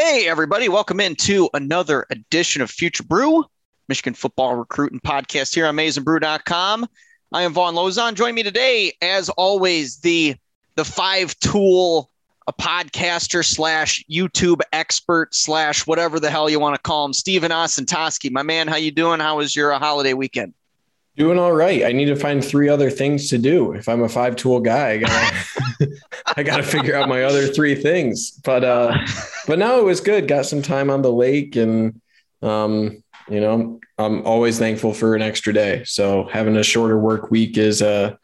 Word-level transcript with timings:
Hey, 0.00 0.28
everybody, 0.28 0.68
welcome 0.68 1.00
into 1.00 1.50
another 1.54 2.06
edition 2.08 2.62
of 2.62 2.70
Future 2.70 3.02
Brew, 3.02 3.44
Michigan 3.88 4.14
football 4.14 4.54
recruiting 4.54 5.00
podcast 5.00 5.52
here 5.52 5.66
on 5.66 5.74
MaizenBrew.com. 5.74 6.86
I 7.32 7.42
am 7.42 7.52
Von 7.52 7.74
Lozon. 7.74 8.14
Join 8.14 8.32
me 8.36 8.44
today, 8.44 8.92
as 9.02 9.28
always, 9.30 9.98
the 9.98 10.36
the 10.76 10.84
five 10.84 11.36
tool 11.40 12.12
a 12.46 12.52
podcaster 12.52 13.44
slash 13.44 14.04
YouTube 14.08 14.60
expert 14.72 15.34
slash 15.34 15.84
whatever 15.84 16.20
the 16.20 16.30
hell 16.30 16.48
you 16.48 16.60
want 16.60 16.76
to 16.76 16.80
call 16.80 17.04
him, 17.04 17.12
Stephen 17.12 17.50
Osentoski. 17.50 18.30
My 18.30 18.44
man, 18.44 18.68
how 18.68 18.76
you 18.76 18.92
doing? 18.92 19.18
How 19.18 19.38
was 19.38 19.56
your 19.56 19.72
uh, 19.72 19.80
holiday 19.80 20.12
weekend? 20.14 20.54
Doing 21.18 21.38
all 21.38 21.52
right. 21.52 21.84
I 21.84 21.90
need 21.90 22.04
to 22.06 22.16
find 22.16 22.44
three 22.44 22.68
other 22.68 22.90
things 22.90 23.28
to 23.30 23.38
do. 23.38 23.72
If 23.72 23.88
I'm 23.88 24.02
a 24.04 24.08
five 24.08 24.36
tool 24.36 24.60
guy, 24.60 24.90
I 24.90 24.98
gotta 24.98 25.88
I 26.36 26.42
gotta 26.44 26.62
figure 26.62 26.94
out 26.94 27.08
my 27.08 27.24
other 27.24 27.48
three 27.48 27.74
things. 27.74 28.30
But 28.44 28.62
uh 28.62 28.96
but 29.48 29.58
no, 29.58 29.80
it 29.80 29.84
was 29.84 30.00
good. 30.00 30.28
Got 30.28 30.46
some 30.46 30.62
time 30.62 30.90
on 30.90 31.02
the 31.02 31.12
lake 31.12 31.56
and 31.56 32.00
um, 32.40 33.02
you 33.28 33.40
know, 33.40 33.80
I'm 33.98 34.24
always 34.24 34.60
thankful 34.60 34.94
for 34.94 35.16
an 35.16 35.22
extra 35.22 35.52
day. 35.52 35.82
So 35.84 36.28
having 36.32 36.56
a 36.56 36.62
shorter 36.62 36.98
work 36.98 37.32
week 37.32 37.58
is 37.58 37.82
uh 37.82 38.14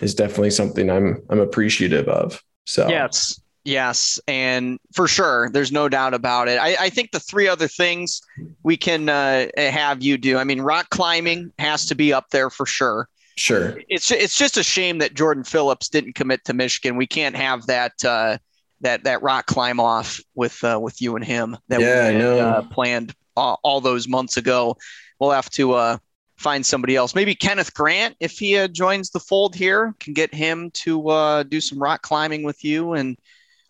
is 0.00 0.14
definitely 0.14 0.50
something 0.50 0.90
I'm 0.90 1.22
I'm 1.28 1.40
appreciative 1.40 2.08
of. 2.08 2.42
So 2.64 2.88
yes, 2.88 3.38
Yes, 3.70 4.18
and 4.26 4.80
for 4.92 5.06
sure, 5.06 5.48
there's 5.52 5.70
no 5.70 5.88
doubt 5.88 6.12
about 6.12 6.48
it. 6.48 6.58
I, 6.58 6.74
I 6.80 6.90
think 6.90 7.12
the 7.12 7.20
three 7.20 7.46
other 7.46 7.68
things 7.68 8.20
we 8.64 8.76
can 8.76 9.08
uh, 9.08 9.46
have 9.56 10.02
you 10.02 10.18
do. 10.18 10.38
I 10.38 10.44
mean, 10.44 10.60
rock 10.60 10.90
climbing 10.90 11.52
has 11.60 11.86
to 11.86 11.94
be 11.94 12.12
up 12.12 12.30
there 12.30 12.50
for 12.50 12.66
sure. 12.66 13.08
Sure. 13.36 13.78
It's 13.88 14.10
it's 14.10 14.36
just 14.36 14.56
a 14.56 14.64
shame 14.64 14.98
that 14.98 15.14
Jordan 15.14 15.44
Phillips 15.44 15.88
didn't 15.88 16.16
commit 16.16 16.44
to 16.46 16.52
Michigan. 16.52 16.96
We 16.96 17.06
can't 17.06 17.36
have 17.36 17.64
that 17.66 18.04
uh, 18.04 18.38
that 18.80 19.04
that 19.04 19.22
rock 19.22 19.46
climb 19.46 19.78
off 19.78 20.20
with 20.34 20.62
uh, 20.64 20.80
with 20.82 21.00
you 21.00 21.14
and 21.14 21.24
him 21.24 21.56
that 21.68 21.80
yeah, 21.80 21.86
we 21.86 21.92
had, 21.92 22.14
I 22.16 22.18
know. 22.18 22.38
Uh, 22.40 22.62
planned 22.62 23.14
all, 23.36 23.60
all, 23.62 23.80
those 23.80 24.08
months 24.08 24.36
ago. 24.36 24.76
We'll 25.20 25.30
have 25.30 25.48
to 25.50 25.74
uh, 25.74 25.98
find 26.36 26.66
somebody 26.66 26.96
else. 26.96 27.14
Maybe 27.14 27.36
Kenneth 27.36 27.72
Grant, 27.72 28.16
if 28.18 28.32
he 28.32 28.58
uh, 28.58 28.66
joins 28.66 29.10
the 29.10 29.20
fold 29.20 29.54
here, 29.54 29.94
can 30.00 30.12
get 30.12 30.34
him 30.34 30.72
to 30.72 31.08
uh, 31.08 31.42
do 31.44 31.60
some 31.60 31.78
rock 31.78 32.02
climbing 32.02 32.42
with 32.42 32.64
you 32.64 32.94
and 32.94 33.16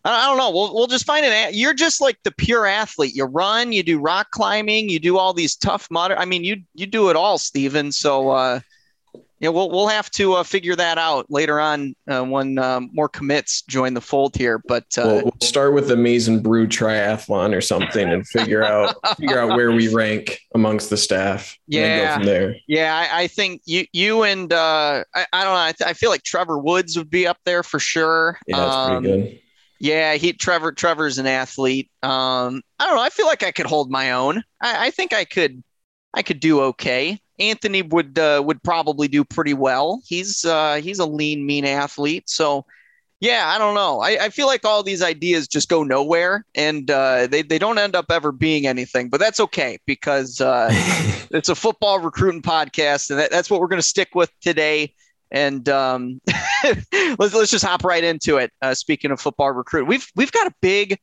I 0.03 0.27
don't 0.27 0.37
know. 0.37 0.51
We'll, 0.51 0.73
we'll 0.73 0.87
just 0.87 1.05
find 1.05 1.25
it. 1.25 1.53
You're 1.53 1.73
just 1.73 2.01
like 2.01 2.17
the 2.23 2.31
pure 2.31 2.65
athlete. 2.65 3.15
You 3.15 3.25
run, 3.25 3.71
you 3.71 3.83
do 3.83 3.99
rock 3.99 4.31
climbing, 4.31 4.89
you 4.89 4.99
do 4.99 5.17
all 5.17 5.33
these 5.33 5.55
Tough 5.55 5.87
Mudder. 5.91 6.17
I 6.17 6.25
mean, 6.25 6.43
you 6.43 6.61
you 6.73 6.87
do 6.87 7.09
it 7.09 7.15
all, 7.15 7.37
Steven. 7.37 7.91
So 7.91 8.29
uh, 8.29 8.61
yeah, 9.41 9.49
we'll 9.49 9.69
we'll 9.69 9.87
have 9.87 10.09
to 10.11 10.33
uh, 10.33 10.43
figure 10.43 10.75
that 10.75 10.99
out 10.99 11.25
later 11.29 11.59
on 11.59 11.95
uh, 12.07 12.23
when 12.23 12.59
um, 12.59 12.89
more 12.93 13.09
commits 13.09 13.63
join 13.63 13.95
the 13.95 14.01
fold 14.01 14.35
here. 14.35 14.59
But 14.59 14.85
uh, 14.97 15.03
we'll, 15.05 15.21
we'll 15.23 15.37
start 15.41 15.73
with 15.73 15.87
the 15.87 15.95
Maizen 15.95 16.41
Brew 16.41 16.67
Triathlon 16.67 17.55
or 17.55 17.61
something 17.61 18.07
and 18.07 18.25
figure 18.27 18.63
out 18.63 18.95
figure 19.17 19.39
out 19.39 19.55
where 19.55 19.71
we 19.71 19.93
rank 19.93 20.39
amongst 20.53 20.89
the 20.89 20.97
staff. 20.97 21.57
Yeah, 21.67 22.15
from 22.15 22.25
there. 22.25 22.55
Yeah, 22.67 22.95
I, 22.95 23.23
I, 23.23 23.27
think 23.27 23.63
you 23.65 23.85
you 23.93 24.23
and 24.23 24.53
uh, 24.53 25.03
I, 25.15 25.25
I 25.33 25.43
don't 25.43 25.53
know. 25.53 25.59
I, 25.59 25.71
th- 25.71 25.89
I, 25.89 25.93
feel 25.93 26.11
like 26.11 26.21
Trevor 26.23 26.59
Woods 26.59 26.95
would 26.95 27.09
be 27.09 27.25
up 27.25 27.39
there 27.43 27.63
for 27.63 27.79
sure. 27.79 28.37
Yeah, 28.45 28.57
that's 28.57 28.75
um, 28.75 29.01
pretty 29.03 29.21
good 29.21 29.41
yeah, 29.81 30.13
he 30.13 30.31
Trevor 30.33 30.71
Trevor's 30.71 31.17
an 31.17 31.25
athlete. 31.25 31.89
Um, 32.03 32.61
I 32.77 32.85
don't 32.85 32.95
know. 32.95 33.01
I 33.01 33.09
feel 33.09 33.25
like 33.25 33.41
I 33.41 33.51
could 33.51 33.65
hold 33.65 33.89
my 33.89 34.11
own. 34.11 34.43
I, 34.61 34.87
I 34.87 34.89
think 34.91 35.11
I 35.11 35.25
could 35.25 35.63
I 36.13 36.21
could 36.21 36.39
do 36.39 36.61
okay. 36.61 37.19
Anthony 37.39 37.81
would 37.81 38.19
uh, 38.19 38.43
would 38.45 38.61
probably 38.61 39.07
do 39.07 39.25
pretty 39.25 39.55
well. 39.55 39.99
He's 40.05 40.45
uh, 40.45 40.75
he's 40.75 40.99
a 40.99 41.07
lean, 41.07 41.47
mean 41.47 41.65
athlete. 41.65 42.29
So 42.29 42.67
yeah, 43.21 43.45
I 43.47 43.57
don't 43.57 43.73
know. 43.73 44.01
I, 44.01 44.25
I 44.25 44.29
feel 44.29 44.45
like 44.45 44.65
all 44.65 44.83
these 44.83 45.01
ideas 45.01 45.47
just 45.47 45.67
go 45.67 45.83
nowhere 45.83 46.45
and 46.53 46.89
uh, 46.89 47.25
they, 47.25 47.41
they 47.41 47.57
don't 47.57 47.79
end 47.79 47.95
up 47.95 48.11
ever 48.11 48.31
being 48.31 48.67
anything, 48.67 49.09
but 49.09 49.19
that's 49.19 49.39
okay 49.39 49.79
because 49.87 50.41
uh, 50.41 50.69
it's 51.31 51.49
a 51.49 51.55
football 51.55 51.99
recruiting 51.99 52.43
podcast 52.43 53.09
and 53.09 53.17
that, 53.17 53.31
that's 53.31 53.49
what 53.49 53.59
we're 53.59 53.67
going 53.67 53.81
to 53.81 53.87
stick 53.87 54.09
with 54.13 54.31
today. 54.41 54.93
And 55.31 55.67
um, 55.69 56.19
let's 57.17 57.33
let's 57.33 57.51
just 57.51 57.65
hop 57.65 57.83
right 57.83 58.03
into 58.03 58.37
it. 58.37 58.51
Uh, 58.61 58.73
speaking 58.73 59.11
of 59.11 59.21
football 59.21 59.51
recruit, 59.51 59.87
we've 59.87 60.07
we've 60.15 60.31
got 60.31 60.47
a 60.47 60.53
big 60.61 60.99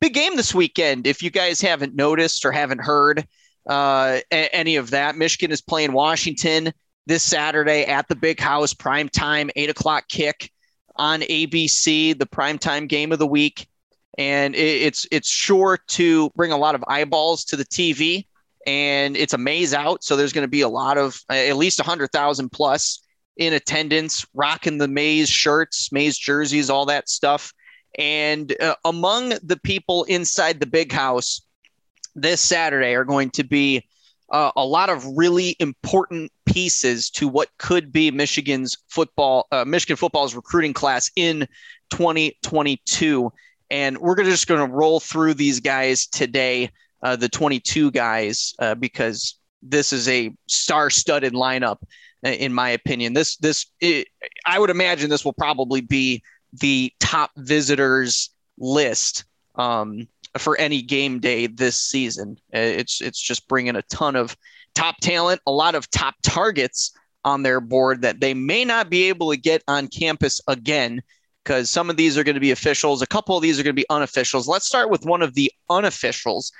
big 0.00 0.14
game 0.14 0.36
this 0.36 0.54
weekend. 0.54 1.06
If 1.06 1.22
you 1.22 1.30
guys 1.30 1.60
haven't 1.60 1.94
noticed 1.94 2.44
or 2.44 2.52
haven't 2.52 2.80
heard 2.80 3.26
uh, 3.68 4.20
a- 4.30 4.54
any 4.54 4.76
of 4.76 4.90
that, 4.90 5.16
Michigan 5.16 5.50
is 5.50 5.60
playing 5.60 5.92
Washington 5.92 6.72
this 7.06 7.22
Saturday 7.22 7.84
at 7.84 8.08
the 8.08 8.16
Big 8.16 8.40
House, 8.40 8.72
prime 8.72 9.08
time, 9.08 9.50
eight 9.56 9.70
o'clock 9.70 10.08
kick 10.08 10.50
on 10.96 11.20
ABC, 11.20 12.18
the 12.18 12.26
prime 12.26 12.58
time 12.58 12.86
game 12.86 13.12
of 13.12 13.18
the 13.18 13.26
week, 13.26 13.66
and 14.16 14.54
it, 14.54 14.58
it's 14.58 15.06
it's 15.10 15.28
sure 15.28 15.78
to 15.88 16.30
bring 16.36 16.52
a 16.52 16.56
lot 16.56 16.74
of 16.74 16.84
eyeballs 16.88 17.44
to 17.46 17.56
the 17.56 17.64
TV. 17.64 18.26
And 18.66 19.16
it's 19.16 19.32
a 19.32 19.38
maize 19.38 19.72
out, 19.72 20.02
so 20.02 20.16
there's 20.16 20.32
going 20.32 20.42
to 20.42 20.48
be 20.48 20.62
a 20.62 20.68
lot 20.68 20.98
of 20.98 21.20
at 21.28 21.56
least 21.56 21.78
100,000 21.78 22.50
plus 22.50 23.00
in 23.36 23.52
attendance, 23.52 24.26
rocking 24.34 24.78
the 24.78 24.88
Maize 24.88 25.28
shirts, 25.28 25.92
Maize 25.92 26.18
jerseys, 26.18 26.70
all 26.70 26.86
that 26.86 27.08
stuff. 27.08 27.52
And 27.98 28.54
uh, 28.60 28.74
among 28.84 29.34
the 29.42 29.58
people 29.62 30.04
inside 30.04 30.60
the 30.60 30.66
big 30.66 30.92
house 30.92 31.42
this 32.14 32.40
Saturday 32.40 32.94
are 32.94 33.04
going 33.04 33.30
to 33.30 33.44
be 33.44 33.84
uh, 34.30 34.50
a 34.56 34.64
lot 34.64 34.90
of 34.90 35.04
really 35.16 35.56
important 35.60 36.32
pieces 36.46 37.10
to 37.10 37.28
what 37.28 37.48
could 37.58 37.92
be 37.92 38.10
Michigan's 38.10 38.76
football, 38.88 39.46
uh, 39.52 39.64
Michigan 39.64 39.96
football's 39.96 40.34
recruiting 40.34 40.72
class 40.72 41.10
in 41.16 41.46
2022. 41.90 43.32
And 43.70 43.98
we're 43.98 44.14
gonna, 44.14 44.30
just 44.30 44.46
going 44.46 44.66
to 44.66 44.74
roll 44.74 45.00
through 45.00 45.34
these 45.34 45.60
guys 45.60 46.06
today, 46.06 46.70
uh, 47.02 47.16
the 47.16 47.28
22 47.28 47.90
guys, 47.90 48.54
uh, 48.58 48.74
because 48.74 49.38
this 49.62 49.92
is 49.92 50.08
a 50.08 50.32
star-studded 50.46 51.32
lineup 51.32 51.78
in 52.34 52.52
my 52.52 52.70
opinion. 52.70 53.12
This 53.12 53.36
this 53.36 53.66
it, 53.80 54.08
I 54.44 54.58
would 54.58 54.70
imagine 54.70 55.10
this 55.10 55.24
will 55.24 55.32
probably 55.32 55.80
be 55.80 56.22
the 56.52 56.92
top 57.00 57.30
visitors 57.36 58.30
list 58.58 59.24
um, 59.56 60.08
for 60.38 60.56
any 60.58 60.82
game 60.82 61.20
day 61.20 61.46
this 61.46 61.80
season. 61.80 62.38
It's 62.52 63.00
it's 63.00 63.20
just 63.20 63.48
bringing 63.48 63.76
a 63.76 63.82
ton 63.82 64.16
of 64.16 64.36
top 64.74 64.96
talent, 65.00 65.40
a 65.46 65.52
lot 65.52 65.74
of 65.74 65.90
top 65.90 66.14
targets 66.22 66.92
on 67.24 67.42
their 67.42 67.60
board 67.60 68.02
that 68.02 68.20
they 68.20 68.34
may 68.34 68.64
not 68.64 68.88
be 68.88 69.08
able 69.08 69.30
to 69.30 69.36
get 69.36 69.62
on 69.66 69.88
campus 69.88 70.40
again 70.46 71.02
because 71.42 71.70
some 71.70 71.90
of 71.90 71.96
these 71.96 72.18
are 72.18 72.24
going 72.24 72.34
to 72.34 72.40
be 72.40 72.50
officials, 72.50 73.02
a 73.02 73.06
couple 73.06 73.36
of 73.36 73.42
these 73.42 73.58
are 73.58 73.62
going 73.62 73.74
to 73.74 73.80
be 73.80 73.86
unofficials. 73.90 74.48
Let's 74.48 74.66
start 74.66 74.90
with 74.90 75.04
one 75.04 75.22
of 75.22 75.34
the 75.34 75.50
unofficials, 75.70 76.50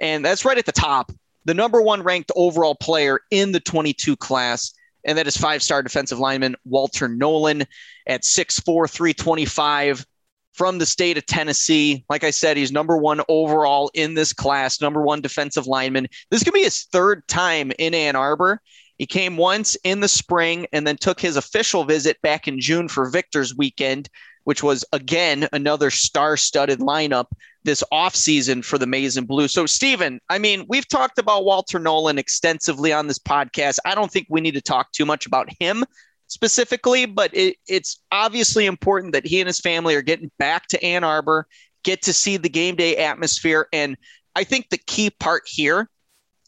and 0.00 0.24
that's 0.24 0.44
right 0.44 0.58
at 0.58 0.66
the 0.66 0.72
top. 0.72 1.12
The 1.44 1.54
number 1.54 1.82
one 1.82 2.02
ranked 2.02 2.30
overall 2.36 2.74
player 2.74 3.20
in 3.30 3.52
the 3.52 3.60
22 3.60 4.16
class 4.16 4.72
and 5.04 5.18
that 5.18 5.26
is 5.26 5.36
five 5.36 5.62
star 5.62 5.82
defensive 5.82 6.18
lineman 6.18 6.56
Walter 6.64 7.08
Nolan 7.08 7.64
at 8.06 8.22
6'4, 8.22 8.88
325 8.88 10.06
from 10.52 10.78
the 10.78 10.86
state 10.86 11.16
of 11.16 11.26
Tennessee. 11.26 12.04
Like 12.08 12.24
I 12.24 12.30
said, 12.30 12.56
he's 12.56 12.72
number 12.72 12.96
one 12.96 13.22
overall 13.28 13.90
in 13.94 14.14
this 14.14 14.32
class, 14.32 14.80
number 14.80 15.02
one 15.02 15.20
defensive 15.20 15.66
lineman. 15.66 16.08
This 16.30 16.42
could 16.42 16.54
be 16.54 16.62
his 16.62 16.84
third 16.84 17.26
time 17.26 17.72
in 17.78 17.94
Ann 17.94 18.16
Arbor. 18.16 18.60
He 18.98 19.06
came 19.06 19.36
once 19.36 19.76
in 19.82 20.00
the 20.00 20.08
spring 20.08 20.66
and 20.72 20.86
then 20.86 20.96
took 20.96 21.20
his 21.20 21.36
official 21.36 21.84
visit 21.84 22.20
back 22.22 22.46
in 22.46 22.60
June 22.60 22.88
for 22.88 23.10
Victor's 23.10 23.56
weekend, 23.56 24.08
which 24.44 24.62
was 24.62 24.84
again 24.92 25.48
another 25.52 25.90
star 25.90 26.36
studded 26.36 26.78
lineup 26.80 27.26
this 27.64 27.84
offseason 27.92 28.64
for 28.64 28.78
the 28.78 28.86
Maize 28.86 29.16
and 29.16 29.26
Blue. 29.26 29.48
So, 29.48 29.66
Stephen, 29.66 30.20
I 30.28 30.38
mean, 30.38 30.64
we've 30.68 30.88
talked 30.88 31.18
about 31.18 31.44
Walter 31.44 31.78
Nolan 31.78 32.18
extensively 32.18 32.92
on 32.92 33.06
this 33.06 33.18
podcast. 33.18 33.78
I 33.84 33.94
don't 33.94 34.10
think 34.10 34.26
we 34.28 34.40
need 34.40 34.54
to 34.54 34.60
talk 34.60 34.92
too 34.92 35.06
much 35.06 35.26
about 35.26 35.48
him 35.60 35.84
specifically, 36.26 37.06
but 37.06 37.30
it, 37.34 37.56
it's 37.68 38.00
obviously 38.10 38.66
important 38.66 39.12
that 39.12 39.26
he 39.26 39.40
and 39.40 39.46
his 39.46 39.60
family 39.60 39.94
are 39.94 40.02
getting 40.02 40.30
back 40.38 40.66
to 40.68 40.82
Ann 40.82 41.04
Arbor, 41.04 41.46
get 41.84 42.02
to 42.02 42.12
see 42.12 42.36
the 42.36 42.48
game 42.48 42.74
day 42.74 42.96
atmosphere. 42.96 43.68
And 43.72 43.96
I 44.34 44.44
think 44.44 44.70
the 44.70 44.78
key 44.78 45.10
part 45.10 45.42
here 45.46 45.88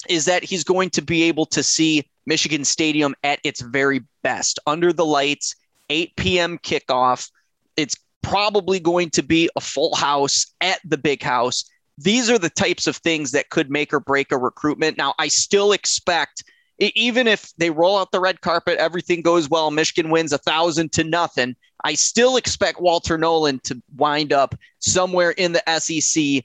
is 0.09 0.25
that 0.25 0.43
he's 0.43 0.65
going 0.65 0.91
to 0.91 1.03
be 1.03 1.25
able 1.25 1.47
to 1.47 1.63
see 1.63 2.09
Michigan 2.27 2.65
Stadium 2.65 3.15
at 3.23 3.41
its 3.45 3.61
very 3.61 4.01
best 4.23 4.59
under 4.67 4.93
the 4.93 5.05
lights, 5.05 5.55
8 5.91 6.17
p.m. 6.17 6.59
kickoff. 6.59 7.31
It's 7.77 7.97
probably 8.25 8.81
going 8.81 9.11
to 9.11 9.23
be 9.23 9.49
a 9.55 9.61
full 9.61 9.95
house 9.95 10.47
at 10.61 10.81
the 10.85 10.99
big 10.99 11.23
house. 11.23 11.65
these 11.97 12.29
are 12.29 12.39
the 12.39 12.51
types 12.51 12.89
of 12.89 12.97
things 12.97 13.31
that 13.31 13.51
could 13.51 13.71
make 13.71 13.93
or 13.93 14.01
break 14.01 14.33
a 14.33 14.37
recruitment. 14.37 14.99
Now, 14.99 15.15
I 15.21 15.29
still 15.29 15.71
expect, 15.71 16.43
even 16.81 17.29
if 17.29 17.53
they 17.57 17.71
roll 17.71 17.97
out 17.97 18.11
the 18.11 18.19
red 18.19 18.41
carpet, 18.41 18.79
everything 18.79 19.23
goes 19.23 19.49
well, 19.49 19.71
Michigan 19.71 20.11
wins 20.11 20.33
a 20.33 20.39
thousand 20.39 20.91
to 20.93 21.05
nothing. 21.05 21.55
I 21.85 21.95
still 21.95 22.37
expect 22.37 22.81
Walter 22.81 23.17
Nolan 23.17 23.61
to 23.61 23.81
wind 23.95 24.33
up 24.33 24.57
somewhere 24.81 25.31
in 25.31 25.53
the 25.53 25.63
SEC. 25.79 26.45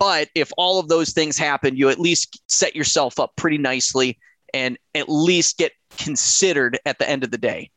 But 0.00 0.30
if 0.34 0.50
all 0.56 0.80
of 0.80 0.88
those 0.88 1.12
things 1.12 1.38
happen, 1.38 1.76
you 1.76 1.90
at 1.90 2.00
least 2.00 2.40
set 2.48 2.74
yourself 2.74 3.20
up 3.20 3.36
pretty 3.36 3.58
nicely 3.58 4.18
and 4.52 4.78
at 4.94 5.08
least 5.08 5.58
get 5.58 5.72
considered 5.96 6.78
at 6.86 6.98
the 6.98 7.08
end 7.08 7.22
of 7.22 7.30
the 7.30 7.38
day. 7.38 7.70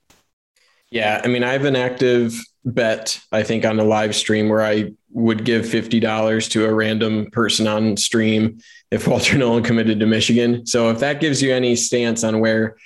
Yeah, 0.89 1.21
I 1.23 1.27
mean, 1.27 1.43
I 1.43 1.51
have 1.51 1.65
an 1.65 1.75
active 1.75 2.39
bet, 2.65 3.19
I 3.31 3.43
think, 3.43 3.65
on 3.65 3.79
a 3.79 3.83
live 3.83 4.15
stream 4.15 4.49
where 4.49 4.61
I 4.61 4.93
would 5.11 5.43
give 5.43 5.65
$50 5.65 6.49
to 6.51 6.65
a 6.65 6.73
random 6.73 7.29
person 7.31 7.67
on 7.67 7.97
stream 7.97 8.59
if 8.91 9.07
Walter 9.07 9.37
Nolan 9.37 9.63
committed 9.63 9.99
to 9.99 10.05
Michigan. 10.05 10.65
So 10.65 10.89
if 10.89 10.99
that 10.99 11.19
gives 11.19 11.41
you 11.41 11.53
any 11.53 11.75
stance 11.75 12.23
on 12.23 12.39
where 12.39 12.77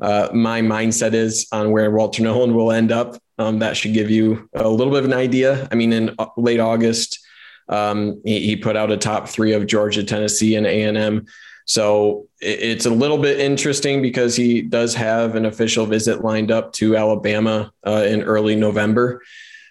uh, 0.00 0.28
my 0.32 0.60
mindset 0.60 1.14
is 1.14 1.46
on 1.52 1.70
where 1.70 1.90
Walter 1.90 2.22
Nolan 2.22 2.54
will 2.54 2.72
end 2.72 2.92
up, 2.92 3.16
um, 3.38 3.58
that 3.60 3.76
should 3.76 3.94
give 3.94 4.10
you 4.10 4.48
a 4.54 4.68
little 4.68 4.92
bit 4.92 5.00
of 5.00 5.10
an 5.10 5.16
idea. 5.16 5.68
I 5.70 5.74
mean, 5.74 5.92
in 5.92 6.14
uh, 6.18 6.26
late 6.36 6.60
August, 6.60 7.20
um, 7.68 8.20
he, 8.24 8.40
he, 8.40 8.56
put 8.56 8.76
out 8.76 8.90
a 8.90 8.96
top 8.96 9.28
three 9.28 9.54
of 9.54 9.66
Georgia, 9.66 10.04
Tennessee, 10.04 10.54
and 10.56 10.66
A&M. 10.66 11.24
So 11.66 12.28
it's 12.40 12.86
a 12.86 12.90
little 12.90 13.18
bit 13.18 13.40
interesting 13.40 14.02
because 14.02 14.36
he 14.36 14.60
does 14.62 14.94
have 14.94 15.34
an 15.34 15.46
official 15.46 15.86
visit 15.86 16.22
lined 16.22 16.50
up 16.50 16.72
to 16.74 16.96
Alabama 16.96 17.72
uh, 17.86 18.04
in 18.06 18.22
early 18.22 18.54
November. 18.54 19.22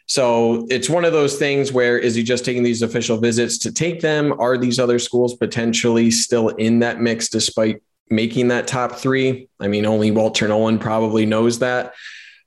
So 0.06 0.68
it's 0.70 0.90
one 0.90 1.06
of 1.06 1.14
those 1.14 1.38
things 1.38 1.72
where 1.72 1.98
is 1.98 2.16
he 2.16 2.24
just 2.24 2.46
taking 2.46 2.64
these 2.64 2.82
official 2.82 3.18
visits 3.18 3.58
to 3.60 3.72
take 3.72 4.02
them? 4.02 4.34
Are 4.40 4.58
these 4.58 4.80
other 4.80 5.00
schools 5.00 5.36
potentially 5.36 6.12
still 6.12 6.50
in 6.50 6.80
that 6.80 7.00
mix 7.00 7.30
despite 7.30 7.82
making 8.10 8.50
that 8.50 8.68
top 8.68 8.94
three? 8.94 9.48
I 9.60 9.68
mean, 9.68 9.86
only 9.86 10.12
Walter 10.12 10.48
Nolan 10.48 10.80
probably 10.80 11.26
knows 11.26 11.60
that. 11.60 11.94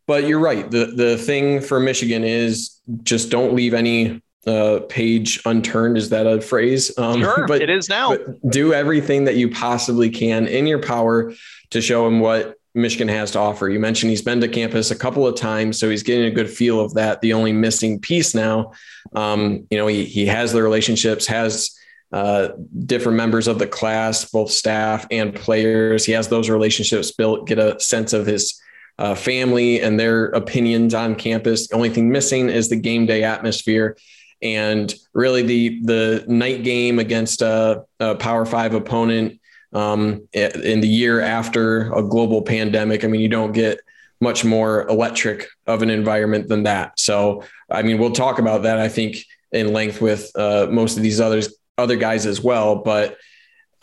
But 0.06 0.28
you're 0.28 0.38
right. 0.38 0.70
The 0.70 0.86
the 0.86 1.16
thing 1.16 1.60
for 1.60 1.80
Michigan 1.80 2.22
is 2.22 2.80
just 3.02 3.30
don't 3.30 3.54
leave 3.54 3.74
any 3.74 4.22
uh, 4.46 4.80
page 4.88 5.40
unturned. 5.44 5.96
Is 5.96 6.10
that 6.10 6.26
a 6.26 6.40
phrase? 6.40 6.96
Um, 6.98 7.20
sure, 7.22 7.46
but, 7.46 7.62
it 7.62 7.70
is 7.70 7.88
now. 7.88 8.16
do 8.48 8.72
everything 8.72 9.24
that 9.24 9.36
you 9.36 9.50
possibly 9.50 10.10
can 10.10 10.46
in 10.46 10.66
your 10.66 10.80
power 10.80 11.32
to 11.70 11.80
show 11.80 12.06
him 12.06 12.20
what 12.20 12.56
Michigan 12.74 13.08
has 13.08 13.30
to 13.32 13.38
offer. 13.38 13.68
You 13.68 13.80
mentioned 13.80 14.10
he's 14.10 14.22
been 14.22 14.40
to 14.42 14.48
campus 14.48 14.90
a 14.90 14.96
couple 14.96 15.26
of 15.26 15.34
times, 15.34 15.78
so 15.78 15.88
he's 15.88 16.02
getting 16.02 16.26
a 16.26 16.30
good 16.30 16.50
feel 16.50 16.78
of 16.78 16.94
that. 16.94 17.20
The 17.22 17.32
only 17.32 17.52
missing 17.52 17.98
piece 17.98 18.34
now, 18.34 18.72
um, 19.14 19.66
you 19.70 19.78
know, 19.78 19.86
he 19.86 20.04
he 20.04 20.26
has 20.26 20.52
the 20.52 20.62
relationships, 20.62 21.26
has 21.26 21.76
uh, 22.12 22.48
different 22.84 23.16
members 23.16 23.48
of 23.48 23.58
the 23.58 23.66
class, 23.66 24.30
both 24.30 24.50
staff 24.50 25.06
and 25.10 25.34
players. 25.34 26.04
He 26.04 26.12
has 26.12 26.28
those 26.28 26.50
relationships 26.50 27.10
built. 27.12 27.46
Get 27.46 27.58
a 27.58 27.80
sense 27.80 28.12
of 28.12 28.26
his 28.26 28.60
uh, 28.98 29.14
family 29.14 29.80
and 29.80 29.98
their 29.98 30.26
opinions 30.26 30.94
on 30.94 31.14
campus. 31.14 31.68
The 31.68 31.74
only 31.74 31.90
thing 31.90 32.10
missing 32.10 32.48
is 32.48 32.68
the 32.68 32.76
game 32.76 33.06
day 33.06 33.24
atmosphere. 33.24 33.96
And 34.42 34.92
really, 35.14 35.42
the 35.42 35.80
the 35.82 36.24
night 36.28 36.62
game 36.62 36.98
against 36.98 37.42
a, 37.42 37.84
a 38.00 38.14
Power 38.16 38.44
Five 38.44 38.74
opponent 38.74 39.40
um, 39.72 40.28
in 40.32 40.80
the 40.80 40.88
year 40.88 41.20
after 41.20 41.92
a 41.92 42.02
global 42.02 42.42
pandemic. 42.42 43.04
I 43.04 43.08
mean, 43.08 43.20
you 43.20 43.28
don't 43.28 43.52
get 43.52 43.80
much 44.20 44.44
more 44.44 44.86
electric 44.88 45.48
of 45.66 45.82
an 45.82 45.90
environment 45.90 46.48
than 46.48 46.62
that. 46.62 46.98
So, 46.98 47.44
I 47.70 47.82
mean, 47.82 47.98
we'll 47.98 48.12
talk 48.12 48.38
about 48.38 48.62
that. 48.62 48.78
I 48.78 48.88
think 48.88 49.18
in 49.52 49.72
length 49.72 50.00
with 50.00 50.30
uh, 50.36 50.68
most 50.70 50.96
of 50.96 51.02
these 51.02 51.20
others 51.20 51.54
other 51.78 51.96
guys 51.96 52.26
as 52.26 52.40
well. 52.40 52.76
But 52.76 53.18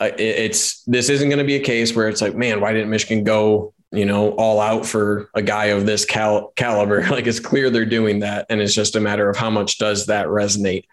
uh, 0.00 0.10
it's 0.18 0.82
this 0.84 1.08
isn't 1.08 1.28
going 1.28 1.38
to 1.38 1.44
be 1.44 1.56
a 1.56 1.60
case 1.60 1.94
where 1.94 2.08
it's 2.08 2.20
like, 2.20 2.34
man, 2.34 2.60
why 2.60 2.72
didn't 2.72 2.90
Michigan 2.90 3.24
go? 3.24 3.73
You 3.94 4.04
know, 4.04 4.30
all 4.32 4.60
out 4.60 4.86
for 4.86 5.30
a 5.34 5.42
guy 5.42 5.66
of 5.66 5.86
this 5.86 6.04
cal- 6.04 6.52
caliber. 6.56 7.06
Like 7.10 7.26
it's 7.26 7.40
clear 7.40 7.70
they're 7.70 7.86
doing 7.86 8.20
that, 8.20 8.46
and 8.50 8.60
it's 8.60 8.74
just 8.74 8.96
a 8.96 9.00
matter 9.00 9.28
of 9.28 9.36
how 9.36 9.50
much 9.50 9.78
does 9.78 10.06
that 10.06 10.26
resonate. 10.26 10.84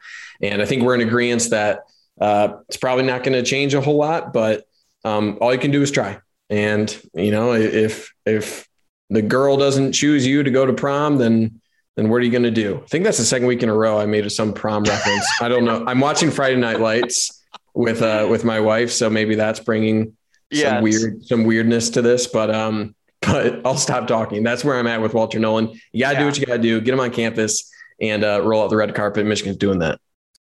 And 0.41 0.61
I 0.61 0.65
think 0.65 0.83
we're 0.83 0.95
in 0.95 1.01
agreement 1.01 1.49
that 1.49 1.81
uh, 2.19 2.57
it's 2.67 2.77
probably 2.77 3.05
not 3.05 3.23
going 3.23 3.33
to 3.33 3.43
change 3.43 3.73
a 3.73 3.81
whole 3.81 3.97
lot, 3.97 4.33
but 4.33 4.65
um, 5.03 5.37
all 5.41 5.53
you 5.53 5.59
can 5.59 5.71
do 5.71 5.81
is 5.81 5.91
try. 5.91 6.19
And 6.49 6.95
you 7.13 7.31
know, 7.31 7.53
if 7.53 8.13
if 8.25 8.67
the 9.09 9.21
girl 9.21 9.57
doesn't 9.57 9.93
choose 9.93 10.25
you 10.25 10.43
to 10.43 10.51
go 10.51 10.65
to 10.65 10.73
prom, 10.73 11.17
then 11.17 11.61
then 11.95 12.09
what 12.09 12.17
are 12.17 12.25
you 12.25 12.31
going 12.31 12.43
to 12.43 12.51
do? 12.51 12.81
I 12.83 12.87
think 12.87 13.03
that's 13.03 13.17
the 13.17 13.25
second 13.25 13.47
week 13.47 13.63
in 13.63 13.69
a 13.69 13.73
row 13.73 13.99
I 13.99 14.05
made 14.05 14.29
some 14.31 14.53
prom 14.53 14.83
reference. 14.83 15.25
I 15.41 15.49
don't 15.49 15.65
know. 15.65 15.83
I'm 15.85 15.99
watching 15.99 16.31
Friday 16.31 16.57
Night 16.57 16.79
Lights 16.79 17.41
with 17.73 18.01
uh 18.01 18.27
with 18.29 18.43
my 18.43 18.59
wife, 18.59 18.91
so 18.91 19.09
maybe 19.09 19.35
that's 19.35 19.59
bringing 19.59 20.15
yes. 20.51 20.69
some 20.69 20.83
weird 20.83 21.25
some 21.25 21.43
weirdness 21.43 21.89
to 21.91 22.01
this. 22.01 22.27
But 22.27 22.53
um, 22.53 22.95
but 23.21 23.61
I'll 23.65 23.77
stop 23.77 24.07
talking. 24.07 24.43
That's 24.43 24.63
where 24.63 24.77
I'm 24.77 24.87
at 24.87 25.01
with 25.01 25.13
Walter 25.13 25.39
Nolan. 25.39 25.79
You 25.91 26.01
got 26.01 26.11
to 26.11 26.13
yeah. 26.15 26.19
do 26.19 26.25
what 26.25 26.39
you 26.39 26.45
got 26.45 26.57
to 26.57 26.61
do. 26.61 26.81
Get 26.81 26.93
him 26.93 26.99
on 26.99 27.11
campus 27.11 27.71
and 28.01 28.23
uh, 28.23 28.41
roll 28.43 28.63
out 28.63 28.69
the 28.69 28.77
red 28.77 28.93
carpet. 28.95 29.25
Michigan's 29.25 29.57
doing 29.57 29.79
that. 29.79 29.99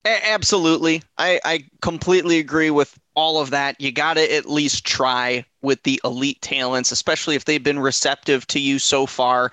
Absolutely. 0.05 1.03
I, 1.19 1.41
I 1.45 1.65
completely 1.81 2.39
agree 2.39 2.71
with 2.71 2.97
all 3.15 3.41
of 3.41 3.51
that. 3.51 3.81
You 3.81 3.91
got 3.91 4.15
to 4.15 4.35
at 4.35 4.49
least 4.49 4.87
try 4.87 5.45
with 5.63 5.83
the 5.83 6.01
elite 6.05 6.41
talents, 6.43 6.93
especially 6.93 7.35
if 7.35 7.45
they've 7.45 7.63
been 7.63 7.81
receptive 7.81 8.47
to 8.49 8.61
you 8.61 8.79
so 8.79 9.07
far. 9.07 9.51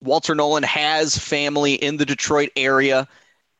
Walter 0.00 0.34
Nolan 0.34 0.62
has 0.62 1.18
family 1.18 1.74
in 1.74 1.98
the 1.98 2.06
Detroit 2.06 2.50
area. 2.56 3.06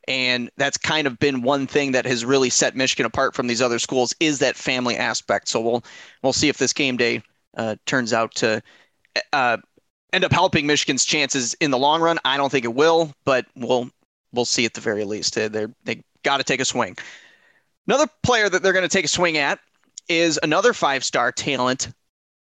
And 0.07 0.51
that's 0.57 0.77
kind 0.77 1.07
of 1.07 1.19
been 1.19 1.43
one 1.43 1.67
thing 1.67 1.93
that 1.93 2.05
has 2.05 2.25
really 2.25 2.51
set 2.51 2.77
Michigan 2.77 3.07
apart 3.07 3.35
from 3.35 3.47
these 3.47 3.63
other 3.63 3.79
schools 3.79 4.15
is 4.21 4.39
that 4.41 4.57
family 4.57 4.97
aspect. 4.97 5.49
So 5.49 5.61
we'll 5.61 5.85
we'll 6.23 6.33
see 6.33 6.49
if 6.49 6.59
this 6.59 6.73
game 6.73 6.97
day 6.97 7.23
uh, 7.57 7.77
turns 7.87 8.13
out 8.13 8.35
to 8.37 8.63
uh, 9.33 9.57
end 10.13 10.25
up 10.25 10.33
helping 10.33 10.67
Michigan's 10.67 11.05
chances 11.05 11.55
in 11.55 11.71
the 11.71 11.79
long 11.79 12.01
run. 12.01 12.19
I 12.25 12.37
don't 12.37 12.51
think 12.51 12.65
it 12.65 12.75
will, 12.75 13.13
but 13.25 13.47
we'll 13.57 13.91
we'll 14.33 14.45
see 14.45 14.65
at 14.65 14.75
the 14.75 14.81
very 14.81 15.05
least. 15.05 15.35
They 15.35 15.67
they 15.85 16.03
got 16.23 16.39
to 16.39 16.45
take 16.45 16.61
a 16.61 16.65
swing. 16.65 16.97
Another 17.87 18.07
player 18.23 18.49
that 18.49 18.63
they're 18.63 18.73
going 18.73 18.89
to 18.89 18.89
take 18.89 19.05
a 19.05 19.09
swing 19.09 19.37
at 19.37 19.59
is 20.09 20.39
another 20.43 20.73
five 20.73 21.05
star 21.05 21.33
talent 21.33 21.89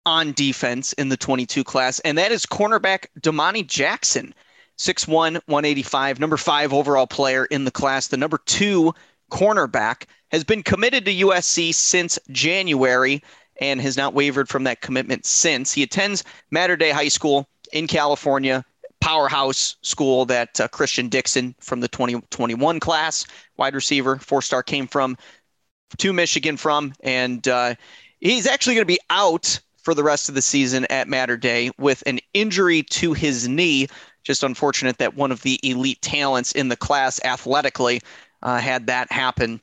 on 0.05 0.33
defense 0.33 0.93
in 0.93 1.09
the 1.09 1.17
22 1.17 1.63
class, 1.63 1.99
and 1.99 2.17
that 2.17 2.31
is 2.31 2.45
cornerback 2.45 3.05
Domani 3.19 3.63
Jackson, 3.63 4.33
6'1, 4.81 5.35
185, 5.45 6.19
number 6.19 6.37
five 6.37 6.73
overall 6.73 7.05
player 7.05 7.45
in 7.45 7.65
the 7.65 7.71
class. 7.71 8.07
The 8.07 8.17
number 8.17 8.39
two 8.47 8.93
cornerback 9.31 10.05
has 10.31 10.43
been 10.43 10.63
committed 10.63 11.05
to 11.05 11.13
USC 11.13 11.71
since 11.73 12.17
January 12.31 13.21
and 13.59 13.79
has 13.79 13.95
not 13.95 14.15
wavered 14.15 14.49
from 14.49 14.63
that 14.63 14.81
commitment 14.81 15.27
since. 15.27 15.71
He 15.71 15.83
attends 15.83 16.23
Mater 16.49 16.75
Dei 16.75 16.89
High 16.89 17.09
School 17.09 17.47
in 17.71 17.85
California, 17.85 18.65
powerhouse 19.01 19.75
school 19.83 20.25
that 20.25 20.59
uh, 20.59 20.67
Cristian 20.69 21.11
Dixon 21.11 21.53
from 21.59 21.79
the 21.81 21.87
2021 21.87 22.79
class, 22.79 23.27
wide 23.57 23.75
receiver, 23.75 24.17
four 24.17 24.41
star, 24.41 24.63
came 24.63 24.87
from 24.87 25.15
to 25.97 26.11
Michigan 26.11 26.57
from. 26.57 26.93
And 27.01 27.47
uh, 27.47 27.75
he's 28.19 28.47
actually 28.47 28.75
going 28.75 28.87
to 28.87 28.93
be 28.93 28.99
out 29.11 29.59
for 29.81 29.93
the 29.93 30.03
rest 30.03 30.29
of 30.29 30.35
the 30.35 30.41
season 30.41 30.85
at 30.89 31.07
Mater 31.07 31.37
Dei 31.37 31.71
with 31.77 32.03
an 32.05 32.19
injury 32.33 32.83
to 32.83 33.13
his 33.13 33.47
knee. 33.47 33.87
Just 34.23 34.43
unfortunate 34.43 34.97
that 34.99 35.15
one 35.15 35.31
of 35.31 35.41
the 35.41 35.59
elite 35.63 36.01
talents 36.01 36.51
in 36.51 36.67
the 36.69 36.75
class 36.75 37.19
athletically 37.23 38.01
uh, 38.43 38.59
had 38.59 38.87
that 38.87 39.11
happen 39.11 39.61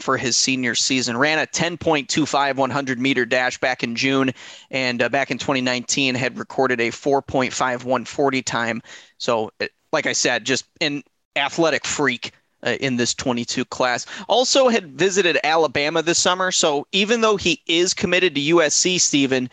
for 0.00 0.16
his 0.16 0.36
senior 0.36 0.74
season. 0.74 1.16
Ran 1.16 1.38
a 1.38 1.46
10.25 1.46 2.56
100 2.56 2.98
meter 2.98 3.24
dash 3.24 3.58
back 3.58 3.82
in 3.82 3.94
June, 3.94 4.32
and 4.70 5.02
uh, 5.02 5.08
back 5.08 5.30
in 5.30 5.38
2019 5.38 6.14
had 6.14 6.38
recorded 6.38 6.80
a 6.80 6.90
4.5 6.90 7.52
140 7.84 8.42
time. 8.42 8.82
So, 9.18 9.52
uh, 9.60 9.66
like 9.92 10.06
I 10.06 10.12
said, 10.12 10.44
just 10.44 10.64
an 10.80 11.02
athletic 11.36 11.84
freak. 11.84 12.32
Uh, 12.62 12.78
in 12.80 12.96
this 12.96 13.12
22 13.12 13.62
class. 13.66 14.06
Also 14.26 14.68
had 14.68 14.98
visited 14.98 15.38
Alabama 15.44 16.00
this 16.00 16.18
summer. 16.18 16.50
So 16.50 16.86
even 16.92 17.20
though 17.20 17.36
he 17.36 17.60
is 17.66 17.92
committed 17.92 18.34
to 18.34 18.40
USC, 18.40 18.98
Stephen, 18.98 19.50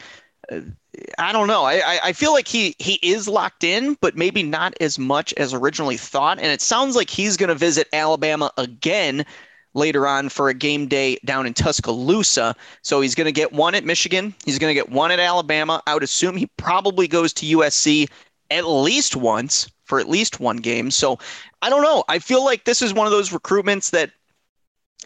I 1.18 1.32
don't 1.32 1.48
know. 1.48 1.64
I, 1.64 2.00
I 2.04 2.14
feel 2.14 2.34
like 2.34 2.48
he 2.48 2.76
he 2.80 3.00
is 3.02 3.28
locked 3.28 3.64
in, 3.64 3.98
but 4.02 4.18
maybe 4.18 4.44
not 4.44 4.74
as 4.82 5.00
much 5.00 5.34
as 5.34 5.54
originally 5.54 5.98
thought. 5.98 6.38
And 6.40 6.48
it 6.48 6.62
sounds 6.62 6.96
like 6.96 7.10
he's 7.10 7.38
going 7.38 7.50
to 7.50 7.56
visit 7.56 7.88
Alabama 7.94 8.52
again 8.58 9.26
later 9.74 10.06
on 10.06 10.28
for 10.28 10.50
a 10.50 10.54
game 10.54 10.88
day 10.88 11.18
down 11.24 11.46
in 11.46 11.54
Tuscaloosa. 11.54 12.56
So 12.82 13.00
he's 13.00 13.16
going 13.16 13.26
to 13.26 13.32
get 13.32 13.54
one 13.54 13.76
at 13.76 13.86
Michigan. 13.86 14.36
He's 14.46 14.60
going 14.60 14.70
to 14.70 14.74
get 14.74 14.90
one 14.90 15.12
at 15.12 15.20
Alabama. 15.20 15.82
I 15.88 15.94
would 15.94 16.04
assume 16.04 16.36
he 16.36 16.48
probably 16.58 17.08
goes 17.08 17.32
to 17.34 17.46
USC 17.58 18.10
at 18.50 18.68
least 18.68 19.16
once 19.16 19.72
for 19.86 20.00
at 20.00 20.10
least 20.10 20.42
one 20.42 20.58
game. 20.58 20.92
So 20.92 21.20
I 21.62 21.70
don't 21.70 21.84
know. 21.84 22.04
I 22.10 22.20
feel 22.20 22.44
like 22.44 22.66
this 22.66 22.82
is 22.82 22.94
one 22.94 23.08
of 23.08 23.12
those 23.12 23.30
recruitments 23.30 23.92
that 23.92 24.12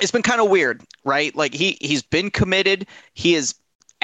it's 0.02 0.12
been 0.12 0.24
kind 0.24 0.42
of 0.42 0.50
weird, 0.50 0.84
right? 1.04 1.36
Like 1.36 1.54
he 1.54 1.78
he's 1.80 2.02
been 2.02 2.32
committed. 2.32 2.88
He 3.14 3.36
is 3.36 3.56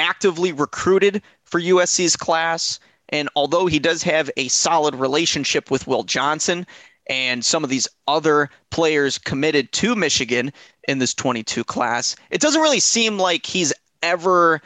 actively 0.02 0.52
recruited 0.52 1.22
for 1.46 1.62
USC's 1.62 2.16
class. 2.18 2.80
And 3.10 3.30
although 3.36 3.68
he 3.68 3.80
does 3.80 4.04
have 4.04 4.30
a 4.36 4.48
solid 4.50 4.96
relationship 4.96 5.72
with 5.72 5.88
Will 5.88 6.04
Johnson, 6.04 6.66
and 7.10 7.44
some 7.44 7.64
of 7.64 7.70
these 7.70 7.88
other 8.08 8.50
players 8.70 9.18
committed 9.18 9.72
to 9.74 9.96
Michigan, 9.96 10.52
in 10.88 11.00
this 11.00 11.14
22 11.14 11.64
class. 11.64 12.16
It 12.30 12.42
doesn't 12.42 12.62
really 12.62 12.80
seem 12.80 13.18
like 13.18 13.46
he's 13.46 13.74
ever 14.02 14.62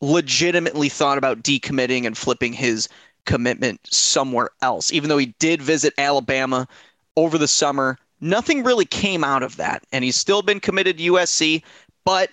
legitimately 0.00 0.88
thought 0.88 1.18
about 1.18 1.42
decommitting 1.42 2.06
and 2.06 2.16
flipping 2.16 2.52
his 2.52 2.88
commitment 3.26 3.80
somewhere 3.92 4.50
else, 4.62 4.92
even 4.92 5.08
though 5.08 5.18
he 5.18 5.34
did 5.38 5.60
visit 5.60 5.92
Alabama 5.98 6.66
over 7.16 7.36
the 7.36 7.48
summer. 7.48 7.98
Nothing 8.20 8.64
really 8.64 8.84
came 8.84 9.22
out 9.22 9.42
of 9.42 9.56
that, 9.56 9.84
and 9.92 10.04
he's 10.04 10.16
still 10.16 10.42
been 10.42 10.60
committed 10.60 10.98
to 10.98 11.12
USC, 11.12 11.62
but 12.04 12.30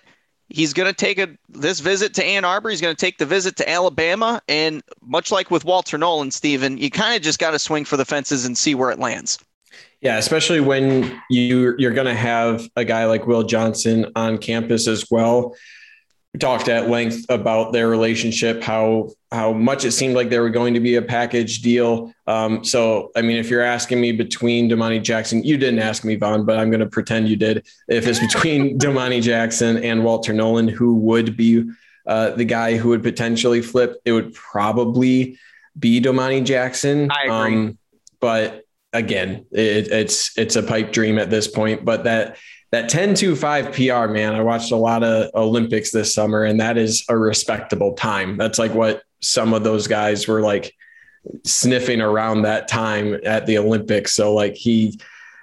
he's 0.49 0.73
going 0.73 0.87
to 0.87 0.93
take 0.93 1.19
a 1.19 1.29
this 1.49 1.79
visit 1.79 2.13
to 2.15 2.23
Ann 2.23 2.45
Arbor. 2.45 2.69
He's 2.69 2.81
going 2.81 2.95
to 2.95 2.99
take 2.99 3.17
the 3.17 3.25
visit 3.25 3.55
to 3.57 3.69
Alabama, 3.69 4.41
and 4.47 4.83
much 5.01 5.31
like 5.31 5.51
with 5.51 5.65
Walter 5.65 5.97
Nolan, 5.97 6.31
Stephen, 6.31 6.77
you 6.77 6.89
kind 6.89 7.15
of 7.15 7.21
just 7.21 7.39
got 7.39 7.51
to 7.51 7.59
swing 7.59 7.85
for 7.85 7.97
the 7.97 8.05
fences 8.05 8.45
and 8.45 8.57
see 8.57 8.75
where 8.75 8.91
it 8.91 8.99
lands. 8.99 9.39
Yeah, 10.01 10.17
especially 10.17 10.59
when 10.59 11.19
you 11.29 11.75
you're 11.77 11.93
going 11.93 12.07
to 12.07 12.13
have 12.13 12.67
a 12.75 12.85
guy 12.85 13.05
like 13.05 13.27
Will 13.27 13.43
Johnson 13.43 14.11
on 14.15 14.37
campus 14.37 14.87
as 14.87 15.09
well 15.09 15.55
talked 16.37 16.69
at 16.69 16.89
length 16.89 17.25
about 17.29 17.73
their 17.73 17.87
relationship, 17.89 18.63
how 18.63 19.11
how 19.31 19.51
much 19.51 19.83
it 19.83 19.91
seemed 19.91 20.15
like 20.15 20.29
they 20.29 20.39
were 20.39 20.49
going 20.49 20.73
to 20.73 20.79
be 20.79 20.95
a 20.95 21.01
package 21.01 21.61
deal. 21.61 22.13
Um, 22.25 22.63
so, 22.63 23.11
I 23.15 23.21
mean, 23.21 23.37
if 23.37 23.49
you're 23.49 23.61
asking 23.61 23.99
me 23.99 24.11
between 24.13 24.69
Domani 24.69 24.99
Jackson, 24.99 25.43
you 25.43 25.57
didn't 25.57 25.79
ask 25.79 26.05
me, 26.05 26.15
Von, 26.15 26.45
but 26.45 26.57
I'm 26.57 26.69
going 26.69 26.79
to 26.79 26.85
pretend 26.85 27.27
you 27.27 27.35
did. 27.35 27.65
If 27.89 28.07
it's 28.07 28.19
between 28.19 28.77
Domani 28.79 29.21
Jackson 29.21 29.77
and 29.77 30.03
Walter 30.03 30.31
Nolan, 30.31 30.67
who 30.67 30.95
would 30.95 31.35
be 31.35 31.69
uh, 32.05 32.31
the 32.31 32.45
guy 32.45 32.77
who 32.77 32.89
would 32.89 33.03
potentially 33.03 33.61
flip, 33.61 34.01
it 34.05 34.13
would 34.13 34.33
probably 34.33 35.37
be 35.77 35.99
Domani 35.99 36.41
Jackson. 36.41 37.11
I 37.11 37.23
agree. 37.23 37.55
Um, 37.57 37.77
but 38.21 38.65
again, 38.93 39.45
it, 39.51 39.87
it's 39.91 40.37
it's 40.37 40.55
a 40.55 40.63
pipe 40.63 40.91
dream 40.91 41.19
at 41.19 41.29
this 41.29 41.47
point. 41.47 41.83
But 41.83 42.05
that 42.05 42.37
that 42.71 42.89
10-2-5 42.89 43.73
PR, 43.73 44.11
man, 44.11 44.35
I 44.35 44.41
watched 44.41 44.71
a 44.71 44.75
lot 44.75 45.03
of 45.03 45.29
Olympics 45.33 45.91
this 45.91 46.13
summer, 46.13 46.43
and 46.43 46.59
that 46.59 46.77
is 46.77 47.05
a 47.09 47.17
respectable 47.17 47.93
time. 47.93 48.37
That's 48.37 48.59
like 48.59 48.73
what 48.73 49.03
some 49.21 49.53
of 49.53 49.63
those 49.63 49.87
guys 49.87 50.27
were 50.27 50.41
like 50.41 50.73
sniffing 51.45 52.01
around 52.01 52.43
that 52.43 52.67
time 52.67 53.19
at 53.23 53.45
the 53.45 53.57
Olympics. 53.57 54.13
So 54.13 54.33
like 54.33 54.55
he 54.55 54.99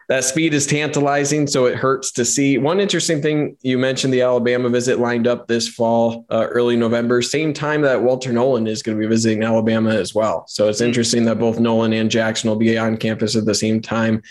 that 0.09 0.25
speed 0.25 0.53
is 0.53 0.67
tantalizing, 0.67 1.47
so 1.47 1.65
it 1.65 1.77
hurts 1.77 2.13
to 2.13 2.25
see. 2.25 2.59
One 2.59 2.81
interesting 2.81 3.23
thing 3.23 3.57
you 3.63 3.79
mentioned 3.79 4.13
the 4.13 4.21
Alabama 4.21 4.69
visit 4.69 4.99
lined 4.99 5.27
up 5.27 5.47
this 5.47 5.69
fall, 5.69 6.27
uh, 6.29 6.49
early 6.51 6.77
November, 6.77 7.23
same 7.23 7.55
time 7.55 7.81
that 7.83 8.03
Walter 8.03 8.31
Nolan 8.31 8.67
is 8.67 8.83
going 8.83 8.99
to 8.99 9.01
be 9.01 9.09
visiting 9.09 9.43
Alabama 9.43 9.91
as 9.91 10.15
well. 10.15 10.45
So 10.49 10.69
it's 10.69 10.83
interesting 10.83 11.25
that 11.25 11.39
both 11.39 11.59
Nolan 11.59 11.95
and 11.95 12.11
Jackson 12.11 12.51
will 12.51 12.59
be 12.59 12.77
on 12.77 12.99
campus 12.99 13.37
at 13.37 13.47
the 13.47 13.55
same 13.55 13.81
time 13.81 14.23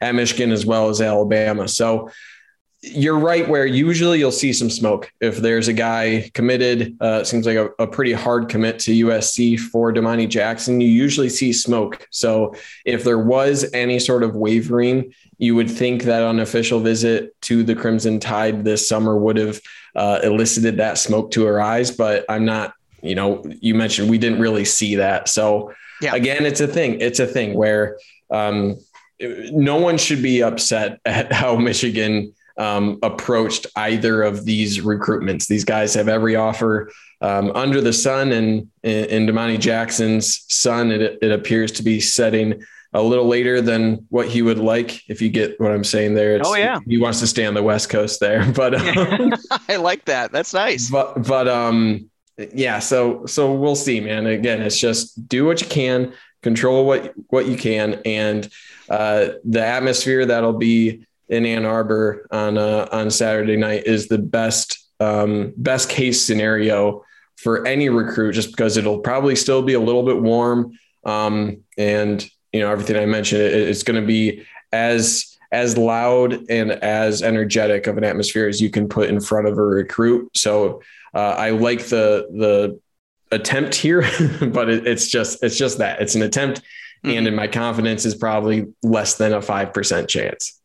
at 0.00 0.14
Michigan 0.14 0.52
as 0.52 0.64
well 0.64 0.88
as 0.88 1.02
Alabama. 1.02 1.68
So 1.68 2.10
you're 2.82 3.18
right 3.18 3.48
where 3.48 3.66
usually 3.66 4.18
you'll 4.18 4.30
see 4.30 4.52
some 4.52 4.70
smoke. 4.70 5.10
If 5.20 5.38
there's 5.38 5.68
a 5.68 5.72
guy 5.72 6.30
committed 6.34 6.96
uh, 7.00 7.24
seems 7.24 7.46
like 7.46 7.56
a, 7.56 7.70
a, 7.78 7.86
pretty 7.86 8.12
hard 8.12 8.48
commit 8.48 8.78
to 8.80 9.06
usc 9.06 9.58
for 9.58 9.92
domani 9.92 10.26
jackson 10.26 10.80
you 10.80 10.88
usually 10.88 11.28
see 11.28 11.52
smoke. 11.52 12.06
So 12.10 12.54
if 12.84 13.02
there 13.02 13.18
was 13.18 13.68
any 13.72 13.98
sort 13.98 14.22
of 14.22 14.36
wavering 14.36 15.12
you 15.38 15.54
would 15.54 15.70
think 15.70 16.04
that 16.04 16.22
an 16.22 16.40
official 16.40 16.80
visit 16.80 17.38
to 17.42 17.62
the 17.62 17.74
crimson 17.74 18.20
tide 18.20 18.64
this 18.64 18.88
summer 18.88 19.16
would 19.16 19.36
have 19.36 19.60
uh, 19.94 20.20
elicited 20.22 20.76
that 20.76 20.98
smoke 20.98 21.30
to 21.30 21.46
arise 21.46 21.90
but 21.90 22.24
i'm 22.28 22.44
not 22.44 22.74
you 23.06 23.14
know 23.14 23.42
you 23.60 23.74
mentioned 23.74 24.10
we 24.10 24.18
didn't 24.18 24.40
really 24.40 24.64
see 24.64 24.96
that. 24.96 25.28
So 25.28 25.72
yeah. 26.00 26.14
again 26.14 26.44
it's 26.44 26.60
a 26.60 26.66
thing 26.66 27.00
it's 27.00 27.20
a 27.20 27.26
thing 27.26 27.54
where 27.54 27.98
um, 28.30 28.76
no 29.20 29.76
one 29.76 29.98
should 29.98 30.22
be 30.22 30.42
upset 30.42 31.00
at 31.04 31.32
how 31.40 31.56
michigan 31.56 32.34
um, 32.58 32.98
approached 33.02 33.66
either 33.76 34.22
of 34.22 34.44
these 34.44 34.78
recruitments. 34.78 35.46
These 35.46 35.64
guys 35.64 35.94
have 35.94 36.08
every 36.08 36.36
offer 36.36 36.90
um, 37.20 37.52
under 37.54 37.80
the 37.80 37.92
sun, 37.92 38.32
and 38.32 38.68
in 38.82 39.26
Domani 39.26 39.58
Jackson's 39.58 40.44
son, 40.48 40.90
it, 40.90 41.18
it 41.20 41.32
appears 41.32 41.72
to 41.72 41.82
be 41.82 42.00
setting 42.00 42.62
a 42.92 43.02
little 43.02 43.26
later 43.26 43.60
than 43.60 44.06
what 44.08 44.28
he 44.28 44.42
would 44.42 44.58
like. 44.58 45.02
If 45.08 45.20
you 45.20 45.28
get 45.28 45.60
what 45.60 45.70
I'm 45.70 45.84
saying 45.84 46.14
there, 46.14 46.36
it's, 46.36 46.48
oh 46.48 46.54
yeah, 46.54 46.80
he 46.86 46.98
wants 46.98 47.20
to 47.20 47.26
stay 47.26 47.44
on 47.44 47.54
the 47.54 47.62
West 47.62 47.90
Coast 47.90 48.20
there. 48.20 48.50
But 48.56 48.74
um, 48.96 49.34
I 49.68 49.76
like 49.76 50.04
that. 50.06 50.32
That's 50.32 50.54
nice. 50.54 50.90
But 50.90 51.26
but 51.26 51.48
um 51.48 52.10
yeah, 52.54 52.78
so 52.78 53.26
so 53.26 53.54
we'll 53.54 53.76
see, 53.76 54.00
man. 54.00 54.26
Again, 54.26 54.62
it's 54.62 54.78
just 54.78 55.28
do 55.28 55.44
what 55.44 55.60
you 55.60 55.68
can, 55.68 56.12
control 56.42 56.86
what 56.86 57.14
what 57.28 57.46
you 57.46 57.56
can, 57.56 58.00
and 58.04 58.48
uh, 58.88 59.28
the 59.44 59.64
atmosphere 59.64 60.26
that'll 60.26 60.52
be 60.52 61.05
in 61.28 61.44
Ann 61.44 61.64
Arbor 61.64 62.26
on 62.30 62.58
uh, 62.58 62.88
on 62.92 63.10
Saturday 63.10 63.56
night 63.56 63.84
is 63.86 64.08
the 64.08 64.18
best 64.18 64.86
um, 65.00 65.52
best 65.56 65.88
case 65.88 66.24
scenario 66.24 67.04
for 67.36 67.66
any 67.66 67.88
recruit, 67.88 68.32
just 68.32 68.50
because 68.50 68.76
it'll 68.76 69.00
probably 69.00 69.36
still 69.36 69.62
be 69.62 69.74
a 69.74 69.80
little 69.80 70.02
bit 70.02 70.20
warm, 70.20 70.72
um, 71.04 71.58
and 71.76 72.28
you 72.52 72.60
know 72.60 72.70
everything 72.70 72.96
I 72.96 73.06
mentioned, 73.06 73.42
it, 73.42 73.54
it's 73.54 73.82
going 73.82 74.00
to 74.00 74.06
be 74.06 74.44
as 74.72 75.36
as 75.52 75.78
loud 75.78 76.50
and 76.50 76.72
as 76.72 77.22
energetic 77.22 77.86
of 77.86 77.96
an 77.96 78.04
atmosphere 78.04 78.48
as 78.48 78.60
you 78.60 78.70
can 78.70 78.88
put 78.88 79.08
in 79.08 79.20
front 79.20 79.46
of 79.46 79.56
a 79.58 79.62
recruit. 79.62 80.30
So 80.36 80.82
uh, 81.14 81.34
I 81.38 81.50
like 81.50 81.84
the 81.86 82.26
the 82.30 82.80
attempt 83.32 83.74
here, 83.74 84.02
but 84.52 84.68
it, 84.68 84.86
it's 84.86 85.08
just 85.08 85.42
it's 85.42 85.56
just 85.56 85.78
that 85.78 86.00
it's 86.00 86.14
an 86.14 86.22
attempt, 86.22 86.62
mm-hmm. 87.04 87.18
and 87.18 87.26
in 87.26 87.34
my 87.34 87.48
confidence 87.48 88.04
is 88.04 88.14
probably 88.14 88.66
less 88.82 89.16
than 89.16 89.32
a 89.32 89.42
five 89.42 89.72
percent 89.72 90.08
chance. 90.08 90.55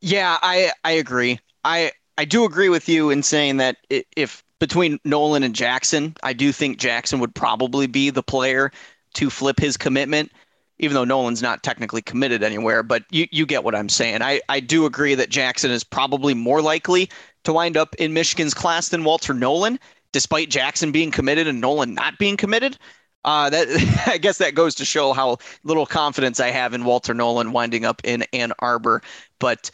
Yeah, 0.00 0.38
I 0.42 0.72
I 0.84 0.92
agree. 0.92 1.38
I 1.64 1.92
I 2.18 2.24
do 2.24 2.44
agree 2.44 2.68
with 2.68 2.88
you 2.88 3.10
in 3.10 3.22
saying 3.22 3.58
that 3.58 3.76
if 4.16 4.42
between 4.58 4.98
Nolan 5.04 5.42
and 5.42 5.54
Jackson, 5.54 6.14
I 6.22 6.32
do 6.32 6.52
think 6.52 6.78
Jackson 6.78 7.18
would 7.20 7.34
probably 7.34 7.86
be 7.86 8.10
the 8.10 8.22
player 8.22 8.70
to 9.14 9.30
flip 9.30 9.58
his 9.58 9.76
commitment, 9.76 10.32
even 10.78 10.94
though 10.94 11.04
Nolan's 11.04 11.42
not 11.42 11.62
technically 11.62 12.02
committed 12.02 12.42
anywhere. 12.42 12.82
But 12.82 13.04
you, 13.10 13.26
you 13.30 13.44
get 13.46 13.64
what 13.64 13.74
I'm 13.74 13.88
saying. 13.88 14.22
I, 14.22 14.40
I 14.48 14.60
do 14.60 14.86
agree 14.86 15.14
that 15.14 15.28
Jackson 15.30 15.70
is 15.70 15.84
probably 15.84 16.32
more 16.34 16.62
likely 16.62 17.10
to 17.44 17.52
wind 17.52 17.76
up 17.76 17.94
in 17.96 18.12
Michigan's 18.14 18.54
class 18.54 18.88
than 18.88 19.04
Walter 19.04 19.34
Nolan, 19.34 19.78
despite 20.12 20.48
Jackson 20.50 20.90
being 20.90 21.10
committed 21.10 21.46
and 21.46 21.60
Nolan 21.60 21.94
not 21.94 22.18
being 22.18 22.36
committed. 22.38 22.78
Uh, 23.24 23.50
that 23.50 24.04
I 24.06 24.18
guess 24.18 24.38
that 24.38 24.54
goes 24.54 24.74
to 24.76 24.84
show 24.84 25.12
how 25.12 25.38
little 25.64 25.86
confidence 25.86 26.40
I 26.40 26.50
have 26.50 26.72
in 26.74 26.84
Walter 26.84 27.12
Nolan 27.12 27.52
winding 27.52 27.84
up 27.84 28.00
in 28.04 28.24
Ann 28.32 28.52
Arbor. 28.58 29.02
But 29.38 29.70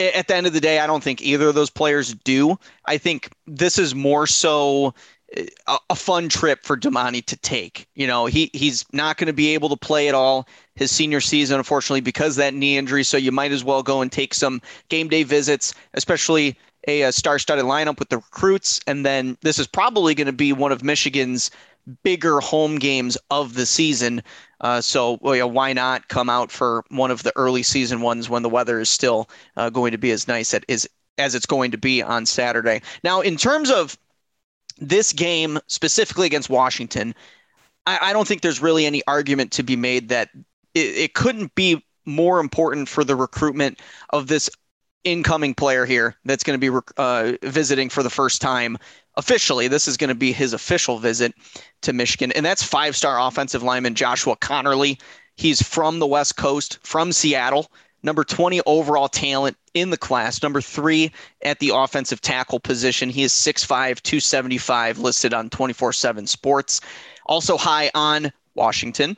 at 0.00 0.28
the 0.28 0.34
end 0.34 0.46
of 0.46 0.52
the 0.52 0.60
day, 0.60 0.78
I 0.80 0.86
don't 0.86 1.02
think 1.02 1.22
either 1.22 1.48
of 1.48 1.54
those 1.54 1.70
players 1.70 2.14
do. 2.14 2.58
I 2.86 2.98
think 2.98 3.30
this 3.46 3.78
is 3.78 3.94
more 3.94 4.26
so 4.26 4.94
uh, 5.36 5.42
a, 5.66 5.78
a 5.90 5.94
fun 5.94 6.28
trip 6.28 6.64
for 6.64 6.76
Domani 6.76 7.22
to 7.22 7.36
take. 7.36 7.86
You 7.94 8.06
know, 8.06 8.26
he 8.26 8.50
he's 8.52 8.84
not 8.92 9.16
going 9.16 9.28
to 9.28 9.32
be 9.32 9.54
able 9.54 9.68
to 9.68 9.76
play 9.76 10.08
at 10.08 10.14
all 10.14 10.48
his 10.74 10.90
senior 10.90 11.20
season, 11.20 11.58
unfortunately, 11.58 12.00
because 12.00 12.36
that 12.36 12.54
knee 12.54 12.76
injury. 12.76 13.04
So 13.04 13.16
you 13.16 13.32
might 13.32 13.52
as 13.52 13.62
well 13.62 13.82
go 13.82 14.00
and 14.00 14.10
take 14.10 14.34
some 14.34 14.60
game 14.88 15.08
day 15.08 15.22
visits, 15.22 15.74
especially 15.94 16.56
a, 16.88 17.02
a 17.02 17.12
star-studded 17.12 17.64
lineup 17.64 17.98
with 17.98 18.08
the 18.08 18.18
recruits. 18.18 18.80
And 18.86 19.06
then 19.06 19.38
this 19.42 19.58
is 19.58 19.66
probably 19.66 20.14
going 20.14 20.26
to 20.26 20.32
be 20.32 20.52
one 20.52 20.72
of 20.72 20.82
Michigan's 20.82 21.50
bigger 22.02 22.40
home 22.40 22.76
games 22.76 23.16
of 23.30 23.54
the 23.54 23.66
season. 23.66 24.22
Uh, 24.60 24.80
so 24.80 25.18
well, 25.20 25.36
yeah, 25.36 25.44
why 25.44 25.72
not 25.72 26.08
come 26.08 26.30
out 26.30 26.50
for 26.50 26.84
one 26.88 27.10
of 27.10 27.22
the 27.22 27.32
early 27.36 27.62
season 27.62 28.00
ones 28.00 28.28
when 28.28 28.42
the 28.42 28.48
weather 28.48 28.80
is 28.80 28.88
still 28.88 29.28
uh, 29.56 29.70
going 29.70 29.92
to 29.92 29.98
be 29.98 30.10
as 30.10 30.26
nice 30.26 30.54
as, 30.68 30.88
as 31.18 31.34
it's 31.34 31.46
going 31.46 31.70
to 31.70 31.78
be 31.78 32.02
on 32.02 32.26
Saturday. 32.26 32.80
Now, 33.02 33.20
in 33.20 33.36
terms 33.36 33.70
of 33.70 33.98
this 34.78 35.12
game 35.12 35.58
specifically 35.66 36.26
against 36.26 36.50
Washington, 36.50 37.14
I, 37.86 37.98
I 38.02 38.12
don't 38.12 38.26
think 38.26 38.40
there's 38.40 38.62
really 38.62 38.86
any 38.86 39.02
argument 39.06 39.52
to 39.52 39.62
be 39.62 39.76
made 39.76 40.08
that 40.08 40.30
it, 40.74 40.96
it 40.96 41.14
couldn't 41.14 41.54
be 41.54 41.84
more 42.06 42.40
important 42.40 42.88
for 42.88 43.04
the 43.04 43.16
recruitment 43.16 43.80
of 44.10 44.26
this 44.26 44.50
incoming 45.04 45.54
player 45.54 45.84
here 45.84 46.16
that's 46.24 46.42
going 46.42 46.58
to 46.58 46.70
be 46.70 46.78
uh, 46.96 47.32
visiting 47.42 47.90
for 47.90 48.02
the 48.02 48.10
first 48.10 48.40
time 48.40 48.76
officially. 49.16 49.68
This 49.68 49.88
is 49.88 49.96
going 49.96 50.08
to 50.08 50.14
be 50.14 50.32
his 50.32 50.52
official 50.52 50.98
visit 50.98 51.34
to 51.82 51.92
Michigan, 51.92 52.32
and 52.32 52.44
that's 52.44 52.62
five 52.62 52.96
star 52.96 53.20
offensive 53.20 53.62
lineman 53.62 53.94
Joshua 53.94 54.36
Conerly. 54.36 55.00
He's 55.36 55.62
from 55.62 55.98
the 55.98 56.06
West 56.06 56.36
Coast, 56.36 56.78
from 56.82 57.12
Seattle, 57.12 57.70
number 58.02 58.22
20 58.22 58.60
overall 58.66 59.08
talent 59.08 59.56
in 59.74 59.90
the 59.90 59.96
class, 59.96 60.42
number 60.42 60.60
three 60.60 61.12
at 61.42 61.58
the 61.58 61.72
offensive 61.74 62.20
tackle 62.20 62.60
position. 62.60 63.08
He 63.08 63.24
is 63.24 63.32
6'5, 63.32 64.00
275, 64.02 64.98
listed 64.98 65.34
on 65.34 65.50
24 65.50 65.92
7 65.92 66.26
sports. 66.26 66.80
Also 67.26 67.56
high 67.56 67.90
on 67.94 68.32
Washington 68.54 69.16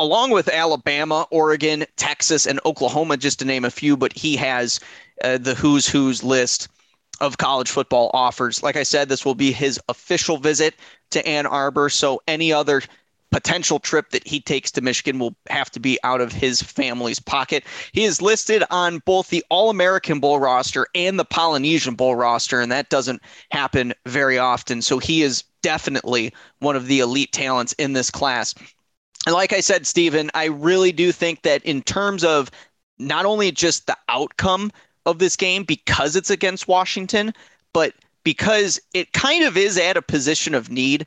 along 0.00 0.30
with 0.30 0.48
Alabama, 0.48 1.26
Oregon, 1.30 1.84
Texas, 1.96 2.46
and 2.46 2.60
Oklahoma, 2.64 3.16
just 3.16 3.40
to 3.40 3.44
name 3.44 3.64
a 3.64 3.70
few, 3.70 3.96
but 3.96 4.12
he 4.12 4.36
has 4.36 4.80
uh, 5.24 5.38
the 5.38 5.54
who's 5.54 5.88
who's 5.88 6.22
list 6.22 6.68
of 7.20 7.38
college 7.38 7.70
football 7.70 8.10
offers. 8.14 8.62
Like 8.62 8.76
I 8.76 8.82
said, 8.82 9.08
this 9.08 9.24
will 9.24 9.34
be 9.34 9.52
his 9.52 9.80
official 9.88 10.38
visit 10.38 10.74
to 11.10 11.26
Ann 11.26 11.46
Arbor. 11.46 11.88
So 11.88 12.22
any 12.26 12.52
other 12.52 12.82
potential 13.30 13.78
trip 13.78 14.10
that 14.10 14.26
he 14.26 14.40
takes 14.40 14.70
to 14.70 14.80
Michigan 14.80 15.18
will 15.18 15.36
have 15.50 15.70
to 15.72 15.80
be 15.80 15.98
out 16.02 16.20
of 16.20 16.32
his 16.32 16.62
family's 16.62 17.20
pocket. 17.20 17.64
He 17.92 18.04
is 18.04 18.22
listed 18.22 18.64
on 18.70 19.00
both 19.00 19.28
the 19.28 19.44
All 19.50 19.70
American 19.70 20.20
Bowl 20.20 20.38
roster 20.38 20.86
and 20.94 21.18
the 21.18 21.24
Polynesian 21.24 21.94
Bowl 21.94 22.14
roster, 22.14 22.60
and 22.60 22.72
that 22.72 22.88
doesn't 22.88 23.22
happen 23.50 23.92
very 24.06 24.38
often. 24.38 24.80
So 24.80 24.98
he 24.98 25.22
is 25.22 25.44
definitely 25.62 26.32
one 26.60 26.76
of 26.76 26.86
the 26.86 27.00
elite 27.00 27.32
talents 27.32 27.74
in 27.74 27.92
this 27.92 28.10
class. 28.10 28.54
And 29.26 29.34
like 29.34 29.52
I 29.52 29.60
said, 29.60 29.86
Stephen, 29.86 30.30
I 30.34 30.46
really 30.46 30.92
do 30.92 31.12
think 31.12 31.42
that 31.42 31.62
in 31.64 31.82
terms 31.82 32.24
of 32.24 32.50
not 32.98 33.26
only 33.26 33.52
just 33.52 33.86
the 33.86 33.96
outcome 34.08 34.72
of 35.10 35.18
this 35.18 35.36
game 35.36 35.64
because 35.64 36.16
it's 36.16 36.30
against 36.30 36.68
Washington, 36.68 37.32
but 37.72 37.94
because 38.24 38.80
it 38.94 39.12
kind 39.12 39.44
of 39.44 39.56
is 39.56 39.78
at 39.78 39.96
a 39.96 40.02
position 40.02 40.54
of 40.54 40.70
need 40.70 41.06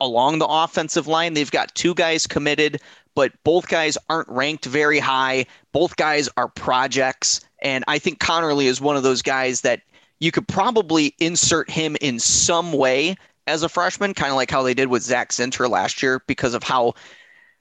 along 0.00 0.38
the 0.38 0.46
offensive 0.46 1.06
line. 1.06 1.34
They've 1.34 1.50
got 1.50 1.74
two 1.74 1.94
guys 1.94 2.26
committed, 2.26 2.80
but 3.14 3.32
both 3.44 3.68
guys 3.68 3.98
aren't 4.08 4.28
ranked 4.28 4.64
very 4.64 4.98
high. 4.98 5.46
Both 5.72 5.96
guys 5.96 6.28
are 6.36 6.48
projects. 6.48 7.40
And 7.60 7.84
I 7.88 7.98
think 7.98 8.20
Conerly 8.20 8.66
is 8.66 8.80
one 8.80 8.96
of 8.96 9.02
those 9.02 9.22
guys 9.22 9.62
that 9.62 9.82
you 10.20 10.30
could 10.30 10.46
probably 10.46 11.14
insert 11.18 11.70
him 11.70 11.96
in 12.00 12.18
some 12.18 12.72
way 12.72 13.16
as 13.46 13.62
a 13.62 13.68
freshman, 13.68 14.14
kind 14.14 14.30
of 14.30 14.36
like 14.36 14.50
how 14.50 14.62
they 14.62 14.74
did 14.74 14.88
with 14.88 15.02
Zach 15.02 15.30
Zinter 15.30 15.68
last 15.68 16.02
year 16.02 16.22
because 16.26 16.54
of 16.54 16.62
how 16.62 16.94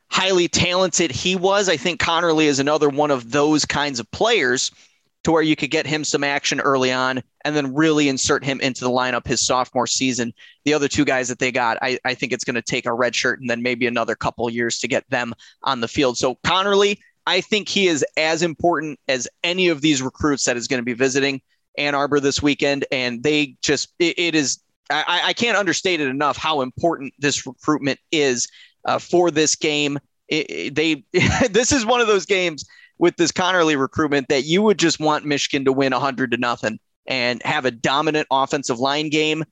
highly 0.09 0.47
talented 0.47 1.11
he 1.11 1.35
was. 1.35 1.69
I 1.69 1.77
think 1.77 1.99
Conerly 1.99 2.45
is 2.45 2.59
another 2.59 2.89
one 2.89 3.11
of 3.11 3.31
those 3.31 3.65
kinds 3.65 3.99
of 3.99 4.09
players 4.11 4.71
to 5.27 5.31
where 5.33 5.41
you 5.41 5.57
could 5.57 5.71
get 5.71 5.85
him 5.85 6.05
some 6.05 6.23
action 6.23 6.61
early 6.61 6.89
on 6.89 7.21
and 7.43 7.53
then 7.53 7.75
really 7.75 8.07
insert 8.07 8.45
him 8.45 8.61
into 8.61 8.85
the 8.85 8.89
lineup 8.89 9.27
his 9.27 9.45
sophomore 9.45 9.85
season. 9.85 10.33
The 10.63 10.73
other 10.73 10.87
two 10.87 11.03
guys 11.03 11.27
that 11.27 11.37
they 11.37 11.51
got, 11.51 11.77
I, 11.81 11.99
I 12.05 12.13
think 12.13 12.31
it's 12.31 12.45
going 12.45 12.55
to 12.55 12.61
take 12.61 12.85
a 12.85 12.93
red 12.93 13.13
shirt 13.13 13.41
and 13.41 13.49
then 13.49 13.61
maybe 13.61 13.87
another 13.87 14.15
couple 14.15 14.49
years 14.49 14.79
to 14.79 14.87
get 14.87 15.03
them 15.09 15.33
on 15.63 15.81
the 15.81 15.89
field. 15.89 16.17
So 16.17 16.35
Conerly, 16.45 16.99
I 17.25 17.41
think 17.41 17.67
he 17.67 17.87
is 17.89 18.05
as 18.15 18.41
important 18.41 19.01
as 19.09 19.27
any 19.43 19.67
of 19.67 19.81
these 19.81 20.01
recruits 20.01 20.45
that 20.45 20.55
is 20.55 20.65
going 20.65 20.79
to 20.79 20.85
be 20.85 20.93
visiting 20.93 21.41
Ann 21.77 21.93
Arbor 21.93 22.21
this 22.21 22.41
weekend. 22.41 22.85
And 22.89 23.21
they 23.21 23.57
just, 23.61 23.89
it, 23.99 24.17
it 24.17 24.33
is, 24.33 24.59
I, 24.89 25.23
I, 25.25 25.33
can't 25.33 25.57
understate 25.57 25.99
it 25.99 26.07
enough 26.07 26.37
how 26.37 26.61
important 26.61 27.13
this 27.19 27.45
recruitment 27.45 27.99
is 28.13 28.47
uh, 28.85 28.97
for 28.97 29.29
this 29.29 29.57
game. 29.57 29.99
It, 30.29 30.45
it, 30.49 30.75
they, 30.75 31.03
this 31.51 31.73
is 31.73 31.85
one 31.85 31.99
of 31.99 32.07
those 32.07 32.25
games 32.25 32.63
with 32.99 33.15
this 33.17 33.31
Conerly 33.31 33.79
recruitment 33.79 34.27
that 34.29 34.43
you 34.43 34.61
would 34.61 34.79
just 34.79 34.99
want 34.99 35.25
Michigan 35.25 35.65
to 35.65 35.71
win 35.71 35.91
100 35.91 36.31
to 36.31 36.37
nothing 36.37 36.79
and 37.05 37.41
have 37.43 37.65
a 37.65 37.71
dominant 37.71 38.27
offensive 38.31 38.79
line 38.79 39.09
game 39.09 39.43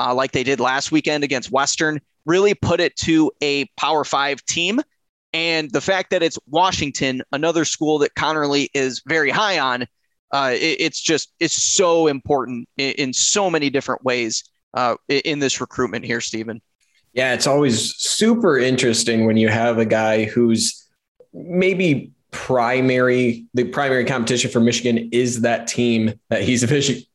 uh, 0.00 0.14
like 0.14 0.32
they 0.32 0.42
did 0.42 0.60
last 0.60 0.90
weekend 0.92 1.24
against 1.24 1.50
Western, 1.50 2.00
really 2.26 2.54
put 2.54 2.80
it 2.80 2.96
to 2.96 3.30
a 3.42 3.66
Power 3.76 4.04
Five 4.04 4.44
team. 4.44 4.80
And 5.32 5.70
the 5.72 5.80
fact 5.80 6.10
that 6.10 6.22
it's 6.22 6.38
Washington, 6.48 7.22
another 7.32 7.64
school 7.64 7.98
that 7.98 8.14
Conerly 8.14 8.68
is 8.74 9.02
very 9.06 9.30
high 9.30 9.58
on, 9.58 9.86
uh, 10.32 10.50
it, 10.54 10.80
it's 10.80 11.00
just 11.00 11.32
it's 11.40 11.62
so 11.62 12.06
important 12.06 12.68
in, 12.76 12.92
in 12.92 13.12
so 13.12 13.50
many 13.50 13.70
different 13.70 14.04
ways 14.04 14.44
uh, 14.74 14.96
in 15.08 15.38
this 15.38 15.60
recruitment 15.60 16.04
here, 16.04 16.20
Stephen. 16.20 16.60
Yeah, 17.12 17.32
it's 17.32 17.46
always 17.46 17.94
super 17.94 18.58
interesting 18.58 19.24
when 19.24 19.36
you 19.36 19.48
have 19.48 19.78
a 19.78 19.84
guy 19.84 20.24
who's 20.24 20.84
maybe 21.32 22.12
primary 22.34 23.46
the 23.54 23.62
primary 23.62 24.04
competition 24.04 24.50
for 24.50 24.58
Michigan 24.58 25.08
is 25.12 25.42
that 25.42 25.68
team 25.68 26.12
that 26.30 26.42
he's 26.42 26.64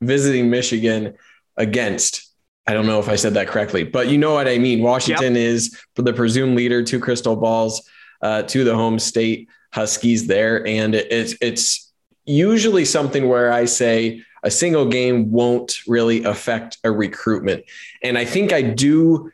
visiting 0.02 0.50
Michigan 0.50 1.14
against. 1.58 2.26
I 2.66 2.74
don't 2.74 2.86
know 2.86 3.00
if 3.00 3.10
I 3.10 3.18
said 3.18 3.34
that 3.34 3.48
correctly, 3.48 3.84
but 3.84 4.08
you 4.08 4.18
know 4.18 4.34
what 4.34 4.48
I 4.48 4.58
mean. 4.58 4.82
Washington 4.82 5.36
yep. 5.36 5.44
is 5.44 5.78
the 5.96 6.14
presumed 6.14 6.56
leader, 6.56 6.84
two 6.84 7.02
crystal 7.02 7.36
balls 7.36 7.88
uh, 8.22 8.44
to 8.44 8.64
the 8.64 8.74
home 8.74 8.98
state 8.98 9.50
Huskies 9.74 10.26
there, 10.26 10.66
and 10.66 10.96
it's 10.96 11.36
it's 11.42 11.92
usually 12.26 12.86
something 12.86 13.28
where 13.28 13.52
I 13.52 13.66
say 13.66 14.24
a 14.44 14.50
single 14.50 14.86
game 14.86 15.32
won't 15.32 15.80
really 15.86 16.24
affect 16.24 16.78
a 16.86 16.92
recruitment, 16.92 17.66
and 18.04 18.18
I 18.18 18.24
think 18.24 18.54
I 18.54 18.62
do 18.62 19.32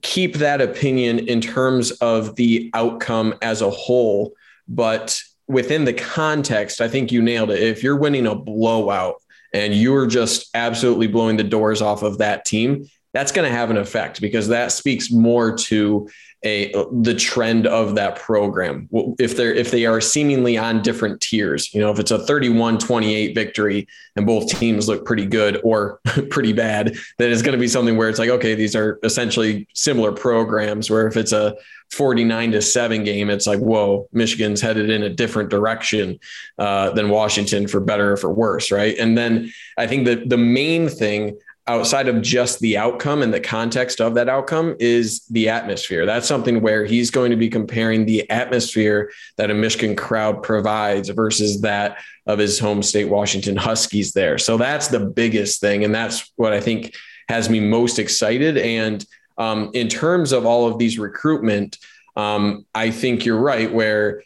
keep 0.00 0.36
that 0.36 0.60
opinion 0.60 1.28
in 1.28 1.40
terms 1.40 1.90
of 1.92 2.34
the 2.36 2.70
outcome 2.74 3.34
as 3.42 3.60
a 3.62 3.70
whole 3.70 4.34
but 4.68 5.20
within 5.48 5.84
the 5.84 5.92
context, 5.92 6.80
I 6.80 6.88
think 6.88 7.10
you 7.10 7.22
nailed 7.22 7.50
it. 7.50 7.62
If 7.62 7.82
you're 7.82 7.96
winning 7.96 8.26
a 8.26 8.34
blowout 8.34 9.22
and 9.52 9.74
you're 9.74 10.06
just 10.06 10.50
absolutely 10.54 11.06
blowing 11.06 11.36
the 11.36 11.44
doors 11.44 11.80
off 11.80 12.02
of 12.02 12.18
that 12.18 12.44
team, 12.44 12.86
that's 13.14 13.32
going 13.32 13.50
to 13.50 13.56
have 13.56 13.70
an 13.70 13.78
effect 13.78 14.20
because 14.20 14.48
that 14.48 14.70
speaks 14.70 15.10
more 15.10 15.56
to 15.56 16.08
a 16.44 16.72
the 16.92 17.14
trend 17.14 17.66
of 17.66 17.94
that 17.96 18.16
program. 18.16 18.88
If 19.18 19.36
they're 19.36 19.54
if 19.54 19.70
they 19.70 19.86
are 19.86 20.00
seemingly 20.00 20.56
on 20.56 20.82
different 20.82 21.20
tiers 21.20 21.72
you 21.74 21.80
know 21.80 21.90
if 21.90 21.98
it's 21.98 22.10
a 22.10 22.18
31-28 22.18 23.34
victory 23.34 23.86
and 24.16 24.26
both 24.26 24.48
teams 24.48 24.88
look 24.88 25.04
pretty 25.04 25.26
good 25.26 25.60
or 25.62 26.00
pretty 26.30 26.52
bad 26.52 26.94
then 27.18 27.30
it's 27.30 27.42
going 27.42 27.52
to 27.52 27.58
be 27.58 27.68
something 27.68 27.96
where 27.96 28.08
it's 28.08 28.18
like 28.18 28.30
okay 28.30 28.54
these 28.54 28.74
are 28.74 28.98
essentially 29.02 29.66
similar 29.74 30.12
programs 30.12 30.90
where 30.90 31.06
if 31.06 31.16
it's 31.16 31.32
a 31.32 31.54
49 31.90 32.52
to 32.52 32.62
7 32.62 33.04
game 33.04 33.30
it's 33.30 33.46
like 33.46 33.58
whoa 33.58 34.08
michigan's 34.12 34.60
headed 34.60 34.90
in 34.90 35.02
a 35.02 35.08
different 35.08 35.50
direction 35.50 36.18
uh, 36.58 36.90
than 36.90 37.08
washington 37.08 37.66
for 37.66 37.80
better 37.80 38.12
or 38.12 38.16
for 38.16 38.32
worse 38.32 38.70
right? 38.70 38.96
And 38.98 39.16
then 39.16 39.52
i 39.76 39.86
think 39.86 40.06
that 40.06 40.28
the 40.28 40.38
main 40.38 40.88
thing 40.88 41.38
outside 41.68 42.08
of 42.08 42.22
just 42.22 42.58
the 42.60 42.78
outcome 42.78 43.22
and 43.22 43.32
the 43.32 43.40
context 43.40 44.00
of 44.00 44.14
that 44.14 44.28
outcome 44.28 44.74
is 44.80 45.20
the 45.26 45.48
atmosphere. 45.48 46.06
That's 46.06 46.26
something 46.26 46.62
where 46.62 46.84
he's 46.84 47.10
going 47.10 47.30
to 47.30 47.36
be 47.36 47.50
comparing 47.50 48.06
the 48.06 48.28
atmosphere 48.30 49.12
that 49.36 49.50
a 49.50 49.54
Michigan 49.54 49.94
crowd 49.94 50.42
provides 50.42 51.10
versus 51.10 51.60
that 51.60 51.98
of 52.26 52.38
his 52.38 52.58
home 52.58 52.82
state, 52.82 53.04
Washington 53.04 53.56
Huskies 53.56 54.12
there. 54.12 54.38
So 54.38 54.56
that's 54.56 54.88
the 54.88 55.00
biggest 55.00 55.60
thing. 55.60 55.84
And 55.84 55.94
that's 55.94 56.32
what 56.36 56.52
I 56.52 56.60
think 56.60 56.94
has 57.28 57.50
me 57.50 57.60
most 57.60 57.98
excited. 57.98 58.56
And 58.56 59.04
um, 59.36 59.70
in 59.74 59.88
terms 59.88 60.32
of 60.32 60.46
all 60.46 60.66
of 60.66 60.78
these 60.78 60.98
recruitment, 60.98 61.78
um, 62.16 62.66
I 62.74 62.90
think 62.90 63.24
you're 63.24 63.38
right, 63.38 63.72
where 63.72 64.22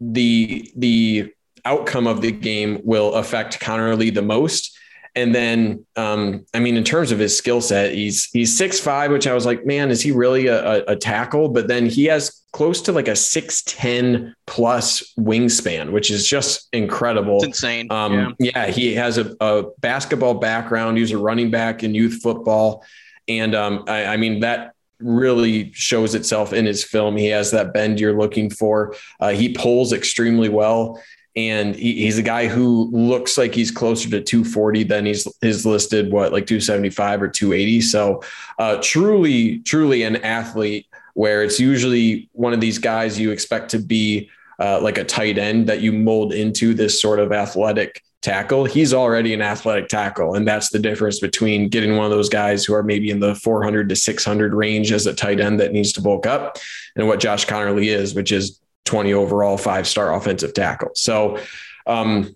the, 0.00 0.70
the, 0.76 1.34
outcome 1.64 2.06
of 2.06 2.22
the 2.22 2.32
game 2.32 2.80
will 2.82 3.12
affect 3.14 3.60
Conerly 3.60 4.14
the 4.14 4.22
most 4.22 4.77
and 5.18 5.34
then, 5.34 5.84
um, 5.96 6.46
I 6.54 6.60
mean, 6.60 6.76
in 6.76 6.84
terms 6.84 7.10
of 7.10 7.18
his 7.18 7.36
skill 7.36 7.60
set, 7.60 7.92
he's 7.92 8.26
he's 8.26 8.56
six 8.56 8.78
five, 8.78 9.10
which 9.10 9.26
I 9.26 9.34
was 9.34 9.44
like, 9.44 9.66
man, 9.66 9.90
is 9.90 10.00
he 10.00 10.12
really 10.12 10.46
a, 10.46 10.84
a, 10.84 10.94
tackle? 10.94 11.48
But 11.48 11.66
then 11.66 11.86
he 11.86 12.04
has 12.04 12.44
close 12.52 12.80
to 12.82 12.92
like 12.92 13.08
a 13.08 13.16
six 13.16 13.62
ten 13.62 14.32
plus 14.46 15.12
wingspan, 15.18 15.90
which 15.90 16.12
is 16.12 16.24
just 16.24 16.68
incredible. 16.72 17.38
It's 17.38 17.46
insane. 17.46 17.90
Um, 17.90 18.36
yeah. 18.38 18.50
yeah. 18.54 18.66
he 18.68 18.94
has 18.94 19.18
a, 19.18 19.34
a, 19.40 19.64
basketball 19.80 20.34
background. 20.34 20.96
He 20.96 21.00
was 21.00 21.10
a 21.10 21.18
running 21.18 21.50
back 21.50 21.82
in 21.82 21.96
youth 21.96 22.20
football, 22.22 22.84
and 23.26 23.56
um, 23.56 23.84
I, 23.88 24.04
I 24.04 24.16
mean 24.18 24.38
that 24.40 24.74
really 25.00 25.72
shows 25.72 26.14
itself 26.14 26.52
in 26.52 26.64
his 26.64 26.84
film. 26.84 27.16
He 27.16 27.26
has 27.26 27.50
that 27.50 27.72
bend 27.72 27.98
you're 27.98 28.16
looking 28.16 28.50
for. 28.50 28.94
Uh, 29.18 29.30
he 29.30 29.52
pulls 29.52 29.92
extremely 29.92 30.48
well 30.48 31.02
and 31.36 31.74
he, 31.76 32.02
he's 32.02 32.18
a 32.18 32.22
guy 32.22 32.46
who 32.46 32.90
looks 32.92 33.38
like 33.38 33.54
he's 33.54 33.70
closer 33.70 34.08
to 34.10 34.20
240 34.20 34.84
than 34.84 35.06
he's 35.06 35.28
is 35.42 35.64
listed 35.64 36.10
what 36.10 36.32
like 36.32 36.46
275 36.46 37.22
or 37.22 37.28
280 37.28 37.80
so 37.80 38.22
uh, 38.58 38.78
truly 38.82 39.60
truly 39.60 40.02
an 40.02 40.16
athlete 40.16 40.86
where 41.14 41.42
it's 41.42 41.58
usually 41.58 42.28
one 42.32 42.52
of 42.52 42.60
these 42.60 42.78
guys 42.78 43.18
you 43.18 43.30
expect 43.30 43.70
to 43.70 43.78
be 43.78 44.30
uh, 44.60 44.80
like 44.80 44.98
a 44.98 45.04
tight 45.04 45.38
end 45.38 45.68
that 45.68 45.80
you 45.80 45.92
mold 45.92 46.32
into 46.32 46.74
this 46.74 47.00
sort 47.00 47.20
of 47.20 47.32
athletic 47.32 48.02
tackle. 48.20 48.64
He's 48.64 48.92
already 48.92 49.32
an 49.32 49.42
athletic 49.42 49.88
tackle 49.88 50.34
and 50.34 50.46
that's 50.46 50.70
the 50.70 50.78
difference 50.78 51.20
between 51.20 51.68
getting 51.68 51.96
one 51.96 52.04
of 52.04 52.10
those 52.10 52.28
guys 52.28 52.64
who 52.64 52.74
are 52.74 52.82
maybe 52.82 53.10
in 53.10 53.20
the 53.20 53.34
400 53.36 53.88
to 53.88 53.96
600 53.96 54.54
range 54.54 54.90
as 54.90 55.06
a 55.06 55.14
tight 55.14 55.40
end 55.40 55.60
that 55.60 55.72
needs 55.72 55.92
to 55.92 56.02
bulk 56.02 56.26
up 56.26 56.58
and 56.96 57.06
what 57.06 57.20
josh 57.20 57.46
conerly 57.46 57.86
is 57.86 58.14
which 58.14 58.32
is 58.32 58.60
20 58.88 59.12
overall, 59.12 59.56
five 59.56 59.86
star 59.86 60.14
offensive 60.14 60.54
tackle. 60.54 60.90
So, 60.94 61.38
um, 61.86 62.34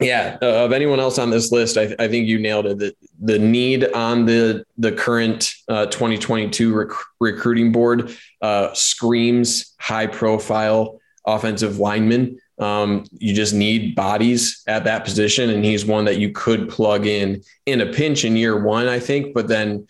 yeah, 0.00 0.38
uh, 0.40 0.64
of 0.64 0.72
anyone 0.72 0.98
else 0.98 1.18
on 1.18 1.30
this 1.30 1.52
list, 1.52 1.76
I, 1.76 1.94
I, 1.98 2.08
think 2.08 2.26
you 2.26 2.38
nailed 2.38 2.64
it. 2.64 2.78
The, 2.78 2.96
the 3.20 3.38
need 3.38 3.92
on 3.92 4.24
the 4.24 4.64
the 4.78 4.92
current 4.92 5.54
uh, 5.68 5.86
2022 5.86 6.74
rec- 6.74 6.88
recruiting 7.20 7.70
board 7.70 8.16
uh, 8.40 8.72
screams 8.72 9.74
high 9.78 10.06
profile 10.06 11.00
offensive 11.26 11.78
lineman. 11.78 12.38
Um, 12.58 13.04
you 13.12 13.34
just 13.34 13.52
need 13.52 13.94
bodies 13.94 14.62
at 14.66 14.84
that 14.84 15.04
position, 15.04 15.50
and 15.50 15.64
he's 15.64 15.84
one 15.84 16.06
that 16.06 16.18
you 16.18 16.30
could 16.32 16.70
plug 16.70 17.06
in 17.06 17.42
in 17.66 17.82
a 17.82 17.92
pinch 17.92 18.24
in 18.24 18.36
year 18.36 18.62
one, 18.62 18.88
I 18.88 19.00
think. 19.00 19.34
But 19.34 19.48
then 19.48 19.86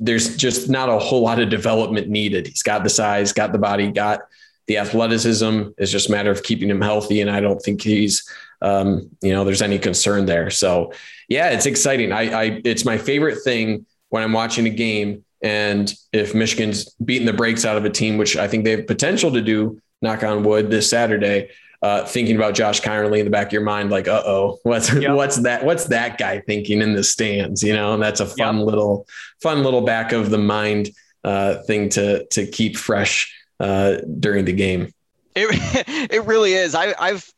there's 0.00 0.36
just 0.36 0.68
not 0.68 0.88
a 0.88 0.98
whole 0.98 1.22
lot 1.22 1.40
of 1.40 1.50
development 1.50 2.08
needed. 2.08 2.46
He's 2.46 2.62
got 2.62 2.82
the 2.82 2.90
size, 2.90 3.32
got 3.32 3.52
the 3.52 3.58
body, 3.58 3.90
got 3.90 4.20
the 4.66 4.78
athleticism 4.78 5.62
is 5.78 5.92
just 5.92 6.08
a 6.08 6.12
matter 6.12 6.30
of 6.30 6.42
keeping 6.42 6.70
him 6.70 6.80
healthy. 6.80 7.20
And 7.20 7.30
I 7.30 7.40
don't 7.40 7.60
think 7.60 7.82
he's, 7.82 8.28
um, 8.62 9.10
you 9.22 9.32
know, 9.32 9.44
there's 9.44 9.62
any 9.62 9.78
concern 9.78 10.26
there. 10.26 10.50
So 10.50 10.92
yeah, 11.28 11.50
it's 11.50 11.66
exciting. 11.66 12.12
I, 12.12 12.22
I, 12.30 12.60
it's 12.64 12.84
my 12.84 12.98
favorite 12.98 13.42
thing 13.44 13.86
when 14.08 14.22
I'm 14.22 14.32
watching 14.32 14.66
a 14.66 14.70
game 14.70 15.24
And 15.42 15.92
if 16.12 16.34
Michigan's 16.34 16.90
beating 16.94 17.26
the 17.26 17.32
brakes 17.32 17.64
out 17.64 17.76
of 17.76 17.84
a 17.84 17.90
team, 17.90 18.16
which 18.16 18.36
I 18.36 18.48
think 18.48 18.64
they 18.64 18.72
have 18.72 18.86
potential 18.86 19.32
to 19.32 19.40
do, 19.40 19.80
knock 20.02 20.22
on 20.22 20.42
wood, 20.42 20.70
this 20.70 20.88
Saturday, 20.88 21.50
uh, 21.82 22.04
thinking 22.04 22.36
about 22.36 22.54
Josh 22.54 22.80
Conerly 22.80 23.18
in 23.18 23.26
the 23.26 23.30
back 23.30 23.48
of 23.48 23.52
your 23.52 23.62
mind, 23.62 23.90
like, 23.90 24.08
uh 24.08 24.22
oh, 24.24 24.58
what's 24.62 24.92
yep. 24.92 25.14
what's 25.14 25.36
that? 25.36 25.64
What's 25.64 25.84
that 25.84 26.16
guy 26.18 26.40
thinking 26.40 26.80
in 26.80 26.94
the 26.94 27.04
stands? 27.04 27.62
You 27.62 27.74
know, 27.74 27.94
and 27.94 28.02
that's 28.02 28.20
a 28.20 28.26
fun 28.26 28.58
yep. 28.58 28.66
little 28.66 29.06
fun 29.42 29.62
little 29.62 29.82
back 29.82 30.12
of 30.12 30.30
the 30.30 30.38
mind 30.38 30.90
uh, 31.22 31.62
thing 31.62 31.90
to 31.90 32.26
to 32.28 32.46
keep 32.46 32.76
fresh 32.76 33.32
uh, 33.60 33.96
during 34.18 34.44
the 34.44 34.52
game. 34.52 34.92
It 35.34 35.48
it 36.12 36.24
really 36.24 36.54
is. 36.54 36.74
I, 36.74 36.94
I've 36.98 37.30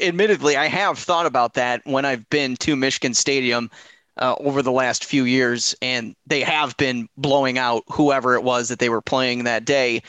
admittedly 0.00 0.56
I 0.56 0.66
have 0.66 0.98
thought 0.98 1.26
about 1.26 1.54
that 1.54 1.82
when 1.84 2.04
I've 2.04 2.28
been 2.30 2.56
to 2.58 2.76
Michigan 2.76 3.14
Stadium. 3.14 3.70
Uh, 4.18 4.34
over 4.40 4.60
the 4.60 4.70
last 4.70 5.06
few 5.06 5.24
years, 5.24 5.74
and 5.80 6.14
they 6.26 6.42
have 6.42 6.76
been 6.76 7.08
blowing 7.16 7.56
out 7.56 7.82
whoever 7.90 8.34
it 8.34 8.44
was 8.44 8.68
that 8.68 8.78
they 8.78 8.90
were 8.90 9.00
playing 9.00 9.44
that 9.44 9.64
day 9.64 10.02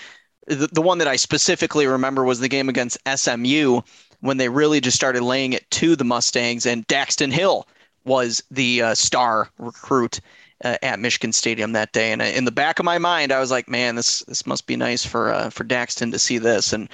the, 0.48 0.68
the 0.72 0.82
one 0.82 0.98
that 0.98 1.08
I 1.08 1.16
specifically 1.16 1.88
remember 1.88 2.24
was 2.24 2.40
the 2.40 2.50
game 2.50 2.70
against 2.70 2.98
SMU 3.08 3.82
when 4.22 4.38
they 4.38 4.50
really 4.50 4.82
just 4.82 4.96
started 4.96 5.24
laying 5.24 5.54
it 5.54 5.70
to 5.72 5.96
the 5.96 6.04
Mustangs, 6.04 6.66
and 6.66 6.88
Daxton 6.88 7.32
Hill 7.32 7.68
was 8.06 8.44
the 8.52 8.82
uh, 8.82 8.96
star 8.96 9.50
recruit 9.58 10.20
uh, 10.64 10.78
at 10.82 11.00
Michigan 11.00 11.32
Stadium 11.32 11.74
that 11.74 11.92
day. 11.92 12.12
And 12.12 12.22
in 12.22 12.46
the 12.46 12.52
back 12.52 12.80
of 12.80 12.86
my 12.86 12.98
mind, 12.98 13.32
I 13.32 13.40
was 13.40 13.52
like, 13.52 13.70
man, 13.70 13.96
this 13.96 14.20
this 14.22 14.46
must 14.46 14.68
be 14.68 14.76
nice 14.76 15.06
for 15.06 15.32
uh, 15.32 15.50
for 15.50 15.64
Daxton 15.64 16.12
to 16.12 16.20
see 16.20 16.38
this, 16.38 16.74
and 16.74 16.90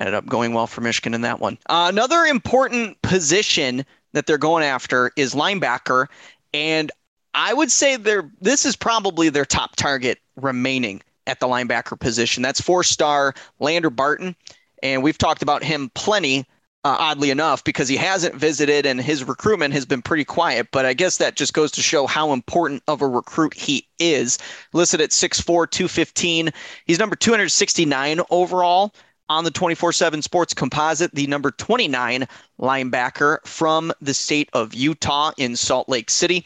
ended 0.00 0.14
up 0.14 0.26
going 0.26 0.52
well 0.52 0.66
for 0.66 0.80
Michigan 0.80 1.14
in 1.14 1.20
that 1.22 1.40
one. 1.40 1.58
Uh, 1.68 1.86
another 1.88 2.24
important 2.24 3.00
position 3.02 3.84
that 4.12 4.26
they're 4.26 4.38
going 4.38 4.64
after 4.64 5.12
is 5.16 5.34
linebacker, 5.34 6.06
and 6.52 6.90
I 7.34 7.54
would 7.54 7.72
say 7.72 7.96
they're 7.96 8.30
this 8.40 8.64
is 8.64 8.76
probably 8.76 9.28
their 9.28 9.44
top 9.44 9.76
target 9.76 10.18
remaining 10.36 11.02
at 11.26 11.40
the 11.40 11.46
linebacker 11.46 11.98
position. 11.98 12.42
That's 12.42 12.60
four 12.60 12.82
star 12.84 13.34
Lander 13.60 13.90
Barton. 13.90 14.36
And 14.82 15.02
we've 15.02 15.16
talked 15.18 15.42
about 15.42 15.64
him 15.64 15.90
plenty, 15.94 16.44
uh, 16.84 16.96
oddly 16.98 17.30
enough, 17.30 17.64
because 17.64 17.88
he 17.88 17.96
hasn't 17.96 18.34
visited 18.34 18.84
and 18.84 19.00
his 19.00 19.24
recruitment 19.24 19.72
has 19.72 19.86
been 19.86 20.02
pretty 20.02 20.24
quiet. 20.24 20.68
But 20.70 20.84
I 20.84 20.92
guess 20.92 21.16
that 21.16 21.36
just 21.36 21.54
goes 21.54 21.70
to 21.72 21.82
show 21.82 22.06
how 22.06 22.32
important 22.32 22.82
of 22.88 23.00
a 23.00 23.08
recruit 23.08 23.54
he 23.54 23.88
is. 23.98 24.38
Listed 24.72 25.00
at 25.00 25.10
6'4, 25.10 25.70
215. 25.70 26.50
He's 26.84 26.98
number 26.98 27.16
269 27.16 28.20
overall 28.30 28.94
on 29.28 29.44
the 29.44 29.50
24 29.50 29.92
7 29.92 30.22
Sports 30.22 30.52
Composite, 30.52 31.14
the 31.14 31.26
number 31.26 31.50
29 31.50 32.28
linebacker 32.60 33.38
from 33.46 33.92
the 34.00 34.14
state 34.14 34.50
of 34.52 34.74
Utah 34.74 35.32
in 35.38 35.56
Salt 35.56 35.88
Lake 35.88 36.10
City. 36.10 36.44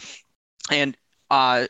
And 0.71 0.97
uh, 1.31 1.67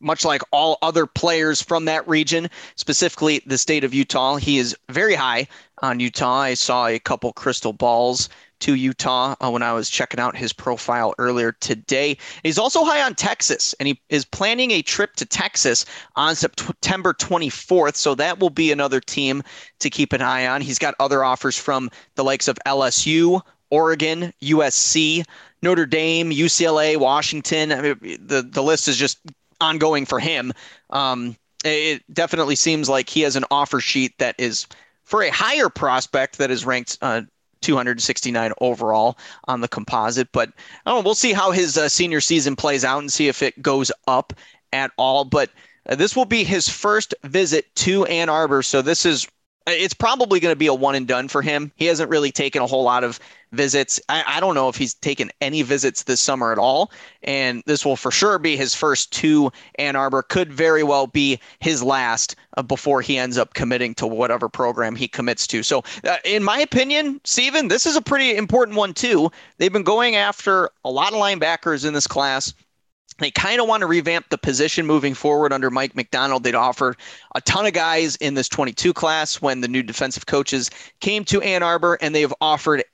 much 0.00 0.24
like 0.24 0.42
all 0.50 0.78
other 0.82 1.06
players 1.06 1.60
from 1.60 1.84
that 1.86 2.06
region, 2.08 2.48
specifically 2.76 3.42
the 3.46 3.58
state 3.58 3.84
of 3.84 3.92
Utah. 3.92 4.36
He 4.36 4.58
is 4.58 4.76
very 4.88 5.14
high 5.14 5.48
on 5.82 6.00
Utah. 6.00 6.40
I 6.40 6.54
saw 6.54 6.86
a 6.86 6.98
couple 6.98 7.32
crystal 7.32 7.72
balls 7.72 8.28
to 8.60 8.74
Utah 8.74 9.34
uh, 9.40 9.50
when 9.50 9.62
I 9.62 9.72
was 9.72 9.90
checking 9.90 10.20
out 10.20 10.36
his 10.36 10.52
profile 10.52 11.14
earlier 11.18 11.52
today. 11.52 12.16
He's 12.44 12.58
also 12.58 12.84
high 12.84 13.02
on 13.02 13.16
Texas, 13.16 13.74
and 13.80 13.88
he 13.88 14.00
is 14.08 14.24
planning 14.24 14.70
a 14.70 14.82
trip 14.82 15.16
to 15.16 15.26
Texas 15.26 15.84
on 16.14 16.36
September 16.36 17.12
24th. 17.12 17.96
So 17.96 18.14
that 18.14 18.38
will 18.38 18.50
be 18.50 18.70
another 18.70 19.00
team 19.00 19.42
to 19.80 19.90
keep 19.90 20.12
an 20.12 20.22
eye 20.22 20.46
on. 20.46 20.60
He's 20.60 20.78
got 20.78 20.94
other 21.00 21.24
offers 21.24 21.58
from 21.58 21.90
the 22.14 22.22
likes 22.22 22.46
of 22.46 22.56
LSU, 22.64 23.40
Oregon, 23.70 24.32
USC, 24.40 25.24
Notre 25.60 25.86
Dame, 25.86 26.30
UCLA, 26.30 26.96
Washington. 26.96 27.72
I 27.72 27.80
mean, 27.82 27.98
the 28.24 28.42
the 28.42 28.62
list 28.62 28.86
is 28.86 28.96
just 28.96 29.18
ongoing 29.60 30.06
for 30.06 30.20
him. 30.20 30.52
Um, 30.90 31.36
it 31.64 32.02
definitely 32.12 32.56
seems 32.56 32.88
like 32.88 33.08
he 33.08 33.22
has 33.22 33.36
an 33.36 33.44
offer 33.50 33.80
sheet 33.80 34.18
that 34.18 34.34
is 34.38 34.66
for 35.12 35.22
a 35.22 35.28
higher 35.28 35.68
prospect 35.68 36.38
that 36.38 36.50
is 36.50 36.64
ranked 36.64 36.96
uh, 37.02 37.20
269 37.60 38.50
overall 38.62 39.18
on 39.44 39.60
the 39.60 39.68
composite. 39.68 40.32
But 40.32 40.54
we'll 40.86 41.14
see 41.14 41.34
how 41.34 41.50
his 41.50 41.76
uh, 41.76 41.90
senior 41.90 42.22
season 42.22 42.56
plays 42.56 42.82
out 42.82 43.00
and 43.00 43.12
see 43.12 43.28
if 43.28 43.42
it 43.42 43.60
goes 43.60 43.92
up 44.08 44.32
at 44.72 44.90
all. 44.96 45.26
But 45.26 45.50
uh, 45.86 45.96
this 45.96 46.16
will 46.16 46.24
be 46.24 46.44
his 46.44 46.66
first 46.66 47.14
visit 47.24 47.66
to 47.74 48.06
Ann 48.06 48.30
Arbor. 48.30 48.62
So 48.62 48.80
this 48.80 49.04
is 49.04 49.28
it's 49.66 49.92
probably 49.92 50.40
going 50.40 50.52
to 50.52 50.58
be 50.58 50.68
a 50.68 50.74
one 50.74 50.94
and 50.94 51.06
done 51.06 51.28
for 51.28 51.42
him. 51.42 51.72
He 51.76 51.84
hasn't 51.84 52.08
really 52.08 52.32
taken 52.32 52.62
a 52.62 52.66
whole 52.66 52.82
lot 52.82 53.04
of 53.04 53.20
visits. 53.52 54.00
I, 54.08 54.24
I, 54.26 54.40
don't 54.40 54.54
know 54.54 54.68
if 54.68 54.76
he's 54.76 54.94
taken 54.94 55.30
any 55.40 55.62
visits 55.62 56.04
this 56.04 56.20
summer 56.20 56.52
at 56.52 56.58
all. 56.58 56.90
And 57.22 57.62
this 57.66 57.84
will 57.84 57.96
for 57.96 58.10
sure 58.10 58.38
be 58.38 58.56
his 58.56 58.74
first 58.74 59.12
to 59.12 59.52
Ann 59.78 59.94
Arbor. 59.94 60.22
Could 60.22 60.52
very 60.52 60.82
well 60.82 61.06
be 61.06 61.38
his 61.60 61.82
last 61.82 62.34
uh, 62.56 62.62
before 62.62 63.00
he 63.00 63.18
ends 63.18 63.38
up 63.38 63.54
committing 63.54 63.94
to 63.96 64.06
whatever 64.06 64.48
program 64.48 64.96
he 64.96 65.06
commits 65.06 65.46
to. 65.48 65.62
So, 65.62 65.84
uh, 66.04 66.16
in 66.24 66.42
my 66.42 66.58
opinion, 66.58 67.20
Steven, 67.24 67.68
this 67.68 67.86
is 67.86 67.96
a 67.96 68.02
pretty 68.02 68.36
important 68.36 68.76
one, 68.76 68.94
too. 68.94 69.30
They've 69.58 69.72
been 69.72 69.82
going 69.82 70.16
after 70.16 70.70
a 70.84 70.90
lot 70.90 71.12
of 71.12 71.20
linebackers 71.20 71.86
in 71.86 71.94
this 71.94 72.06
class. 72.06 72.52
They 73.18 73.30
kind 73.30 73.60
of 73.60 73.68
want 73.68 73.82
to 73.82 73.86
revamp 73.86 74.30
the 74.30 74.38
position 74.38 74.86
moving 74.86 75.14
forward 75.14 75.52
under 75.52 75.70
Mike 75.70 75.94
Macdonald. 75.94 76.42
They'd 76.42 76.54
offered 76.54 76.96
a 77.34 77.40
ton 77.40 77.66
of 77.66 77.72
guys 77.72 78.16
in 78.16 78.34
this 78.34 78.48
22 78.48 78.92
class 78.92 79.40
when 79.40 79.60
the 79.60 79.68
new 79.68 79.82
defensive 79.82 80.26
coaches 80.26 80.70
came 81.00 81.24
to 81.26 81.40
Ann 81.42 81.62
Arbor, 81.62 81.98
and 82.00 82.14
they've 82.14 82.32
offered 82.40 82.84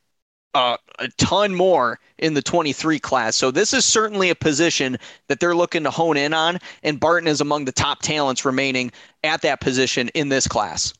uh, 0.54 0.76
a 0.98 1.08
ton 1.18 1.54
more 1.54 1.98
in 2.18 2.34
the 2.34 2.42
23 2.42 2.98
class. 2.98 3.36
So 3.36 3.50
this 3.50 3.72
is 3.72 3.84
certainly 3.84 4.30
a 4.30 4.34
position 4.34 4.98
that 5.28 5.40
they're 5.40 5.54
looking 5.54 5.84
to 5.84 5.90
hone 5.90 6.16
in 6.16 6.34
on, 6.34 6.58
and 6.82 6.98
Barton 6.98 7.28
is 7.28 7.40
among 7.40 7.64
the 7.64 7.72
top 7.72 8.00
talents 8.00 8.44
remaining 8.44 8.90
at 9.24 9.42
that 9.42 9.60
position 9.60 10.08
in 10.10 10.28
this 10.28 10.46
class. 10.48 10.92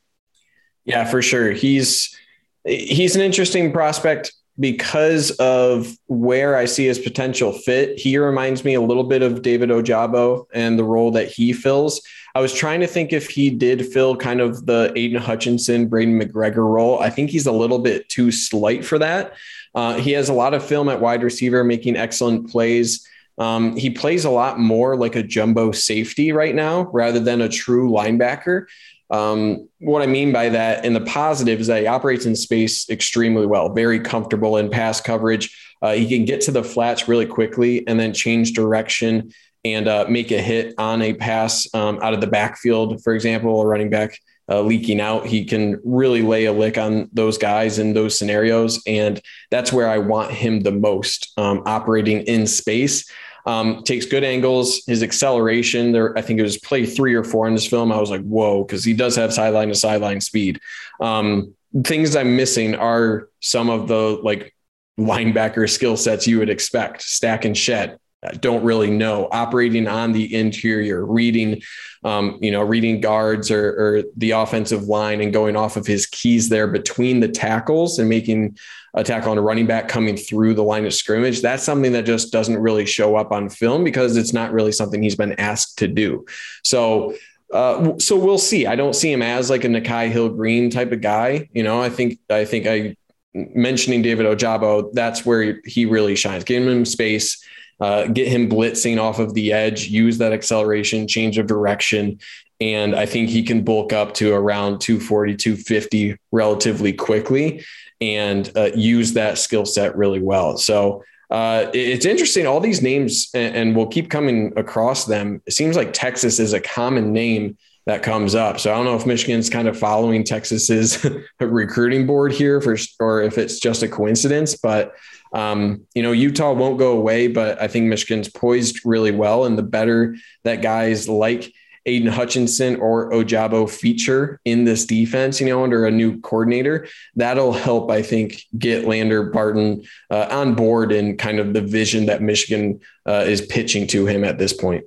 Yeah, 0.85 1.05
for 1.05 1.21
sure. 1.23 1.53
He's 1.53 2.17
he's 2.65 3.17
an 3.17 3.23
interesting 3.23 3.73
prospect 3.73 4.33
because 4.61 5.31
of 5.33 5.97
where 6.07 6.57
I 6.57 6.65
see 6.65 6.87
his 6.87 6.99
potential 6.99 7.53
fit, 7.53 7.99
he 7.99 8.19
reminds 8.19 8.65
me 8.65 8.75
a 8.75 8.81
little 8.81 9.05
bit 9.05 9.23
of 9.23 9.43
David 9.43 9.71
Ojabo 9.71 10.47
and 10.53 10.79
the 10.79 10.85
role 10.85 11.11
that 11.13 11.29
he 11.29 11.53
fills. 11.53 12.01
I 12.35 12.41
was 12.41 12.53
trying 12.53 12.81
to 12.81 12.87
think 12.87 13.13
if 13.13 13.29
he 13.29 13.51
did 13.51 13.87
fill 13.87 14.17
kind 14.17 14.41
of 14.41 14.67
the 14.67 14.93
Aidan 14.97 15.21
Hutchinson, 15.21 15.89
Braiden 15.89 16.21
McGregor 16.21 16.67
role. 16.69 17.01
I 17.01 17.11
think 17.11 17.31
he's 17.31 17.47
a 17.47 17.53
little 17.53 17.79
bit 17.79 18.09
too 18.09 18.31
slight 18.31 18.85
for 18.85 18.99
that. 18.99 19.35
Uh, 19.75 19.95
he 19.95 20.13
has 20.13 20.29
a 20.29 20.33
lot 20.33 20.55
of 20.55 20.65
film 20.65 20.89
at 20.89 21.01
wide 21.01 21.23
receiver, 21.23 21.63
making 21.63 21.97
excellent 21.97 22.51
plays. 22.51 23.07
Um, 23.39 23.77
he 23.77 23.91
plays 23.91 24.25
a 24.25 24.31
lot 24.31 24.59
more 24.59 24.97
like 24.97 25.15
a 25.15 25.23
jumbo 25.23 25.71
safety 25.71 26.33
right 26.33 26.55
now 26.55 26.91
rather 26.93 27.21
than 27.21 27.41
a 27.41 27.49
true 27.49 27.91
linebacker. 27.91 28.67
Um, 29.11 29.69
what 29.79 30.03
I 30.03 30.07
mean 30.07 30.33
by 30.33 30.51
that 30.51 30.85
in 30.85 30.93
the 30.93 31.01
positive 31.01 31.61
is 31.61 31.67
that 31.69 31.81
he 31.81 31.87
operates 31.87 32.27
in 32.27 32.37
space 32.37 32.89
extremely 32.91 33.47
well, 33.47 33.73
very 33.73 34.01
comfortable 34.01 34.57
in 34.59 34.71
pass 34.71 35.01
coverage. 35.01 35.57
Uh, 35.81 35.93
he 35.93 36.09
can 36.09 36.25
get 36.25 36.41
to 36.43 36.51
the 36.51 36.63
flats 36.63 37.09
really 37.09 37.27
quickly 37.27 37.87
and 37.87 37.99
then 37.99 38.13
change 38.13 38.53
direction 38.53 39.33
and 39.65 39.89
uh, 39.89 40.07
make 40.09 40.31
a 40.31 40.41
hit 40.41 40.75
on 40.79 41.03
a 41.03 41.15
pass 41.15 41.69
um, 41.75 41.99
out 42.03 42.15
of 42.15 42.21
the 42.21 42.27
backfield, 42.27 43.03
for 43.03 43.15
example, 43.15 43.61
a 43.61 43.67
running 43.67 43.91
back 43.91 44.19
uh, 44.49 44.63
leaking 44.63 45.01
out. 45.01 45.27
He 45.27 45.45
can 45.45 45.81
really 45.85 46.23
lay 46.23 46.47
a 46.47 46.53
lick 46.53 46.79
on 46.79 47.09
those 47.13 47.39
guys 47.39 47.79
in 47.79 47.93
those 47.93 48.19
scenarios. 48.19 48.83
And 48.87 49.21
that's 49.51 49.73
where 49.73 49.89
I 49.89 49.99
want 49.99 50.31
him 50.31 50.61
the 50.61 50.73
most, 50.73 51.33
um, 51.37 51.63
operating 51.67 52.23
in 52.23 52.47
space. 52.47 53.11
Um, 53.47 53.83
takes 53.83 54.05
good 54.05 54.25
angles. 54.25 54.83
His 54.87 55.03
acceleration 55.03 55.93
there, 55.93 56.17
I 56.19 56.21
think 56.21 56.39
it 56.39 56.43
was 56.43 56.59
play 56.59 56.85
three 56.85 57.15
or 57.15 57.25
four 57.25 57.49
in 57.49 57.55
this 57.55 57.67
film. 57.67 57.91
I 57.91 57.99
was 57.99 58.11
like, 58.11 58.21
whoa, 58.23 58.63
because 58.63 58.85
he 58.85 58.93
does 58.93 59.17
have 59.17 59.33
sideline 59.33 59.69
to 59.69 59.75
sideline 59.75 60.21
speed. 60.21 60.61
Um, 61.01 61.55
things 61.85 62.15
I'm 62.15 62.37
missing 62.37 62.75
are 62.75 63.29
some 63.41 63.71
of 63.71 63.89
the 63.89 64.21
like 64.23 64.55
linebacker 64.99 65.69
skill 65.71 65.97
sets 65.97 66.27
you 66.27 66.39
would 66.41 66.51
expect. 66.51 67.03
Stack 67.03 67.45
and 67.45 67.57
shed, 67.57 67.99
don't 68.41 68.65
really 68.65 68.91
know 68.91 69.29
operating 69.31 69.87
on 69.87 70.13
the 70.13 70.35
interior 70.35 71.05
reading 71.05 71.63
um, 72.05 72.39
you 72.41 72.51
know 72.51 72.63
reading 72.63 73.01
guards 73.01 73.51
or, 73.51 73.69
or, 73.71 74.03
the 74.17 74.33
offensive 74.33 74.85
line 74.85 75.21
and 75.21 75.33
going 75.33 75.57
off 75.57 75.77
of 75.77 75.87
his 75.87 76.07
keys 76.07 76.49
there 76.49 76.67
between 76.67 77.21
the 77.21 77.29
tackles 77.29 77.99
and 77.99 78.09
making 78.09 78.57
a 78.95 79.05
tackle 79.05 79.31
on 79.31 79.39
a 79.39 79.43
running 79.43 79.67
back 79.67 79.89
coming 79.89 80.17
through 80.17 80.55
the 80.55 80.63
line 80.63 80.85
of 80.85 80.95
scrimmage 80.95 81.43
that's 81.43 81.63
something 81.63 81.93
that 81.93 82.07
just 82.07 82.33
doesn't 82.33 82.59
really 82.59 82.87
show 82.87 83.17
up 83.17 83.31
on 83.31 83.49
film 83.49 83.85
because 83.85 84.17
it's 84.17 84.33
not 84.33 84.53
really 84.53 84.73
something 84.73 85.03
he's 85.03 85.17
been 85.17 85.39
asked 85.39 85.79
to 85.79 85.87
do 85.87 86.25
so 86.65 87.15
uh, 87.51 87.97
so 87.99 88.15
we'll 88.15 88.37
see. 88.37 88.67
I 88.67 88.77
don't 88.77 88.95
see 88.95 89.11
him 89.11 89.23
as 89.23 89.49
like 89.49 89.65
a 89.65 89.69
Nikhai 89.69 90.11
Hill-Green 90.11 90.69
type 90.69 90.93
of 90.93 91.01
guy. 91.01 91.49
You 91.55 91.63
know, 91.63 91.81
I 91.81 91.89
think 91.89 92.19
I 92.29 92.45
think 92.45 92.67
I 92.67 92.95
mentioning 93.33 94.03
David 94.03 94.27
Ojabo, 94.27 94.93
that's 94.93 95.25
where 95.25 95.61
he 95.65 95.87
really 95.87 96.15
shines. 96.15 96.45
Give 96.45 96.67
him 96.67 96.85
space 96.85 97.43
uh, 97.81 98.07
get 98.07 98.29
him 98.29 98.49
blitzing 98.49 99.01
off 99.01 99.19
of 99.19 99.35
the 99.35 99.53
edge, 99.53 99.87
use 99.87 100.19
that 100.19 100.33
acceleration, 100.33 101.07
change 101.07 101.39
of 101.39 101.47
direction. 101.47 102.19
And 102.61 102.95
I 102.95 103.07
think 103.07 103.29
he 103.29 103.43
can 103.43 103.63
bulk 103.63 103.93
up 103.93 104.15
to 104.15 104.35
around 104.35 104.81
240, 104.81 105.37
250 105.37 106.17
relatively 106.33 106.93
quickly 106.93 107.65
and 108.01 108.51
uh, 108.57 108.71
use 108.75 109.13
that 109.13 109.39
skill 109.39 109.65
set 109.65 109.97
really 109.97 110.21
well. 110.21 110.57
So 110.59 111.05
uh, 111.31 111.67
it's 111.75 112.07
interesting. 112.07 112.47
All 112.47 112.61
these 112.61 112.83
names, 112.83 113.29
and, 113.35 113.55
and 113.55 113.77
we'll 113.77 113.87
keep 113.87 114.11
coming 114.11 114.53
across 114.57 115.05
them. 115.05 115.43
It 115.47 115.53
seems 115.53 115.77
like 115.77 115.93
Texas 115.93 116.39
is 116.39 116.53
a 116.53 116.61
common 116.61 117.13
name 117.13 117.59
that 117.87 118.03
comes 118.03 118.35
up. 118.35 118.61
So 118.61 118.73
I 118.73 118.77
don't 118.77 118.85
know 118.85 118.97
if 118.97 119.07
Michigan's 119.07 119.49
kind 119.49 119.67
of 119.67 119.79
following 119.79 120.25
Texas's 120.25 121.07
recruiting 121.41 122.07
board 122.07 122.33
here 122.33 122.61
for, 122.61 122.77
or 123.01 123.23
if 123.23 123.39
it's 123.39 123.59
just 123.61 123.83
a 123.83 123.89
coincidence, 123.89 124.57
but 124.57 124.95
um, 125.33 125.83
you 125.95 126.03
know, 126.03 126.13
Utah 126.13 126.53
won't 126.53 126.79
go 126.79 126.97
away, 126.97 127.29
but 127.29 127.61
I 127.61 127.69
think 127.69 127.87
Michigan's 127.87 128.29
poised 128.29 128.81
really 128.85 129.11
well. 129.13 129.45
And 129.45 129.59
the 129.59 129.63
better 129.63 130.17
that 130.45 130.63
guys 130.63 131.09
like 131.09 131.53
Aidan 131.87 132.13
Hutchinson 132.13 132.77
or 132.77 133.11
Ojabo 133.11 133.69
feature 133.69 134.41
in 134.45 134.65
this 134.65 134.85
defense, 134.85 135.41
you 135.41 135.47
know, 135.47 135.65
under 135.65 135.87
a 135.87 135.91
new 135.91 136.21
coordinator, 136.21 136.87
that'll 137.17 137.53
help, 137.53 137.91
I 137.91 138.03
think, 138.03 138.45
get 138.59 138.87
Lander 138.87 139.25
Barton 139.25 139.85
uh, 140.11 140.29
on 140.31 140.55
board 140.55 140.93
and 140.93 141.19
kind 141.19 141.39
of 141.39 141.55
the 141.55 141.63
vision 141.63 142.07
that 142.07 142.23
Michigan 142.23 142.81
uh, 143.07 143.25
is 143.27 143.41
pitching 143.47 143.87
to 143.89 144.07
him 144.07 144.25
at 144.25 144.39
this 144.39 144.53
point. 144.53 144.85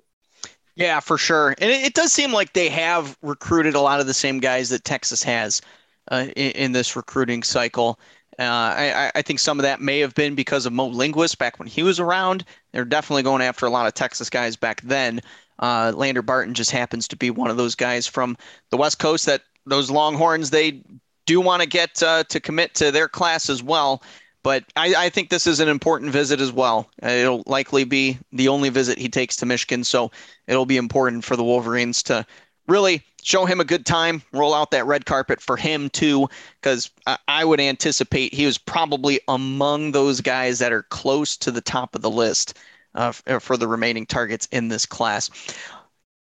Yeah, 0.76 1.00
for 1.00 1.18
sure. 1.18 1.50
And 1.58 1.70
it, 1.70 1.84
it, 1.84 1.94
does 1.94 2.14
seem 2.14 2.32
like 2.32 2.54
they 2.54 2.70
have 2.70 3.18
recruited 3.22 3.76
a 3.76 3.82
lot 3.82 4.00
of 4.00 4.08
the 4.08 4.14
same 4.14 4.40
guys 4.40 4.70
that 4.70 4.84
Texas 4.84 5.22
has 5.24 5.62
uh, 6.10 6.28
in, 6.36 6.52
in, 6.52 6.72
this 6.72 6.96
recruiting 6.96 7.44
cycle. 7.44 8.00
Uh, 8.48 8.74
I, 8.78 9.12
I, 9.16 9.22
think 9.22 9.40
some 9.40 9.60
of 9.60 9.64
that 9.64 9.82
may 9.82 10.00
have 10.00 10.16
been 10.16 10.36
because 10.36 10.66
of 10.66 10.74
Mo 10.74 10.88
Linguist 10.88 11.38
back 11.38 11.60
when 11.60 11.68
he 11.68 11.84
was 11.84 12.00
around. 12.00 12.44
They're 12.72 12.86
definitely 12.86 13.24
going 13.24 13.42
after 13.42 13.66
a 13.66 13.70
lot 13.70 13.88
of 13.88 13.94
Texas 13.94 14.30
guys 14.30 14.56
back 14.56 14.82
then. 14.82 15.22
Uh, 15.60 15.92
Lander 15.96 16.22
Barton 16.22 16.54
just 16.54 16.72
happens 16.72 17.08
to 17.10 17.16
be 17.16 17.30
one 17.30 17.52
of 17.52 17.58
those 17.58 17.76
guys 17.76 18.08
from 18.08 18.38
the 18.70 18.78
West 18.78 19.00
Coast 19.00 19.26
that 19.28 19.44
those 19.66 19.92
Longhorns 19.92 20.50
they 20.50 20.82
do 21.26 21.40
want 21.40 21.62
to 21.62 21.68
get 21.68 22.02
uh, 22.02 22.24
to 22.26 22.40
commit 22.40 22.74
to 22.76 22.92
their 22.92 23.08
class 23.08 23.50
as 23.50 23.62
well. 23.62 24.02
But 24.44 24.64
I, 24.76 24.96
I, 24.96 25.10
think 25.10 25.30
this 25.30 25.46
is 25.46 25.60
an 25.60 25.70
important 25.70 26.12
visit 26.12 26.42
as 26.42 26.52
well. 26.52 26.90
It'll 27.04 27.44
likely 27.46 27.84
be 27.84 28.18
the 28.32 28.48
only 28.48 28.70
visit 28.70 28.98
he 28.98 29.08
takes 29.08 29.36
to 29.36 29.46
Michigan, 29.46 29.84
so 29.84 30.10
it'll 30.48 30.66
be 30.66 30.78
important 30.78 31.24
for 31.24 31.36
the 31.36 31.44
Wolverines 31.44 32.02
to 32.04 32.26
really 32.68 33.04
show 33.24 33.46
him 33.46 33.60
a 33.60 33.66
good 33.66 33.86
time, 33.86 34.22
roll 34.32 34.54
out 34.54 34.72
that 34.72 34.86
red 34.86 35.06
carpet 35.06 35.42
for 35.42 35.58
him 35.58 35.90
too, 35.90 36.28
because 36.60 36.90
I 37.28 37.46
would 37.46 37.60
anticipate 37.60 38.34
he 38.34 38.46
was 38.46 38.58
probably 38.58 39.20
among 39.28 39.92
those 39.92 40.22
guys 40.22 40.60
that 40.60 40.72
are 40.72 40.84
close 40.84 41.38
to 41.38 41.52
the 41.52 41.62
top 41.62 41.96
of 41.96 42.02
the 42.02 42.10
list 42.10 42.58
uh, 42.96 43.12
for 43.12 43.58
the 43.58 43.68
remaining 43.68 44.06
targets 44.06 44.48
in 44.52 44.70
this 44.70 44.86
class. 44.86 45.30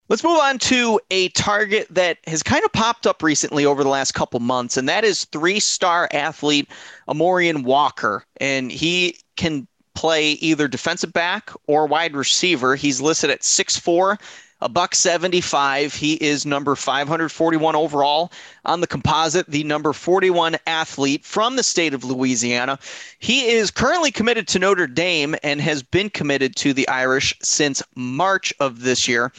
Let's 0.10 0.26
move 0.26 0.40
on 0.40 0.60
to 0.60 1.00
a 1.10 1.30
target 1.30 1.88
that 1.90 2.18
has 2.28 2.44
kind 2.44 2.66
of 2.66 2.74
popped 2.74 3.08
up 3.08 3.24
recently 3.24 3.66
over 3.66 3.82
the 3.82 3.90
last 3.90 4.12
couple 4.12 4.42
months, 4.42 4.76
and 4.76 4.90
that 4.90 5.06
is 5.06 5.24
three 5.26 5.60
star 5.62 6.10
athlete 6.12 6.70
Amorion 7.08 7.64
Walker. 7.64 8.26
And 8.38 8.72
he 8.72 9.16
can 9.38 9.68
play 9.96 10.32
either 10.34 10.68
defensive 10.68 11.14
back 11.14 11.52
or 11.68 11.86
wide 11.88 12.16
receiver. 12.16 12.76
He's 12.76 13.00
listed 13.00 13.30
at 13.30 13.42
6'4, 13.42 14.20
a 14.62 14.70
buck 14.70 14.94
75. 14.94 15.94
He 15.94 16.14
is 16.14 16.46
number 16.46 16.76
541 16.76 17.76
overall 17.76 18.32
on 18.66 18.82
the 18.82 18.88
composite, 18.88 19.48
the 19.48 19.64
number 19.64 19.92
41 19.92 20.58
athlete 20.68 21.26
from 21.26 21.56
the 21.56 21.64
state 21.64 21.94
of 21.94 22.04
Louisiana. 22.04 22.78
He 23.20 23.48
is 23.48 23.72
currently 23.72 24.12
committed 24.12 24.48
to 24.50 24.60
Notre 24.60 24.88
Dame 24.88 25.36
and 25.44 25.60
has 25.62 25.82
been 25.82 26.10
committed 26.10 26.56
to 26.58 26.74
the 26.74 26.88
Irish 26.88 27.36
since 27.42 27.82
March 27.96 28.54
of 28.60 28.82
this 28.82 29.08
year. 29.08 29.32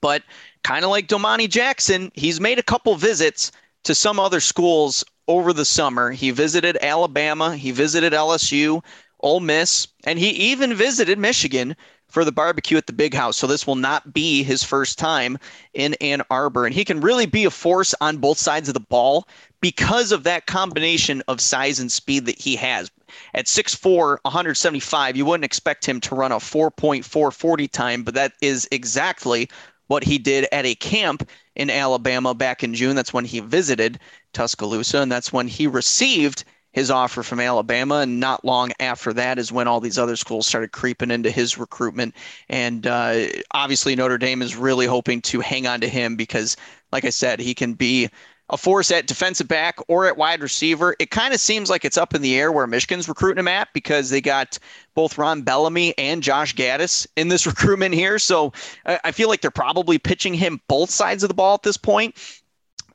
But 0.00 0.22
kind 0.62 0.84
of 0.84 0.90
like 0.90 1.08
Domani 1.08 1.48
Jackson, 1.48 2.10
he's 2.14 2.40
made 2.40 2.58
a 2.58 2.64
couple 2.64 2.94
visits 2.96 3.52
to 3.84 3.94
some 3.94 4.18
other 4.18 4.40
schools 4.40 5.04
over 5.28 5.52
the 5.52 5.64
summer. 5.64 6.10
He 6.10 6.32
visited 6.32 6.76
Alabama, 6.82 7.56
he 7.56 7.70
visited 7.70 8.12
LSU, 8.12 8.82
Ole 9.20 9.40
Miss, 9.40 9.86
and 10.04 10.18
he 10.18 10.30
even 10.30 10.74
visited 10.74 11.18
Michigan 11.18 11.76
for 12.10 12.24
the 12.24 12.32
barbecue 12.32 12.76
at 12.76 12.86
the 12.86 12.92
big 12.92 13.14
house. 13.14 13.36
So 13.36 13.46
this 13.46 13.66
will 13.66 13.76
not 13.76 14.12
be 14.12 14.42
his 14.42 14.62
first 14.62 14.98
time 14.98 15.38
in 15.72 15.94
Ann 15.94 16.22
Arbor. 16.30 16.66
And 16.66 16.74
he 16.74 16.84
can 16.84 17.00
really 17.00 17.26
be 17.26 17.44
a 17.44 17.50
force 17.50 17.94
on 18.00 18.18
both 18.18 18.38
sides 18.38 18.68
of 18.68 18.74
the 18.74 18.80
ball 18.80 19.26
because 19.60 20.12
of 20.12 20.24
that 20.24 20.46
combination 20.46 21.22
of 21.28 21.40
size 21.40 21.78
and 21.78 21.90
speed 21.90 22.26
that 22.26 22.38
he 22.38 22.56
has. 22.56 22.90
At 23.34 23.46
6'4, 23.46 24.18
175, 24.22 25.16
you 25.16 25.24
wouldn't 25.24 25.44
expect 25.44 25.86
him 25.86 26.00
to 26.00 26.14
run 26.14 26.32
a 26.32 26.36
4.440 26.36 27.70
time, 27.70 28.02
but 28.02 28.14
that 28.14 28.32
is 28.40 28.68
exactly 28.70 29.48
what 29.88 30.04
he 30.04 30.18
did 30.18 30.46
at 30.52 30.66
a 30.66 30.76
camp 30.76 31.28
in 31.56 31.68
Alabama 31.68 32.32
back 32.32 32.62
in 32.62 32.74
June. 32.74 32.94
That's 32.94 33.12
when 33.12 33.24
he 33.24 33.40
visited 33.40 33.98
Tuscaloosa, 34.32 34.98
and 34.98 35.10
that's 35.10 35.32
when 35.32 35.48
he 35.48 35.66
received 35.66 36.44
his 36.72 36.90
offer 36.90 37.22
from 37.22 37.40
Alabama. 37.40 37.96
And 37.96 38.20
not 38.20 38.44
long 38.44 38.72
after 38.80 39.12
that 39.14 39.38
is 39.38 39.52
when 39.52 39.68
all 39.68 39.80
these 39.80 39.98
other 39.98 40.16
schools 40.16 40.46
started 40.46 40.72
creeping 40.72 41.10
into 41.10 41.30
his 41.30 41.58
recruitment. 41.58 42.14
And 42.48 42.86
uh, 42.86 43.26
obviously, 43.52 43.96
Notre 43.96 44.18
Dame 44.18 44.42
is 44.42 44.56
really 44.56 44.86
hoping 44.86 45.20
to 45.22 45.40
hang 45.40 45.66
on 45.66 45.80
to 45.80 45.88
him 45.88 46.16
because, 46.16 46.56
like 46.92 47.04
I 47.04 47.10
said, 47.10 47.40
he 47.40 47.54
can 47.54 47.74
be 47.74 48.08
a 48.50 48.56
force 48.56 48.90
at 48.90 49.06
defensive 49.06 49.48
back 49.48 49.78
or 49.88 50.06
at 50.06 50.16
wide 50.16 50.42
receiver. 50.42 50.96
It 50.98 51.10
kind 51.10 51.32
of 51.32 51.40
seems 51.40 51.70
like 51.70 51.84
it's 51.84 51.96
up 51.96 52.14
in 52.14 52.22
the 52.22 52.36
air 52.36 52.50
where 52.50 52.66
Michigan's 52.66 53.08
recruiting 53.08 53.38
him 53.38 53.48
at 53.48 53.68
because 53.72 54.10
they 54.10 54.20
got 54.20 54.58
both 54.94 55.16
Ron 55.16 55.42
Bellamy 55.42 55.96
and 55.96 56.22
Josh 56.22 56.54
Gattis 56.54 57.06
in 57.16 57.28
this 57.28 57.46
recruitment 57.46 57.94
here. 57.94 58.18
So 58.18 58.52
I 58.84 59.12
feel 59.12 59.28
like 59.28 59.40
they're 59.40 59.52
probably 59.52 59.98
pitching 59.98 60.34
him 60.34 60.60
both 60.66 60.90
sides 60.90 61.22
of 61.22 61.28
the 61.28 61.34
ball 61.34 61.54
at 61.54 61.62
this 61.62 61.76
point. 61.76 62.16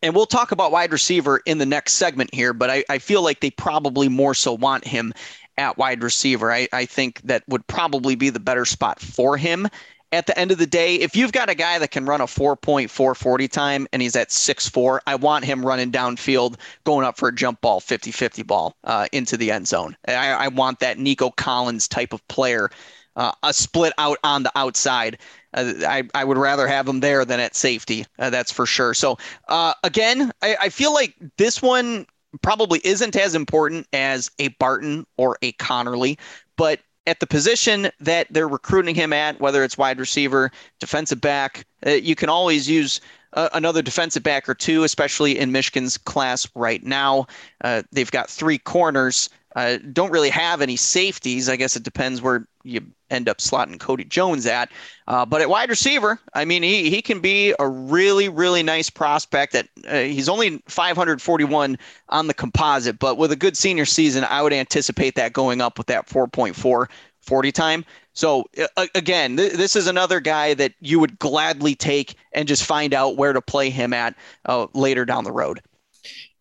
And 0.06 0.14
we'll 0.14 0.28
talk 0.28 0.52
about 0.52 0.72
wide 0.72 0.92
receiver 0.92 1.42
in 1.48 1.58
the 1.58 1.66
next 1.66 1.94
segment 1.94 2.32
here, 2.32 2.54
but 2.54 2.70
I, 2.70 2.84
I 2.90 3.00
feel 3.00 3.24
like 3.24 3.40
they 3.40 3.50
probably 3.50 4.08
more 4.08 4.36
so 4.36 4.54
want 4.54 4.86
him 4.86 5.14
at 5.58 5.78
wide 5.80 6.04
receiver. 6.04 6.52
I, 6.52 6.68
I 6.72 6.86
think 6.86 7.22
that 7.24 7.44
would 7.48 7.66
probably 7.66 8.14
be 8.14 8.30
the 8.30 8.40
better 8.40 8.66
spot 8.66 9.00
for 9.00 9.36
him 9.36 9.68
at 10.12 10.28
the 10.28 10.38
end 10.38 10.52
of 10.52 10.58
the 10.58 10.68
day, 10.68 10.96
if 10.96 11.16
you've 11.16 11.32
got 11.32 11.50
a 11.50 11.56
guy 11.56 11.80
that 11.80 11.92
can 11.92 12.06
run 12.06 12.22
a 12.22 12.26
4.440 12.26 13.50
time 13.50 13.88
and 13.92 14.02
he's 14.02 14.16
at 14.16 14.30
6'4, 14.30 15.00
I 15.06 15.16
want 15.16 15.44
him 15.44 15.66
running 15.66 15.92
downfield, 15.92 16.58
going 16.84 17.06
up 17.06 17.18
for 17.18 17.30
a 17.30 17.36
jump 17.36 17.62
ball, 17.62 17.80
50 17.80 18.12
50 18.12 18.44
ball 18.44 18.76
uh, 18.84 19.08
into 19.12 19.36
the 19.36 19.52
end 19.52 19.68
zone. 19.68 19.98
I, 20.08 20.32
I, 20.32 20.48
want 20.48 20.80
that 20.80 21.00
Nico 21.00 21.32
Collins 21.32 21.88
type 21.88 22.14
of 22.14 22.26
player, 22.28 22.70
uh, 23.16 23.32
a 23.44 23.54
split 23.54 23.94
out 23.98 24.20
on 24.24 24.44
the 24.44 24.52
outside. 24.56 25.18
Uh, 25.56 25.74
I, 25.88 26.04
I 26.14 26.24
would 26.24 26.38
rather 26.38 26.68
have 26.68 26.88
him 26.88 27.00
there 27.00 27.26
than 27.26 27.40
at 27.40 27.56
safety. 27.56 28.06
Uh, 28.20 28.30
that's 28.30 28.52
for 28.52 28.66
sure. 28.66 28.94
So, 28.94 29.18
uh, 29.48 29.74
again, 29.84 30.32
I, 30.42 30.58
I 30.64 30.70
feel 30.70 30.94
like 30.94 31.16
this 31.38 31.62
one 31.62 32.06
probably 32.42 32.82
isn't 32.84 33.16
as 33.16 33.34
important 33.34 33.88
as 33.94 34.30
a 34.40 34.50
Barton 34.50 35.08
or 35.18 35.38
a 35.42 35.54
Conerly, 35.54 36.18
but 36.58 36.82
at 37.08 37.20
the 37.20 37.28
position 37.28 37.90
that 38.00 38.28
they're 38.32 38.48
recruiting 38.48 38.96
him 38.96 39.14
at, 39.14 39.40
whether 39.40 39.64
it's 39.64 39.78
wide 39.78 40.00
receiver, 40.00 40.52
defensive 40.80 41.22
back, 41.22 41.66
uh, 41.86 41.92
you 41.92 42.16
can 42.16 42.30
always 42.30 42.70
use 42.70 43.00
uh, 43.34 43.50
another 43.54 43.82
defensive 43.82 44.24
back 44.24 44.50
or 44.50 44.56
two, 44.56 44.84
especially 44.84 45.38
in 45.38 45.52
Michigan's 45.52 45.98
class 45.98 46.48
right 46.56 46.84
now. 46.84 47.28
Uh, 47.64 47.84
they've 47.92 48.12
got 48.12 48.30
three 48.30 48.58
corners. 48.58 49.30
Uh, 49.56 49.78
don't 49.94 50.12
really 50.12 50.30
have 50.30 50.62
any 50.62 50.76
safeties. 50.76 51.50
I 51.50 51.56
guess 51.56 51.76
it 51.76 51.84
depends 51.84 52.22
where 52.22 52.48
you 52.64 52.82
end 53.10 53.30
up 53.30 53.38
slotting 53.38 53.80
Cody 53.80 54.04
Jones 54.04 54.46
at. 54.46 54.72
Uh, 55.08 55.26
but 55.26 55.42
at 55.42 55.50
wide 55.50 55.70
receiver, 55.70 56.20
I 56.34 56.46
mean, 56.46 56.64
he, 56.64 56.90
he 56.90 57.02
can 57.02 57.20
be 57.20 57.54
a 57.60 57.68
really, 57.68 58.28
really 58.28 58.64
nice 58.64 58.90
prospect. 58.90 59.54
That 59.54 59.68
uh, 59.88 60.00
he's 60.00 60.28
only 60.28 60.62
541 60.68 61.78
on 62.10 62.28
the 62.28 62.34
composite, 62.34 63.00
but 63.00 63.18
with 63.18 63.32
a 63.32 63.36
good 63.36 63.56
senior 63.56 63.86
season, 63.86 64.26
I 64.26 64.42
would 64.42 64.54
anticipate 64.54 65.16
that 65.16 65.34
going 65.34 65.62
up 65.62 65.78
with 65.78 65.88
that 65.88 66.08
4.4 66.08 66.88
40 67.22 67.52
time. 67.52 67.86
So 68.14 68.46
uh, 68.78 68.88
again, 68.96 69.36
th- 69.36 69.54
this 69.54 69.76
is 69.76 69.88
another 69.88 70.20
guy 70.20 70.54
that 70.54 70.74
you 70.80 71.00
would 71.00 71.20
gladly 71.20 71.76
take 71.76 72.16
and 72.34 72.48
just 72.48 72.64
find 72.64 72.94
out 72.94 73.18
where 73.18 73.34
to 73.34 73.42
play 73.42 73.70
him 73.70 73.94
at 73.94 74.16
uh, 74.46 74.68
later 74.74 75.06
down 75.06 75.24
the 75.24 75.32
road. 75.32 75.62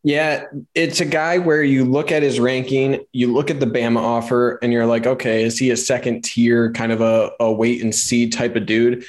Yeah, 0.07 0.45
it's 0.75 1.01
a 1.01 1.07
guy 1.07 1.39
where 1.39 1.63
you 1.63 1.87
look 1.87 2.13
at 2.13 2.23
his 2.23 2.39
ranking, 2.39 3.07
you 3.13 3.33
look 3.33 3.51
at 3.51 3.59
the 3.59 3.67
Bama 3.67 4.01
offer, 4.01 4.59
and 4.63 4.71
you're 4.71 4.85
like, 4.85 5.07
okay, 5.07 5.43
is 5.43 5.59
he 5.59 5.71
a 5.71 5.79
second 5.79 6.25
tier 6.25 6.71
kind 6.73 6.93
of 6.93 7.01
a, 7.01 7.33
a 7.41 7.51
wait 7.51 7.83
and 7.83 7.95
see 7.95 8.29
type 8.29 8.55
of 8.55 8.67
dude? 8.67 9.03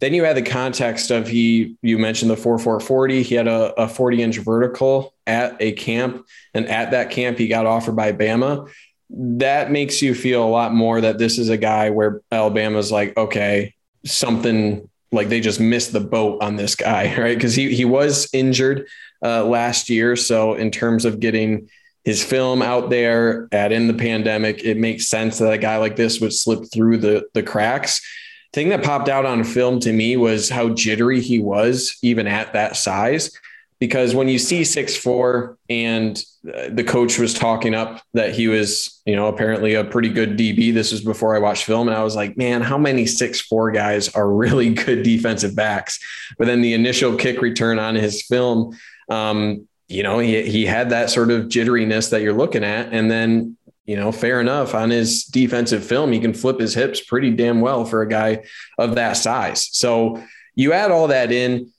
Then 0.00 0.14
you 0.14 0.24
add 0.24 0.38
the 0.38 0.42
context 0.42 1.10
of 1.10 1.28
he, 1.28 1.76
you 1.82 1.98
mentioned 1.98 2.30
the 2.30 2.36
4440. 2.36 3.22
He 3.22 3.34
had 3.34 3.46
a, 3.46 3.78
a 3.78 3.88
40 3.88 4.22
inch 4.22 4.38
vertical 4.38 5.12
at 5.26 5.54
a 5.60 5.72
camp, 5.72 6.26
and 6.54 6.66
at 6.66 6.92
that 6.92 7.10
camp, 7.10 7.36
he 7.36 7.46
got 7.46 7.66
offered 7.66 7.96
by 7.96 8.12
Bama. 8.12 8.70
That 9.10 9.70
makes 9.70 10.00
you 10.00 10.14
feel 10.14 10.42
a 10.42 10.48
lot 10.48 10.72
more 10.72 11.02
that 11.02 11.18
this 11.18 11.38
is 11.38 11.50
a 11.50 11.58
guy 11.58 11.90
where 11.90 12.22
Alabama's 12.32 12.90
like, 12.90 13.14
okay, 13.18 13.74
something 14.06 14.88
like 15.12 15.28
they 15.28 15.40
just 15.40 15.60
missed 15.60 15.92
the 15.92 16.00
boat 16.00 16.42
on 16.42 16.56
this 16.56 16.74
guy, 16.74 17.14
right? 17.18 17.36
Because 17.36 17.54
he 17.54 17.74
he 17.74 17.84
was 17.84 18.30
injured 18.32 18.88
uh, 19.22 19.44
last 19.44 19.90
year. 19.90 20.16
So 20.16 20.54
in 20.54 20.70
terms 20.70 21.04
of 21.04 21.20
getting 21.20 21.68
his 22.04 22.24
film 22.24 22.62
out 22.62 22.88
there, 22.90 23.48
add 23.52 23.70
in 23.72 23.86
the 23.86 23.94
pandemic, 23.94 24.64
it 24.64 24.76
makes 24.78 25.08
sense 25.08 25.38
that 25.38 25.52
a 25.52 25.58
guy 25.58 25.76
like 25.76 25.96
this 25.96 26.20
would 26.20 26.32
slip 26.32 26.64
through 26.72 26.98
the 26.98 27.26
the 27.34 27.42
cracks. 27.42 28.00
Thing 28.54 28.70
that 28.70 28.82
popped 28.82 29.10
out 29.10 29.26
on 29.26 29.44
film 29.44 29.78
to 29.80 29.92
me 29.92 30.16
was 30.16 30.48
how 30.48 30.70
jittery 30.70 31.20
he 31.20 31.38
was, 31.38 31.98
even 32.02 32.26
at 32.26 32.54
that 32.54 32.76
size. 32.76 33.30
because 33.80 34.14
when 34.14 34.28
you 34.28 34.38
see 34.38 34.64
six 34.64 34.96
four 34.96 35.56
and 35.68 36.22
uh, 36.52 36.68
the 36.70 36.82
coach 36.84 37.18
was 37.18 37.32
talking 37.34 37.74
up 37.74 38.02
that 38.14 38.34
he 38.34 38.48
was, 38.48 39.00
you 39.06 39.14
know, 39.14 39.28
apparently 39.28 39.74
a 39.74 39.84
pretty 39.84 40.08
good 40.08 40.36
DB. 40.36 40.72
This 40.72 40.92
was 40.92 41.00
before 41.02 41.36
I 41.36 41.38
watched 41.38 41.64
film, 41.64 41.88
and 41.88 41.96
I 41.96 42.02
was 42.02 42.16
like, 42.16 42.36
man, 42.36 42.60
how 42.60 42.78
many 42.78 43.06
six 43.06 43.40
four 43.40 43.70
guys 43.70 44.08
are 44.14 44.30
really 44.30 44.74
good 44.74 45.02
defensive 45.04 45.54
backs? 45.54 45.98
But 46.38 46.46
then 46.46 46.60
the 46.60 46.74
initial 46.74 47.16
kick 47.16 47.40
return 47.40 47.78
on 47.78 47.94
his 47.94 48.22
film, 48.22 48.76
um, 49.08 49.68
you 49.88 50.02
know, 50.02 50.18
he 50.18 50.42
he 50.42 50.66
had 50.66 50.90
that 50.90 51.10
sort 51.10 51.30
of 51.30 51.46
jitteriness 51.46 52.10
that 52.10 52.22
you're 52.22 52.34
looking 52.34 52.64
at, 52.64 52.92
and 52.92 53.10
then 53.10 53.56
you 53.88 53.96
know, 53.96 54.12
fair 54.12 54.38
enough. 54.38 54.74
On 54.74 54.90
his 54.90 55.24
defensive 55.24 55.82
film, 55.82 56.12
he 56.12 56.20
can 56.20 56.34
flip 56.34 56.60
his 56.60 56.74
hips 56.74 57.00
pretty 57.00 57.30
damn 57.30 57.62
well 57.62 57.86
for 57.86 58.02
a 58.02 58.08
guy 58.08 58.44
of 58.76 58.96
that 58.96 59.14
size. 59.14 59.70
So 59.72 60.22
you 60.54 60.74
add 60.74 60.90
all 60.90 61.08
that 61.08 61.32
in 61.32 61.72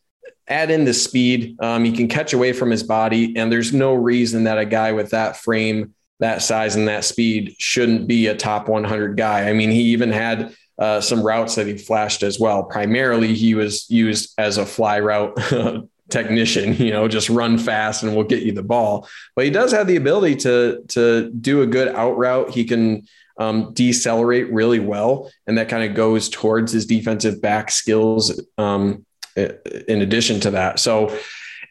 add 0.47 0.71
in 0.71 0.85
the 0.85 0.93
speed. 0.93 1.55
Um, 1.61 1.85
he 1.85 1.91
can 1.91 2.07
catch 2.07 2.33
away 2.33 2.53
from 2.53 2.71
his 2.71 2.81
body, 2.81 3.37
and 3.37 3.51
there's 3.51 3.73
no 3.73 3.93
reason 3.93 4.45
that 4.45 4.57
a 4.57 4.65
guy 4.65 4.91
with 4.91 5.11
that 5.11 5.37
frame, 5.37 5.93
that 6.19 6.41
size, 6.41 6.75
and 6.75 6.87
that 6.87 7.05
speed 7.05 7.55
shouldn't 7.59 8.07
be 8.07 8.25
a 8.25 8.35
top 8.35 8.67
100 8.67 9.15
guy. 9.15 9.47
I 9.47 9.53
mean, 9.53 9.69
he 9.69 9.83
even 9.83 10.11
had 10.11 10.55
uh, 10.79 11.01
some 11.01 11.21
routes 11.21 11.55
that 11.55 11.67
he 11.67 11.77
flashed 11.77 12.23
as 12.23 12.39
well. 12.39 12.63
Primarily, 12.63 13.35
he 13.35 13.53
was 13.53 13.87
used 13.91 14.33
as 14.39 14.57
a 14.57 14.65
fly 14.65 14.99
route 14.99 15.37
technician. 16.09 16.73
You 16.79 16.91
know, 16.91 17.07
just 17.07 17.29
run 17.29 17.57
fast 17.57 18.03
and 18.03 18.15
we'll 18.15 18.25
get 18.25 18.43
you 18.43 18.51
the 18.51 18.63
ball. 18.63 19.07
But 19.35 19.45
he 19.45 19.51
does 19.51 19.71
have 19.71 19.87
the 19.87 19.95
ability 19.95 20.37
to 20.37 20.83
to 20.89 21.29
do 21.31 21.61
a 21.61 21.67
good 21.67 21.89
out 21.89 22.17
route. 22.17 22.51
He 22.51 22.65
can. 22.65 23.07
Um, 23.41 23.73
decelerate 23.73 24.51
really 24.51 24.79
well, 24.79 25.31
and 25.47 25.57
that 25.57 25.69
kind 25.69 25.89
of 25.89 25.95
goes 25.95 26.27
towards 26.27 26.73
his 26.73 26.85
defensive 26.85 27.41
back 27.41 27.71
skills 27.71 28.37
um, 28.57 29.05
in 29.37 30.01
addition 30.01 30.39
to 30.41 30.51
that. 30.51 30.79
So 30.79 31.17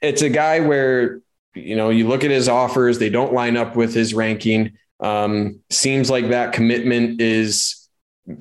it's 0.02 0.22
a 0.22 0.28
guy 0.28 0.60
where, 0.60 1.20
you 1.54 1.76
know, 1.76 1.90
you 1.90 2.08
look 2.08 2.24
at 2.24 2.30
his 2.30 2.48
offers, 2.48 2.98
they 2.98 3.10
don't 3.10 3.32
line 3.32 3.56
up 3.56 3.76
with 3.76 3.94
his 3.94 4.14
ranking. 4.14 4.78
Um, 5.00 5.60
seems 5.70 6.10
like 6.10 6.28
that 6.28 6.52
commitment 6.52 7.20
is, 7.20 7.88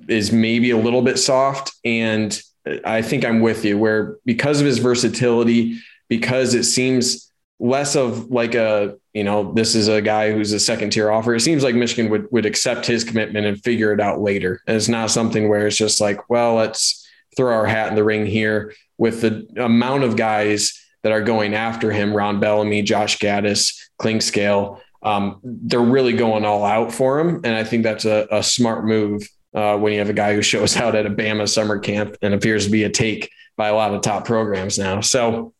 is 0.07 0.31
maybe 0.31 0.71
a 0.71 0.77
little 0.77 1.01
bit 1.01 1.17
soft. 1.17 1.71
And 1.83 2.39
I 2.83 3.01
think 3.01 3.25
I'm 3.25 3.41
with 3.41 3.65
you 3.65 3.77
where 3.77 4.17
because 4.25 4.59
of 4.59 4.65
his 4.65 4.79
versatility, 4.79 5.79
because 6.09 6.53
it 6.53 6.63
seems 6.63 7.31
less 7.59 7.95
of 7.95 8.29
like 8.29 8.55
a, 8.55 8.95
you 9.13 9.23
know, 9.23 9.51
this 9.53 9.73
is 9.75 9.87
a 9.87 10.01
guy 10.01 10.31
who's 10.31 10.53
a 10.53 10.59
second 10.59 10.91
tier 10.91 11.09
offer. 11.11 11.33
It 11.33 11.41
seems 11.41 11.63
like 11.63 11.75
Michigan 11.75 12.11
would, 12.11 12.31
would 12.31 12.45
accept 12.45 12.85
his 12.85 13.03
commitment 13.03 13.47
and 13.47 13.61
figure 13.63 13.91
it 13.91 13.99
out 13.99 14.21
later. 14.21 14.61
And 14.67 14.77
it's 14.77 14.87
not 14.87 15.09
something 15.09 15.49
where 15.49 15.67
it's 15.67 15.77
just 15.77 15.99
like, 15.99 16.29
well, 16.29 16.55
let's 16.55 17.07
throw 17.35 17.53
our 17.53 17.65
hat 17.65 17.89
in 17.89 17.95
the 17.95 18.03
ring 18.03 18.25
here 18.25 18.73
with 18.97 19.21
the 19.21 19.47
amount 19.57 20.03
of 20.03 20.15
guys 20.15 20.79
that 21.03 21.11
are 21.11 21.21
going 21.21 21.53
after 21.53 21.91
him, 21.91 22.13
Ron 22.13 22.39
Bellamy, 22.39 22.81
Josh 22.81 23.17
Gattis, 23.17 23.75
Clinkscale, 23.99 24.79
um, 25.03 25.39
they're 25.43 25.79
really 25.79 26.13
going 26.13 26.45
all 26.45 26.65
out 26.65 26.91
for 26.91 27.19
him. 27.19 27.35
And 27.43 27.55
I 27.55 27.63
think 27.63 27.83
that's 27.83 28.05
a, 28.05 28.27
a 28.31 28.43
smart 28.43 28.85
move 28.85 29.27
uh, 29.53 29.77
when 29.77 29.93
you 29.93 29.99
have 29.99 30.09
a 30.09 30.13
guy 30.13 30.33
who 30.33 30.41
shows 30.41 30.77
out 30.77 30.95
at 30.95 31.05
a 31.05 31.09
Bama 31.09 31.47
summer 31.47 31.79
camp 31.79 32.15
and 32.21 32.33
appears 32.33 32.65
to 32.65 32.71
be 32.71 32.83
a 32.83 32.89
take 32.89 33.31
by 33.55 33.69
a 33.69 33.75
lot 33.75 33.93
of 33.93 34.01
top 34.01 34.25
programs 34.25 34.77
now. 34.77 35.01
So, 35.01 35.53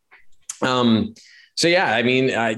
um, 0.61 1.13
so 1.55 1.67
yeah, 1.67 1.93
I 1.93 2.03
mean, 2.03 2.31
I, 2.31 2.57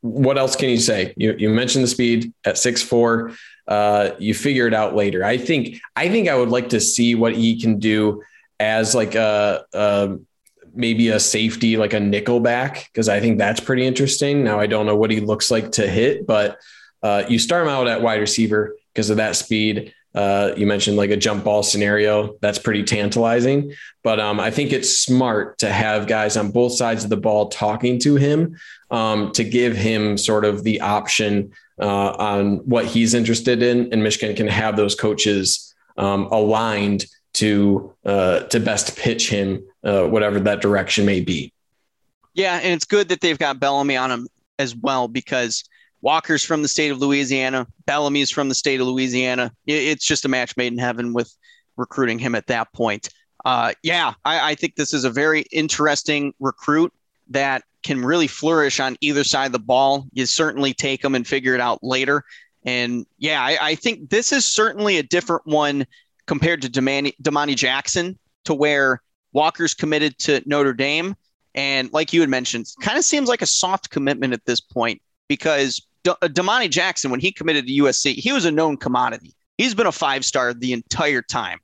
what 0.00 0.38
else 0.38 0.56
can 0.56 0.68
you 0.68 0.78
say? 0.78 1.14
You, 1.16 1.34
you 1.38 1.50
mentioned 1.50 1.84
the 1.84 1.88
speed 1.88 2.32
at 2.44 2.58
six 2.58 2.82
four. 2.82 3.32
Uh, 3.66 4.10
you 4.18 4.34
figure 4.34 4.66
it 4.66 4.74
out 4.74 4.94
later. 4.94 5.24
I 5.24 5.38
think 5.38 5.80
I 5.96 6.08
think 6.10 6.28
I 6.28 6.36
would 6.36 6.50
like 6.50 6.68
to 6.70 6.80
see 6.80 7.14
what 7.14 7.34
he 7.34 7.58
can 7.58 7.78
do 7.78 8.22
as 8.60 8.94
like 8.94 9.14
a, 9.14 9.64
a 9.72 10.18
maybe 10.74 11.08
a 11.08 11.18
safety, 11.18 11.76
like 11.76 11.94
a 11.94 12.00
nickel 12.00 12.40
back, 12.40 12.90
because 12.92 13.08
I 13.08 13.20
think 13.20 13.38
that's 13.38 13.60
pretty 13.60 13.86
interesting. 13.86 14.44
Now 14.44 14.60
I 14.60 14.66
don't 14.66 14.84
know 14.84 14.96
what 14.96 15.10
he 15.10 15.20
looks 15.20 15.50
like 15.50 15.72
to 15.72 15.88
hit, 15.88 16.26
but 16.26 16.58
uh, 17.02 17.24
you 17.28 17.38
start 17.38 17.62
him 17.62 17.68
out 17.68 17.86
at 17.86 18.02
wide 18.02 18.20
receiver 18.20 18.76
because 18.92 19.08
of 19.10 19.16
that 19.16 19.36
speed. 19.36 19.94
Uh, 20.14 20.52
you 20.56 20.66
mentioned 20.66 20.96
like 20.96 21.10
a 21.10 21.16
jump 21.16 21.44
ball 21.44 21.62
scenario. 21.62 22.36
That's 22.40 22.58
pretty 22.58 22.84
tantalizing. 22.84 23.72
But 24.02 24.20
um, 24.20 24.38
I 24.38 24.50
think 24.50 24.72
it's 24.72 24.98
smart 24.98 25.58
to 25.58 25.72
have 25.72 26.06
guys 26.06 26.36
on 26.36 26.50
both 26.50 26.72
sides 26.74 27.04
of 27.04 27.10
the 27.10 27.16
ball 27.16 27.48
talking 27.48 27.98
to 28.00 28.16
him 28.16 28.56
um, 28.90 29.32
to 29.32 29.42
give 29.42 29.76
him 29.76 30.16
sort 30.16 30.44
of 30.44 30.62
the 30.62 30.80
option 30.80 31.52
uh, 31.80 32.10
on 32.12 32.56
what 32.58 32.84
he's 32.84 33.14
interested 33.14 33.62
in. 33.62 33.92
And 33.92 34.02
Michigan 34.02 34.36
can 34.36 34.46
have 34.46 34.76
those 34.76 34.94
coaches 34.94 35.74
um, 35.96 36.26
aligned 36.26 37.06
to 37.34 37.92
uh, 38.04 38.40
to 38.44 38.60
best 38.60 38.96
pitch 38.96 39.28
him 39.28 39.64
uh, 39.82 40.04
whatever 40.04 40.38
that 40.40 40.60
direction 40.60 41.04
may 41.04 41.20
be. 41.20 41.52
Yeah, 42.34 42.56
and 42.56 42.72
it's 42.72 42.84
good 42.84 43.08
that 43.08 43.20
they've 43.20 43.38
got 43.38 43.60
Bellamy 43.60 43.96
on 43.96 44.10
him 44.10 44.28
as 44.58 44.74
well 44.74 45.08
because 45.08 45.64
Walker's 46.04 46.44
from 46.44 46.60
the 46.60 46.68
state 46.68 46.90
of 46.90 46.98
Louisiana, 46.98 47.66
Bellamy's 47.86 48.30
from 48.30 48.50
the 48.50 48.54
state 48.54 48.78
of 48.78 48.86
Louisiana. 48.86 49.50
It's 49.66 50.04
just 50.04 50.26
a 50.26 50.28
match 50.28 50.54
made 50.54 50.70
in 50.70 50.78
heaven 50.78 51.14
with 51.14 51.34
recruiting 51.78 52.18
him 52.18 52.34
at 52.34 52.46
that 52.48 52.70
point. 52.74 53.08
Uh, 53.46 53.72
yeah, 53.82 54.12
I, 54.22 54.50
I 54.50 54.54
think 54.54 54.76
this 54.76 54.92
is 54.92 55.04
a 55.04 55.10
very 55.10 55.46
interesting 55.50 56.34
recruit 56.40 56.92
that 57.30 57.64
can 57.82 58.04
really 58.04 58.26
flourish 58.26 58.80
on 58.80 58.98
either 59.00 59.24
side 59.24 59.46
of 59.46 59.52
the 59.52 59.58
ball. 59.58 60.06
You 60.12 60.26
certainly 60.26 60.74
take 60.74 61.00
them 61.00 61.14
and 61.14 61.26
figure 61.26 61.54
it 61.54 61.60
out 61.60 61.82
later. 61.82 62.22
And 62.66 63.06
yeah, 63.16 63.42
I, 63.42 63.58
I 63.60 63.74
think 63.74 64.10
this 64.10 64.30
is 64.30 64.44
certainly 64.44 64.98
a 64.98 65.02
different 65.02 65.46
one 65.46 65.86
compared 66.26 66.60
to 66.62 66.68
Domani 66.68 67.54
Jackson, 67.54 68.18
to 68.44 68.52
where 68.52 69.02
Walker's 69.32 69.72
committed 69.72 70.18
to 70.18 70.42
Notre 70.44 70.74
Dame. 70.74 71.16
And 71.54 71.90
like 71.94 72.12
you 72.12 72.20
had 72.20 72.30
mentioned, 72.30 72.66
kind 72.82 72.98
of 72.98 73.04
seems 73.06 73.28
like 73.28 73.40
a 73.40 73.46
soft 73.46 73.88
commitment 73.88 74.34
at 74.34 74.44
this 74.44 74.60
point 74.60 75.00
because 75.28 75.86
D- 76.04 76.12
uh, 76.22 76.66
Jackson, 76.68 77.10
when 77.10 77.20
he 77.20 77.32
committed 77.32 77.66
to 77.66 77.72
USC, 77.72 78.14
he 78.14 78.32
was 78.32 78.44
a 78.44 78.50
known 78.50 78.76
commodity. 78.76 79.34
He's 79.58 79.74
been 79.74 79.86
a 79.86 79.92
five 79.92 80.24
star 80.24 80.54
the 80.54 80.72
entire 80.72 81.22
time. 81.22 81.58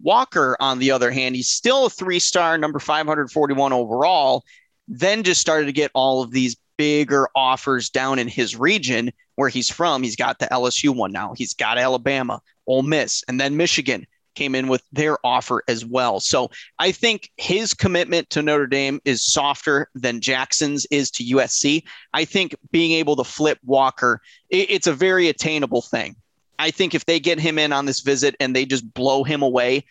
Walker, 0.00 0.56
on 0.58 0.78
the 0.78 0.90
other 0.90 1.10
hand, 1.10 1.36
he's 1.36 1.48
still 1.48 1.86
a 1.86 1.90
three 1.90 2.18
star, 2.18 2.58
number 2.58 2.78
541 2.78 3.72
overall, 3.72 4.44
then 4.88 5.22
just 5.22 5.40
started 5.40 5.66
to 5.66 5.72
get 5.72 5.90
all 5.94 6.22
of 6.22 6.32
these 6.32 6.56
bigger 6.76 7.28
offers 7.36 7.90
down 7.90 8.18
in 8.18 8.26
his 8.26 8.56
region 8.56 9.12
where 9.36 9.48
he's 9.48 9.70
from. 9.70 10.02
He's 10.02 10.16
got 10.16 10.38
the 10.38 10.46
LSU 10.46 10.94
one 10.94 11.12
now. 11.12 11.34
He's 11.36 11.54
got 11.54 11.78
Alabama, 11.78 12.40
Ole 12.66 12.82
Miss, 12.82 13.22
and 13.28 13.40
then 13.40 13.56
Michigan 13.56 14.06
came 14.34 14.54
in 14.54 14.68
with 14.68 14.82
their 14.92 15.18
offer 15.24 15.62
as 15.68 15.84
well. 15.84 16.20
So 16.20 16.50
I 16.78 16.92
think 16.92 17.30
his 17.36 17.74
commitment 17.74 18.30
to 18.30 18.42
Notre 18.42 18.66
Dame 18.66 19.00
is 19.04 19.24
softer 19.24 19.88
than 19.94 20.20
Jackson's 20.20 20.86
is 20.90 21.10
to 21.12 21.24
USC. 21.24 21.82
I 22.12 22.24
think 22.24 22.54
being 22.70 22.92
able 22.92 23.16
to 23.16 23.24
flip 23.24 23.58
Walker, 23.64 24.20
it's 24.50 24.86
a 24.86 24.92
very 24.92 25.28
attainable 25.28 25.82
thing. 25.82 26.16
I 26.58 26.70
think 26.70 26.94
if 26.94 27.06
they 27.06 27.18
get 27.18 27.40
him 27.40 27.58
in 27.58 27.72
on 27.72 27.86
this 27.86 28.00
visit 28.00 28.36
and 28.38 28.54
they 28.54 28.64
just 28.64 28.92
blow 28.94 29.24
him 29.24 29.42
away, 29.42 29.84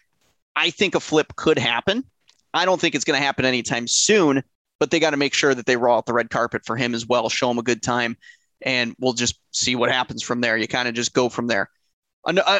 I 0.55 0.69
think 0.69 0.95
a 0.95 0.99
flip 0.99 1.35
could 1.35 1.59
happen. 1.59 2.05
I 2.53 2.65
don't 2.65 2.79
think 2.79 2.95
it's 2.95 3.05
going 3.05 3.19
to 3.19 3.25
happen 3.25 3.45
anytime 3.45 3.87
soon, 3.87 4.43
but 4.79 4.91
they 4.91 4.99
got 4.99 5.11
to 5.11 5.17
make 5.17 5.33
sure 5.33 5.53
that 5.53 5.65
they 5.65 5.77
roll 5.77 5.97
out 5.97 6.05
the 6.05 6.13
red 6.13 6.29
carpet 6.29 6.65
for 6.65 6.75
him 6.75 6.93
as 6.93 7.05
well, 7.05 7.29
show 7.29 7.49
him 7.49 7.57
a 7.57 7.63
good 7.63 7.81
time, 7.81 8.17
and 8.61 8.95
we'll 8.99 9.13
just 9.13 9.39
see 9.51 9.75
what 9.75 9.91
happens 9.91 10.23
from 10.23 10.41
there. 10.41 10.57
You 10.57 10.67
kind 10.67 10.87
of 10.87 10.93
just 10.93 11.13
go 11.13 11.29
from 11.29 11.47
there. 11.47 11.69
Uh, 12.25 12.59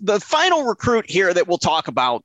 the 0.00 0.20
final 0.20 0.64
recruit 0.64 1.08
here 1.10 1.32
that 1.34 1.48
we'll 1.48 1.58
talk 1.58 1.88
about, 1.88 2.24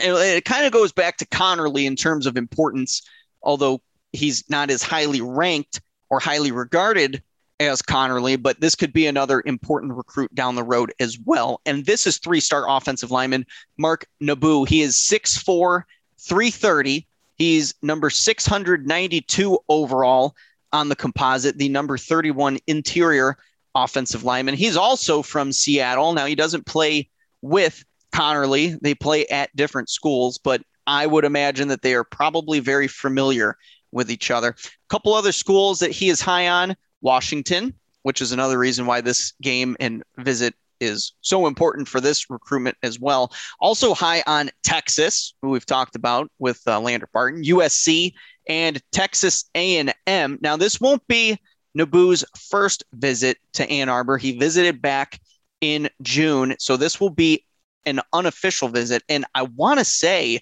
it, 0.00 0.10
it 0.12 0.44
kind 0.44 0.66
of 0.66 0.72
goes 0.72 0.92
back 0.92 1.16
to 1.18 1.26
Conerly 1.26 1.86
in 1.86 1.96
terms 1.96 2.26
of 2.26 2.36
importance, 2.36 3.02
although 3.42 3.80
he's 4.12 4.44
not 4.50 4.70
as 4.70 4.82
highly 4.82 5.20
ranked 5.20 5.80
or 6.10 6.20
highly 6.20 6.52
regarded 6.52 7.22
as 7.58 7.80
Conerly, 7.80 8.40
but 8.40 8.60
this 8.60 8.74
could 8.74 8.92
be 8.92 9.06
another 9.06 9.42
important 9.46 9.94
recruit 9.94 10.34
down 10.34 10.54
the 10.54 10.62
road 10.62 10.92
as 11.00 11.18
well. 11.24 11.60
And 11.64 11.86
this 11.86 12.06
is 12.06 12.18
three 12.18 12.40
star 12.40 12.68
offensive 12.68 13.10
lineman 13.10 13.46
Mark 13.78 14.06
Nabou. 14.20 14.68
He 14.68 14.82
is 14.82 14.96
6'4, 14.96 15.84
330. 16.18 17.06
He's 17.36 17.74
number 17.82 18.10
692 18.10 19.58
overall 19.68 20.34
on 20.72 20.88
the 20.88 20.96
composite, 20.96 21.58
the 21.58 21.68
number 21.68 21.96
31 21.96 22.58
interior 22.66 23.38
offensive 23.76 24.24
lineman. 24.24 24.54
He's 24.54 24.76
also 24.76 25.22
from 25.22 25.52
Seattle. 25.52 26.12
Now, 26.14 26.26
he 26.26 26.34
doesn't 26.34 26.66
play 26.66 27.08
with 27.42 27.84
Conerly, 28.12 28.78
they 28.80 28.94
play 28.94 29.26
at 29.26 29.54
different 29.54 29.90
schools, 29.90 30.38
but 30.38 30.62
I 30.86 31.06
would 31.06 31.24
imagine 31.24 31.68
that 31.68 31.82
they 31.82 31.94
are 31.94 32.04
probably 32.04 32.60
very 32.60 32.88
familiar 32.88 33.56
with 33.92 34.10
each 34.10 34.30
other. 34.30 34.48
A 34.48 34.88
couple 34.88 35.12
other 35.12 35.32
schools 35.32 35.80
that 35.80 35.90
he 35.90 36.08
is 36.08 36.20
high 36.20 36.48
on 36.48 36.76
Washington, 37.02 37.74
which 38.02 38.22
is 38.22 38.32
another 38.32 38.58
reason 38.58 38.86
why 38.86 39.02
this 39.02 39.34
game 39.42 39.76
and 39.80 40.02
visit 40.18 40.54
is 40.80 41.12
so 41.20 41.46
important 41.46 41.88
for 41.88 42.00
this 42.00 42.30
recruitment 42.30 42.76
as 42.82 42.98
well. 42.98 43.32
Also 43.60 43.94
high 43.94 44.22
on 44.26 44.50
Texas, 44.62 45.34
who 45.42 45.50
we've 45.50 45.66
talked 45.66 45.96
about 45.96 46.30
with 46.38 46.60
uh, 46.66 46.80
Lander 46.80 47.08
Barton, 47.12 47.42
USC, 47.42 48.12
and 48.48 48.80
Texas 48.92 49.50
A&M. 49.54 50.38
Now, 50.40 50.56
this 50.56 50.80
won't 50.80 51.06
be 51.06 51.38
Nabou's 51.76 52.24
first 52.38 52.84
visit 52.94 53.38
to 53.52 53.68
Ann 53.68 53.88
Arbor. 53.88 54.16
He 54.16 54.38
visited 54.38 54.80
back 54.80 55.20
in 55.60 55.88
June. 56.02 56.56
So 56.58 56.76
this 56.76 57.00
will 57.00 57.10
be 57.10 57.44
an 57.84 58.00
unofficial 58.12 58.68
visit. 58.68 59.02
And 59.08 59.26
I 59.34 59.42
want 59.42 59.78
to 59.78 59.84
say 59.84 60.40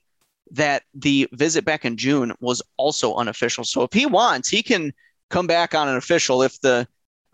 that 0.53 0.85
the 0.95 1.29
visit 1.33 1.65
back 1.65 1.85
in 1.85 1.97
June 1.97 2.33
was 2.41 2.63
also 2.77 3.17
unofficial. 3.17 3.65
So 3.65 3.83
if 3.83 3.93
he 3.93 4.07
wants, 4.07 4.49
he 4.49 4.63
can 4.63 4.93
come 5.29 5.47
back 5.47 5.75
on 5.75 5.89
an 5.89 5.97
official 5.97 6.43
if 6.43 6.61
the 6.61 6.87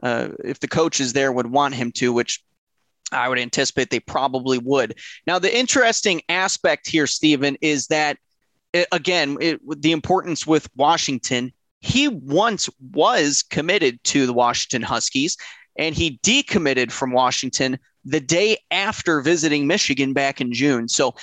uh, 0.03 0.28
if 0.42 0.61
the 0.61 0.68
coaches 0.68 1.12
there 1.12 1.30
would 1.30 1.48
want 1.48 1.74
him 1.74 1.92
to, 1.92 2.11
which 2.11 2.42
I 3.12 3.28
would 3.28 3.38
anticipate 3.38 3.90
they 3.90 4.01
probably 4.01 4.57
would. 4.57 4.98
Now, 5.26 5.38
the 5.38 5.55
interesting 5.55 6.22
aspect 6.30 6.88
here, 6.88 7.07
Stephen, 7.07 7.59
is 7.61 7.88
that 7.88 8.16
it, 8.72 8.88
again, 8.92 9.36
it, 9.40 9.61
the 9.82 9.92
importance 9.92 10.46
with 10.46 10.70
Washington. 10.74 11.53
He 11.81 12.09
once 12.09 12.68
was 12.93 13.43
committed 13.43 14.03
to 14.05 14.26
the 14.26 14.33
Washington 14.33 14.83
Huskies, 14.83 15.37
and 15.78 15.95
he 15.95 16.18
decommitted 16.22 16.91
from 16.93 17.12
Washington 17.12 17.78
the 18.05 18.20
day 18.20 18.59
after 18.70 19.20
visiting 19.20 19.66
Michigan 19.66 20.12
back 20.12 20.41
in 20.41 20.53
June. 20.53 20.89
So 20.89 21.14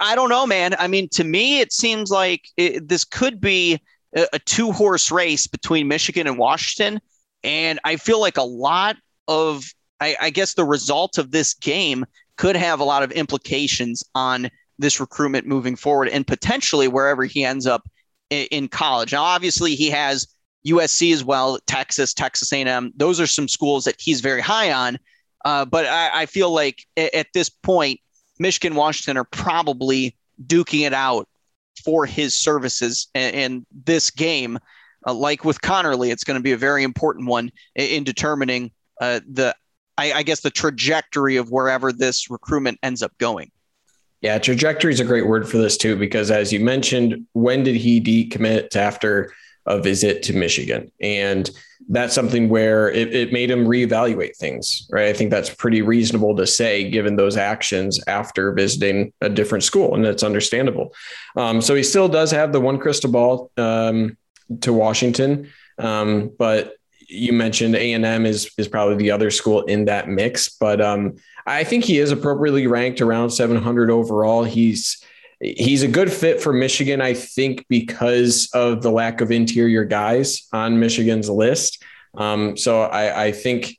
I 0.00 0.14
don't 0.14 0.28
know, 0.28 0.46
man. 0.46 0.74
I 0.78 0.88
mean, 0.88 1.08
to 1.10 1.24
me, 1.24 1.60
it 1.60 1.72
seems 1.72 2.10
like 2.10 2.48
it, 2.56 2.88
this 2.88 3.04
could 3.04 3.40
be 3.40 3.80
a, 4.16 4.26
a 4.32 4.38
two 4.40 4.72
horse 4.72 5.10
race 5.10 5.46
between 5.46 5.88
Michigan 5.88 6.26
and 6.26 6.38
Washington. 6.38 7.00
And 7.42 7.78
I 7.84 7.96
feel 7.96 8.20
like 8.20 8.36
a 8.36 8.42
lot 8.42 8.96
of, 9.28 9.64
I, 10.00 10.16
I 10.20 10.30
guess, 10.30 10.54
the 10.54 10.64
result 10.64 11.18
of 11.18 11.30
this 11.30 11.54
game 11.54 12.04
could 12.36 12.56
have 12.56 12.80
a 12.80 12.84
lot 12.84 13.02
of 13.02 13.12
implications 13.12 14.02
on 14.14 14.50
this 14.78 14.98
recruitment 14.98 15.46
moving 15.46 15.76
forward 15.76 16.08
and 16.08 16.26
potentially 16.26 16.88
wherever 16.88 17.24
he 17.24 17.44
ends 17.44 17.66
up 17.66 17.88
in, 18.34 18.46
in 18.50 18.68
college. 18.68 19.12
Now, 19.12 19.22
obviously, 19.22 19.74
he 19.74 19.90
has 19.90 20.26
USC 20.66 21.12
as 21.12 21.24
well, 21.24 21.58
Texas, 21.66 22.14
Texas 22.14 22.52
A&M. 22.52 22.92
Those 22.96 23.20
are 23.20 23.26
some 23.26 23.48
schools 23.48 23.84
that 23.84 24.00
he's 24.00 24.20
very 24.20 24.40
high 24.40 24.72
on. 24.72 24.98
Uh, 25.44 25.64
but 25.64 25.86
I, 25.86 26.22
I, 26.22 26.26
feel 26.26 26.50
like 26.50 26.86
at 26.96 27.26
this 27.34 27.50
point, 27.50 28.00
Michigan, 28.38 28.74
Washington 28.74 29.18
are 29.18 29.24
probably 29.24 30.16
duking 30.46 30.86
it 30.86 30.94
out 30.94 31.28
for 31.84 32.06
his 32.06 32.34
services 32.34 33.08
in, 33.14 33.66
this 33.84 34.10
game. 34.10 34.58
Uh, 35.06 35.12
like 35.12 35.44
with 35.44 35.60
Conerly, 35.60 36.10
it's 36.10 36.24
going 36.24 36.38
to 36.38 36.42
be 36.42 36.52
a 36.52 36.56
very 36.56 36.82
important 36.82 37.28
one 37.28 37.52
in, 37.76 37.86
in 37.88 38.04
determining 38.04 38.70
uh, 39.02 39.20
the, 39.30 39.54
I, 39.98 40.12
I 40.14 40.22
guess, 40.22 40.40
the 40.40 40.50
trajectory 40.50 41.36
of 41.36 41.50
wherever 41.50 41.92
this 41.92 42.30
recruitment 42.30 42.78
ends 42.82 43.02
up 43.02 43.12
going. 43.18 43.50
Yeah, 44.24 44.38
trajectory 44.38 44.90
is 44.90 45.00
a 45.00 45.04
great 45.04 45.26
word 45.26 45.46
for 45.46 45.58
this 45.58 45.76
too, 45.76 45.96
because 45.96 46.30
as 46.30 46.50
you 46.50 46.58
mentioned, 46.58 47.26
when 47.34 47.62
did 47.62 47.76
he 47.76 48.00
decommit 48.00 48.74
after 48.74 49.34
a 49.66 49.78
visit 49.78 50.22
to 50.22 50.32
Michigan? 50.32 50.90
And 50.98 51.50
that's 51.90 52.14
something 52.14 52.48
where 52.48 52.90
it, 52.90 53.14
it 53.14 53.34
made 53.34 53.50
him 53.50 53.66
reevaluate 53.66 54.34
things, 54.38 54.88
right? 54.90 55.08
I 55.08 55.12
think 55.12 55.30
that's 55.30 55.54
pretty 55.54 55.82
reasonable 55.82 56.34
to 56.36 56.46
say 56.46 56.88
given 56.88 57.16
those 57.16 57.36
actions 57.36 58.02
after 58.06 58.50
visiting 58.52 59.12
a 59.20 59.28
different 59.28 59.62
school, 59.62 59.94
and 59.94 60.06
it's 60.06 60.22
understandable. 60.22 60.94
Um, 61.36 61.60
so 61.60 61.74
he 61.74 61.82
still 61.82 62.08
does 62.08 62.30
have 62.30 62.50
the 62.54 62.60
one 62.62 62.78
crystal 62.78 63.10
ball 63.10 63.50
um, 63.58 64.16
to 64.62 64.72
Washington, 64.72 65.52
um, 65.76 66.32
but 66.38 66.76
you 67.14 67.32
mentioned 67.32 67.76
A 67.76 67.92
and 67.92 68.04
M 68.04 68.26
is 68.26 68.50
is 68.58 68.68
probably 68.68 68.96
the 68.96 69.10
other 69.10 69.30
school 69.30 69.62
in 69.62 69.84
that 69.86 70.08
mix, 70.08 70.48
but 70.48 70.80
um, 70.80 71.16
I 71.46 71.64
think 71.64 71.84
he 71.84 71.98
is 71.98 72.10
appropriately 72.10 72.66
ranked 72.66 73.00
around 73.00 73.30
700 73.30 73.90
overall. 73.90 74.44
He's 74.44 75.02
he's 75.40 75.82
a 75.82 75.88
good 75.88 76.12
fit 76.12 76.40
for 76.40 76.52
Michigan, 76.52 77.00
I 77.00 77.14
think, 77.14 77.66
because 77.68 78.48
of 78.54 78.82
the 78.82 78.90
lack 78.90 79.20
of 79.20 79.30
interior 79.30 79.84
guys 79.84 80.46
on 80.52 80.80
Michigan's 80.80 81.28
list. 81.28 81.82
Um, 82.14 82.56
so 82.56 82.82
I, 82.82 83.24
I, 83.24 83.32
think 83.32 83.76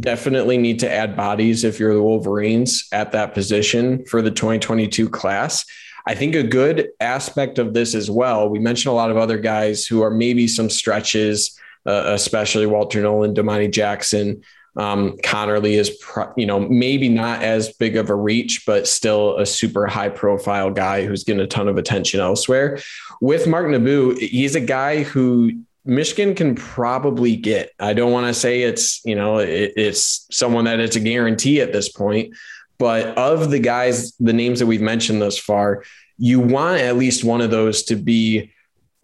definitely 0.00 0.58
need 0.58 0.78
to 0.80 0.90
add 0.90 1.16
bodies 1.16 1.64
if 1.64 1.80
you're 1.80 1.94
the 1.94 2.02
Wolverines 2.02 2.86
at 2.92 3.12
that 3.12 3.32
position 3.32 4.04
for 4.04 4.20
the 4.20 4.30
2022 4.30 5.08
class. 5.08 5.64
I 6.06 6.14
think 6.14 6.34
a 6.34 6.42
good 6.42 6.88
aspect 7.00 7.58
of 7.58 7.72
this 7.72 7.94
as 7.94 8.10
well, 8.10 8.48
we 8.48 8.58
mentioned 8.58 8.92
a 8.92 8.94
lot 8.94 9.10
of 9.10 9.16
other 9.16 9.38
guys 9.38 9.86
who 9.86 10.02
are 10.02 10.10
maybe 10.10 10.46
some 10.46 10.68
stretches, 10.68 11.58
uh, 11.86 12.04
especially 12.06 12.66
Walter 12.66 13.00
Nolan, 13.00 13.34
Domani 13.34 13.68
Jackson, 13.68 14.42
um, 14.76 15.16
Conerly 15.24 15.72
is, 15.72 15.90
pro- 16.00 16.32
you 16.36 16.46
know, 16.46 16.60
maybe 16.60 17.08
not 17.08 17.42
as 17.42 17.72
big 17.72 17.96
of 17.96 18.10
a 18.10 18.14
reach, 18.14 18.62
but 18.64 18.86
still 18.86 19.36
a 19.38 19.44
super 19.44 19.86
high 19.86 20.08
profile 20.08 20.70
guy 20.70 21.04
who's 21.04 21.24
getting 21.24 21.42
a 21.42 21.46
ton 21.46 21.68
of 21.68 21.76
attention 21.76 22.20
elsewhere. 22.20 22.78
With 23.20 23.48
Mark 23.48 23.66
Nabou, 23.66 24.18
he's 24.18 24.54
a 24.54 24.60
guy 24.60 25.02
who 25.02 25.52
Michigan 25.84 26.34
can 26.34 26.54
probably 26.54 27.34
get. 27.34 27.72
I 27.80 27.92
don't 27.92 28.12
want 28.12 28.26
to 28.28 28.34
say 28.34 28.62
it's, 28.62 29.04
you 29.04 29.16
know, 29.16 29.38
it, 29.38 29.72
it's 29.76 30.26
someone 30.30 30.66
that 30.66 30.80
it's 30.80 30.96
a 30.96 31.00
guarantee 31.00 31.60
at 31.60 31.72
this 31.72 31.88
point, 31.88 32.34
but 32.78 33.18
of 33.18 33.50
the 33.50 33.58
guys, 33.58 34.12
the 34.18 34.32
names 34.32 34.60
that 34.60 34.66
we've 34.66 34.80
mentioned 34.80 35.20
thus 35.20 35.38
far, 35.38 35.82
you 36.18 36.40
want 36.40 36.80
at 36.80 36.96
least 36.96 37.24
one 37.24 37.40
of 37.40 37.50
those 37.50 37.84
to 37.84 37.96
be 37.96 38.52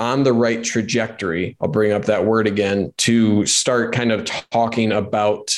on 0.00 0.22
the 0.22 0.32
right 0.32 0.62
trajectory, 0.62 1.56
I'll 1.60 1.68
bring 1.68 1.92
up 1.92 2.06
that 2.06 2.24
word 2.24 2.46
again, 2.46 2.92
to 2.98 3.46
start 3.46 3.94
kind 3.94 4.12
of 4.12 4.24
talking 4.50 4.92
about 4.92 5.54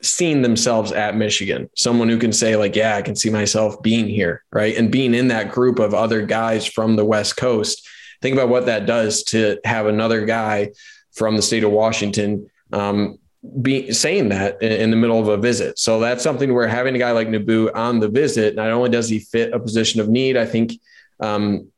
seeing 0.00 0.42
themselves 0.42 0.92
at 0.92 1.16
Michigan. 1.16 1.70
Someone 1.76 2.08
who 2.08 2.18
can 2.18 2.32
say, 2.32 2.56
like, 2.56 2.74
yeah, 2.74 2.96
I 2.96 3.02
can 3.02 3.14
see 3.14 3.30
myself 3.30 3.80
being 3.82 4.08
here, 4.08 4.42
right? 4.52 4.76
And 4.76 4.90
being 4.90 5.14
in 5.14 5.28
that 5.28 5.52
group 5.52 5.78
of 5.78 5.94
other 5.94 6.24
guys 6.24 6.66
from 6.66 6.96
the 6.96 7.04
West 7.04 7.36
Coast. 7.36 7.86
Think 8.22 8.34
about 8.34 8.48
what 8.48 8.66
that 8.66 8.86
does 8.86 9.22
to 9.24 9.58
have 9.64 9.86
another 9.86 10.24
guy 10.24 10.72
from 11.12 11.36
the 11.36 11.42
state 11.42 11.64
of 11.64 11.70
Washington 11.70 12.48
um, 12.72 13.18
be 13.62 13.92
saying 13.92 14.30
that 14.30 14.60
in, 14.62 14.72
in, 14.72 14.90
the 14.90 14.96
middle 14.96 15.20
of 15.20 15.28
a 15.28 15.36
visit. 15.36 15.78
So 15.78 16.00
that's 16.00 16.22
something 16.22 16.52
where 16.52 16.66
having 16.66 16.96
a 16.96 16.98
guy 16.98 17.12
like 17.12 17.28
Nabou 17.28 17.70
on 17.74 18.00
the 18.00 18.08
visit, 18.08 18.56
not 18.56 18.70
only 18.70 18.90
does 18.90 19.08
he 19.08 19.20
fit 19.20 19.52
a 19.52 19.60
position 19.60 20.00
of 20.00 20.08
need, 20.08 20.36
I 20.36 20.46
think 20.46 20.72
um, 21.20 21.68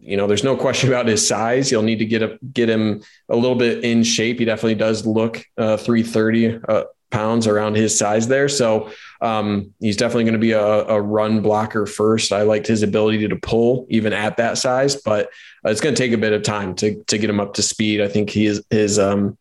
you 0.00 0.16
know, 0.16 0.26
there's 0.26 0.44
no 0.44 0.56
question 0.56 0.88
about 0.88 1.06
his 1.06 1.26
size. 1.26 1.70
You'll 1.70 1.82
need 1.82 1.98
to 2.00 2.06
get 2.06 2.22
a, 2.22 2.38
get 2.52 2.68
him 2.68 3.02
a 3.28 3.36
little 3.36 3.56
bit 3.56 3.84
in 3.84 4.02
shape. 4.02 4.38
He 4.38 4.44
definitely 4.44 4.74
does 4.74 5.06
look 5.06 5.44
uh, 5.56 5.76
330 5.76 6.60
uh, 6.68 6.84
pounds 7.10 7.46
around 7.46 7.76
his 7.76 7.96
size 7.96 8.28
there. 8.28 8.48
So 8.48 8.90
um, 9.20 9.72
he's 9.80 9.96
definitely 9.96 10.24
going 10.24 10.34
to 10.34 10.38
be 10.38 10.52
a, 10.52 10.60
a, 10.60 11.00
run 11.00 11.40
blocker 11.40 11.86
first. 11.86 12.32
I 12.32 12.42
liked 12.42 12.66
his 12.66 12.82
ability 12.82 13.26
to 13.28 13.36
pull 13.36 13.86
even 13.88 14.12
at 14.12 14.36
that 14.36 14.58
size, 14.58 14.96
but 14.96 15.26
uh, 15.64 15.70
it's 15.70 15.80
going 15.80 15.94
to 15.94 16.02
take 16.02 16.12
a 16.12 16.18
bit 16.18 16.32
of 16.32 16.42
time 16.42 16.74
to 16.76 17.02
to 17.04 17.18
get 17.18 17.30
him 17.30 17.40
up 17.40 17.54
to 17.54 17.62
speed. 17.62 18.00
I 18.00 18.08
think 18.08 18.30
he 18.30 18.46
is 18.46 18.62
his 18.70 18.98
um, 18.98 19.38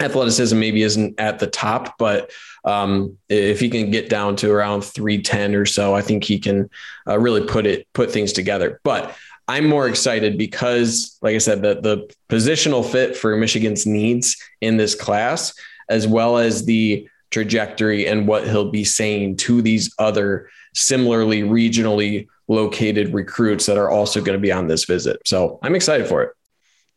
athleticism 0.00 0.58
maybe 0.58 0.82
isn't 0.82 1.18
at 1.18 1.38
the 1.38 1.46
top, 1.46 1.96
but 1.98 2.30
um, 2.64 3.18
if 3.28 3.60
he 3.60 3.68
can 3.68 3.90
get 3.90 4.08
down 4.08 4.36
to 4.36 4.50
around 4.50 4.82
310 4.82 5.54
or 5.54 5.66
so, 5.66 5.94
I 5.94 6.00
think 6.00 6.24
he 6.24 6.38
can 6.38 6.70
uh, 7.06 7.18
really 7.18 7.46
put 7.46 7.66
it 7.66 7.86
put 7.92 8.10
things 8.10 8.32
together. 8.32 8.80
But 8.84 9.14
I'm 9.46 9.66
more 9.68 9.88
excited 9.88 10.38
because, 10.38 11.18
like 11.20 11.34
I 11.34 11.38
said, 11.38 11.62
the, 11.62 11.80
the 11.80 12.14
positional 12.30 12.84
fit 12.84 13.16
for 13.16 13.36
Michigan's 13.36 13.84
needs 13.86 14.36
in 14.60 14.76
this 14.76 14.94
class, 14.94 15.54
as 15.88 16.06
well 16.06 16.38
as 16.38 16.64
the 16.64 17.08
trajectory 17.30 18.06
and 18.06 18.26
what 18.26 18.46
he'll 18.46 18.70
be 18.70 18.84
saying 18.84 19.36
to 19.36 19.60
these 19.60 19.94
other 19.98 20.48
similarly 20.74 21.42
regionally 21.42 22.26
located 22.48 23.12
recruits 23.12 23.66
that 23.66 23.76
are 23.76 23.90
also 23.90 24.20
going 24.20 24.38
to 24.38 24.42
be 24.42 24.52
on 24.52 24.66
this 24.68 24.84
visit. 24.84 25.20
So 25.26 25.58
I'm 25.62 25.74
excited 25.74 26.06
for 26.06 26.22
it. 26.22 26.32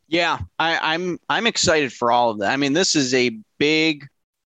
Yeah, 0.08 0.38
I, 0.58 0.94
I'm 0.94 1.18
I'm 1.28 1.46
excited 1.46 1.92
for 1.92 2.10
all 2.10 2.30
of 2.30 2.38
that. 2.38 2.50
I 2.50 2.56
mean, 2.56 2.72
this 2.72 2.96
is 2.96 3.12
a 3.12 3.38
big, 3.58 4.06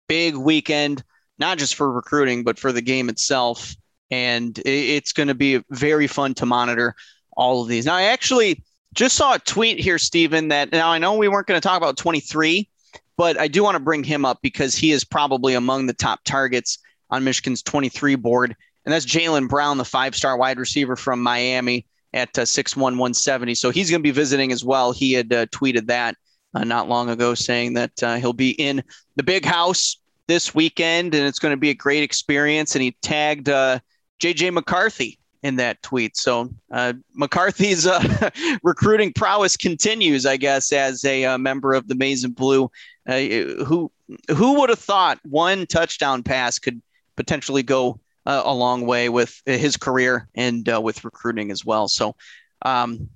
big 0.06 0.36
weekend, 0.36 1.02
not 1.38 1.56
just 1.56 1.76
for 1.76 1.90
recruiting, 1.90 2.44
but 2.44 2.58
for 2.58 2.72
the 2.72 2.82
game 2.82 3.08
itself. 3.08 3.74
And 4.10 4.56
it's 4.64 5.12
going 5.12 5.28
to 5.28 5.34
be 5.34 5.64
very 5.70 6.06
fun 6.06 6.34
to 6.34 6.46
monitor 6.46 6.94
all 7.36 7.62
of 7.62 7.68
these. 7.68 7.86
Now, 7.86 7.94
I 7.94 8.04
actually 8.04 8.62
just 8.94 9.16
saw 9.16 9.34
a 9.34 9.38
tweet 9.38 9.78
here, 9.78 9.98
Stephen, 9.98 10.48
that 10.48 10.72
now 10.72 10.88
I 10.88 10.98
know 10.98 11.14
we 11.14 11.28
weren't 11.28 11.46
going 11.46 11.60
to 11.60 11.66
talk 11.66 11.76
about 11.76 11.96
23, 11.96 12.68
but 13.16 13.38
I 13.38 13.46
do 13.48 13.62
want 13.62 13.76
to 13.76 13.80
bring 13.80 14.02
him 14.02 14.24
up 14.24 14.40
because 14.42 14.74
he 14.74 14.90
is 14.90 15.04
probably 15.04 15.54
among 15.54 15.86
the 15.86 15.94
top 15.94 16.24
targets 16.24 16.78
on 17.10 17.24
Michigan's 17.24 17.62
23 17.62 18.16
board. 18.16 18.56
And 18.84 18.92
that's 18.92 19.06
Jalen 19.06 19.48
Brown, 19.48 19.78
the 19.78 19.84
five 19.84 20.14
star 20.14 20.36
wide 20.36 20.58
receiver 20.58 20.96
from 20.96 21.22
Miami 21.22 21.86
at 22.14 22.36
uh, 22.38 22.42
6'1, 22.42 22.76
170. 22.76 23.54
So 23.54 23.70
he's 23.70 23.90
going 23.90 24.00
to 24.00 24.02
be 24.02 24.10
visiting 24.10 24.52
as 24.52 24.64
well. 24.64 24.92
He 24.92 25.12
had 25.12 25.32
uh, 25.32 25.46
tweeted 25.46 25.86
that 25.86 26.16
uh, 26.54 26.64
not 26.64 26.88
long 26.88 27.10
ago 27.10 27.34
saying 27.34 27.74
that 27.74 28.02
uh, 28.02 28.16
he'll 28.16 28.32
be 28.32 28.50
in 28.50 28.82
the 29.16 29.22
big 29.22 29.44
house 29.44 29.98
this 30.26 30.54
weekend 30.54 31.14
and 31.14 31.26
it's 31.26 31.38
going 31.38 31.52
to 31.52 31.58
be 31.58 31.70
a 31.70 31.74
great 31.74 32.02
experience. 32.02 32.74
And 32.74 32.82
he 32.82 32.96
tagged 33.02 33.48
JJ 33.48 34.48
uh, 34.48 34.52
McCarthy 34.52 35.18
in 35.46 35.54
that 35.56 35.80
tweet. 35.80 36.16
So 36.16 36.52
uh, 36.72 36.94
McCarthy's 37.14 37.86
uh, 37.86 38.30
recruiting 38.64 39.12
prowess 39.12 39.56
continues, 39.56 40.26
I 40.26 40.36
guess, 40.36 40.72
as 40.72 41.04
a 41.04 41.24
uh, 41.24 41.38
member 41.38 41.72
of 41.72 41.86
the 41.86 41.94
Maize 41.94 42.24
and 42.24 42.34
Blue. 42.34 42.68
Uh, 43.08 43.20
who 43.64 43.92
who 44.36 44.58
would 44.58 44.70
have 44.70 44.80
thought 44.80 45.20
one 45.22 45.66
touchdown 45.66 46.24
pass 46.24 46.58
could 46.58 46.82
potentially 47.14 47.62
go 47.62 48.00
uh, 48.26 48.42
a 48.44 48.52
long 48.52 48.86
way 48.86 49.08
with 49.08 49.40
his 49.46 49.76
career 49.76 50.28
and 50.34 50.68
uh, 50.68 50.80
with 50.80 51.04
recruiting 51.04 51.50
as 51.50 51.64
well? 51.64 51.88
So. 51.88 52.16
Um, 52.62 53.08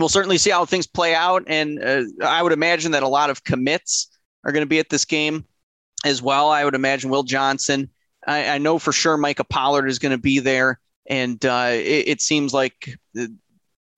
we'll 0.00 0.08
certainly 0.08 0.38
see 0.38 0.50
how 0.50 0.64
things 0.64 0.88
play 0.88 1.14
out, 1.14 1.44
and 1.46 1.78
I 2.20 2.42
would 2.42 2.52
imagine 2.52 2.92
that 2.92 3.04
a 3.04 3.08
lot 3.08 3.30
of 3.30 3.44
commits 3.44 4.08
are 4.42 4.50
going 4.50 4.62
to 4.62 4.68
be 4.68 4.80
at 4.80 4.88
this 4.88 5.04
game 5.04 5.44
as 6.04 6.20
well. 6.20 6.50
I 6.50 6.64
would 6.64 6.74
imagine 6.74 7.10
Will 7.10 7.22
Johnson. 7.22 7.90
I, 8.26 8.48
I 8.48 8.58
know 8.58 8.80
for 8.80 8.90
sure 8.90 9.16
Micah 9.16 9.44
Pollard 9.44 9.86
is 9.86 10.00
going 10.00 10.10
to 10.10 10.18
be 10.18 10.40
there 10.40 10.80
and 11.06 11.44
uh, 11.44 11.70
it, 11.70 12.08
it, 12.08 12.20
seems 12.22 12.54
like 12.54 12.96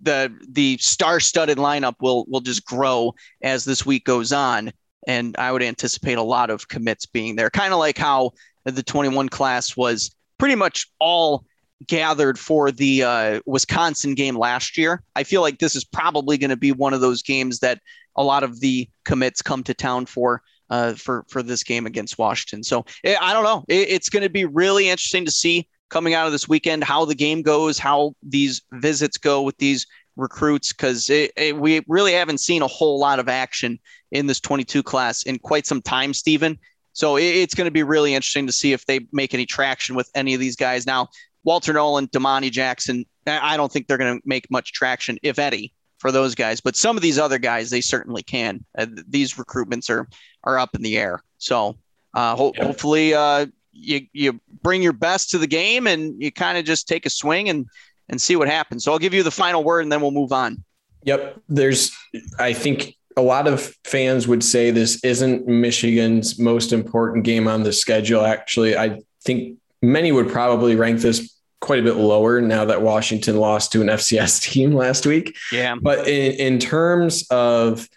the 0.00 0.32
the 0.48 0.78
star-studded 0.78 1.58
lineup 1.58 1.94
will 2.00 2.26
will 2.28 2.40
just 2.40 2.64
grow 2.64 3.14
as 3.42 3.64
this 3.64 3.86
week 3.86 4.04
goes 4.04 4.32
on, 4.32 4.72
and 5.06 5.36
I 5.38 5.52
would 5.52 5.62
anticipate 5.62 6.18
a 6.18 6.22
lot 6.22 6.50
of 6.50 6.68
commits 6.68 7.06
being 7.06 7.36
there. 7.36 7.50
Kind 7.50 7.72
of 7.72 7.78
like 7.78 7.98
how 7.98 8.32
the 8.64 8.82
21 8.82 9.28
class 9.28 9.76
was 9.76 10.14
pretty 10.38 10.54
much 10.54 10.86
all 10.98 11.44
gathered 11.86 12.38
for 12.38 12.70
the 12.70 13.02
uh, 13.02 13.40
Wisconsin 13.46 14.14
game 14.14 14.36
last 14.36 14.76
year. 14.76 15.02
I 15.14 15.24
feel 15.24 15.42
like 15.42 15.58
this 15.58 15.76
is 15.76 15.84
probably 15.84 16.38
going 16.38 16.50
to 16.50 16.56
be 16.56 16.72
one 16.72 16.94
of 16.94 17.00
those 17.00 17.22
games 17.22 17.60
that 17.60 17.80
a 18.16 18.24
lot 18.24 18.42
of 18.42 18.60
the 18.60 18.88
commits 19.04 19.42
come 19.42 19.62
to 19.64 19.74
town 19.74 20.06
for. 20.06 20.42
Uh, 20.68 20.94
for 20.94 21.24
for 21.28 21.44
this 21.44 21.62
game 21.62 21.86
against 21.86 22.18
Washington, 22.18 22.60
so 22.60 22.84
eh, 23.04 23.14
I 23.20 23.32
don't 23.32 23.44
know. 23.44 23.64
It, 23.68 23.88
it's 23.88 24.08
going 24.08 24.24
to 24.24 24.28
be 24.28 24.46
really 24.46 24.88
interesting 24.88 25.24
to 25.24 25.30
see 25.30 25.68
coming 25.88 26.14
out 26.14 26.26
of 26.26 26.32
this 26.32 26.48
weekend 26.48 26.84
how 26.84 27.04
the 27.04 27.14
game 27.14 27.42
goes, 27.42 27.78
how 27.78 28.14
these 28.22 28.62
visits 28.72 29.18
go 29.18 29.42
with 29.42 29.56
these 29.58 29.86
recruits, 30.16 30.72
because 30.72 31.08
we 31.08 31.82
really 31.86 32.12
haven't 32.12 32.38
seen 32.38 32.62
a 32.62 32.66
whole 32.66 32.98
lot 32.98 33.18
of 33.18 33.28
action 33.28 33.78
in 34.10 34.26
this 34.26 34.40
22 34.40 34.82
class 34.82 35.22
in 35.24 35.38
quite 35.38 35.66
some 35.66 35.82
time, 35.82 36.14
Stephen. 36.14 36.58
So 36.92 37.18
it's 37.18 37.54
going 37.54 37.66
to 37.66 37.72
be 37.72 37.82
really 37.82 38.14
interesting 38.14 38.46
to 38.46 38.52
see 38.52 38.72
if 38.72 38.86
they 38.86 39.06
make 39.12 39.34
any 39.34 39.44
traction 39.44 39.94
with 39.94 40.10
any 40.14 40.32
of 40.32 40.40
these 40.40 40.56
guys. 40.56 40.86
Now, 40.86 41.08
Walter 41.44 41.74
Nolan, 41.74 42.08
Domani 42.10 42.50
Jackson, 42.50 43.04
I 43.26 43.56
don't 43.56 43.70
think 43.70 43.86
they're 43.86 43.98
going 43.98 44.18
to 44.18 44.22
make 44.26 44.50
much 44.50 44.72
traction, 44.72 45.18
if 45.22 45.38
any, 45.38 45.72
for 45.98 46.10
those 46.10 46.34
guys. 46.34 46.60
But 46.60 46.74
some 46.74 46.96
of 46.96 47.02
these 47.02 47.18
other 47.18 47.38
guys, 47.38 47.70
they 47.70 47.80
certainly 47.80 48.22
can. 48.22 48.64
Uh, 48.76 48.86
these 49.08 49.34
recruitments 49.34 49.90
are 49.90 50.08
are 50.44 50.58
up 50.58 50.74
in 50.74 50.82
the 50.82 50.96
air. 50.96 51.22
So 51.38 51.76
uh, 52.14 52.34
ho- 52.34 52.54
hopefully, 52.58 53.14
uh, 53.14 53.46
you 53.78 54.06
you 54.12 54.40
bring 54.62 54.82
your 54.82 54.92
best 54.92 55.30
to 55.30 55.38
the 55.38 55.46
game 55.46 55.86
and 55.86 56.20
you 56.20 56.32
kind 56.32 56.58
of 56.58 56.64
just 56.64 56.88
take 56.88 57.06
a 57.06 57.10
swing 57.10 57.48
and 57.48 57.66
and 58.08 58.20
see 58.20 58.36
what 58.36 58.48
happens. 58.48 58.84
So 58.84 58.92
I'll 58.92 58.98
give 58.98 59.14
you 59.14 59.22
the 59.22 59.30
final 59.30 59.64
word 59.64 59.80
and 59.80 59.92
then 59.92 60.00
we'll 60.00 60.10
move 60.10 60.32
on. 60.32 60.62
Yep. 61.04 61.40
There's 61.48 61.96
I 62.38 62.52
think 62.52 62.94
a 63.16 63.22
lot 63.22 63.46
of 63.46 63.74
fans 63.84 64.28
would 64.28 64.44
say 64.44 64.70
this 64.70 65.02
isn't 65.04 65.46
Michigan's 65.46 66.38
most 66.38 66.72
important 66.72 67.24
game 67.24 67.48
on 67.48 67.62
the 67.62 67.72
schedule. 67.72 68.24
Actually, 68.24 68.76
I 68.76 69.00
think 69.24 69.58
many 69.82 70.12
would 70.12 70.28
probably 70.28 70.76
rank 70.76 71.00
this 71.00 71.34
quite 71.60 71.78
a 71.78 71.82
bit 71.82 71.96
lower 71.96 72.40
now 72.40 72.64
that 72.66 72.82
Washington 72.82 73.38
lost 73.38 73.72
to 73.72 73.80
an 73.80 73.88
FCS 73.88 74.42
team 74.52 74.72
last 74.72 75.06
week. 75.06 75.36
Yeah. 75.50 75.76
But 75.80 76.06
in, 76.06 76.32
in 76.32 76.58
terms 76.58 77.26
of, 77.30 77.88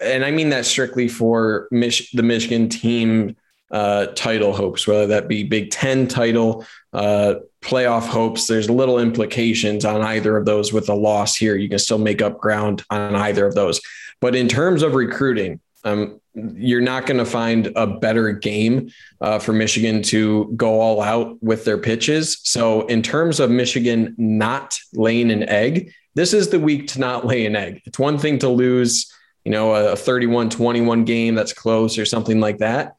and 0.00 0.24
I 0.24 0.30
mean 0.30 0.50
that 0.50 0.66
strictly 0.66 1.08
for 1.08 1.66
Mich- 1.70 2.12
the 2.12 2.22
Michigan 2.22 2.68
team 2.68 3.36
uh, 3.70 4.06
title 4.06 4.52
hopes, 4.52 4.86
whether 4.86 5.06
that 5.08 5.28
be 5.28 5.44
Big 5.44 5.70
Ten 5.70 6.08
title, 6.08 6.64
uh, 6.92 7.34
playoff 7.60 8.06
hopes. 8.06 8.46
There's 8.46 8.70
little 8.70 8.98
implications 8.98 9.84
on 9.84 10.00
either 10.02 10.36
of 10.36 10.46
those 10.46 10.72
with 10.72 10.88
a 10.88 10.94
loss 10.94 11.36
here. 11.36 11.56
You 11.56 11.68
can 11.68 11.78
still 11.78 11.98
make 11.98 12.22
up 12.22 12.40
ground 12.40 12.84
on 12.90 13.14
either 13.14 13.46
of 13.46 13.54
those. 13.54 13.80
But 14.20 14.34
in 14.34 14.48
terms 14.48 14.82
of 14.82 14.94
recruiting, 14.94 15.60
um, 15.84 16.20
you're 16.34 16.80
not 16.80 17.06
going 17.06 17.18
to 17.18 17.24
find 17.24 17.72
a 17.76 17.86
better 17.86 18.32
game 18.32 18.90
uh, 19.20 19.38
for 19.38 19.52
Michigan 19.52 20.02
to 20.02 20.52
go 20.56 20.80
all 20.80 21.00
out 21.00 21.40
with 21.42 21.64
their 21.64 21.78
pitches. 21.78 22.40
So, 22.44 22.86
in 22.86 23.02
terms 23.02 23.40
of 23.40 23.50
Michigan 23.50 24.14
not 24.18 24.78
laying 24.92 25.30
an 25.30 25.48
egg, 25.48 25.92
this 26.14 26.32
is 26.32 26.48
the 26.48 26.60
week 26.60 26.88
to 26.88 27.00
not 27.00 27.26
lay 27.26 27.46
an 27.46 27.56
egg. 27.56 27.82
It's 27.84 27.98
one 27.98 28.18
thing 28.18 28.38
to 28.40 28.48
lose, 28.48 29.12
you 29.44 29.52
know, 29.52 29.74
a 29.74 29.96
31 29.96 30.50
21 30.50 31.04
game 31.04 31.34
that's 31.34 31.52
close 31.52 31.98
or 31.98 32.04
something 32.04 32.40
like 32.40 32.58
that 32.58 32.96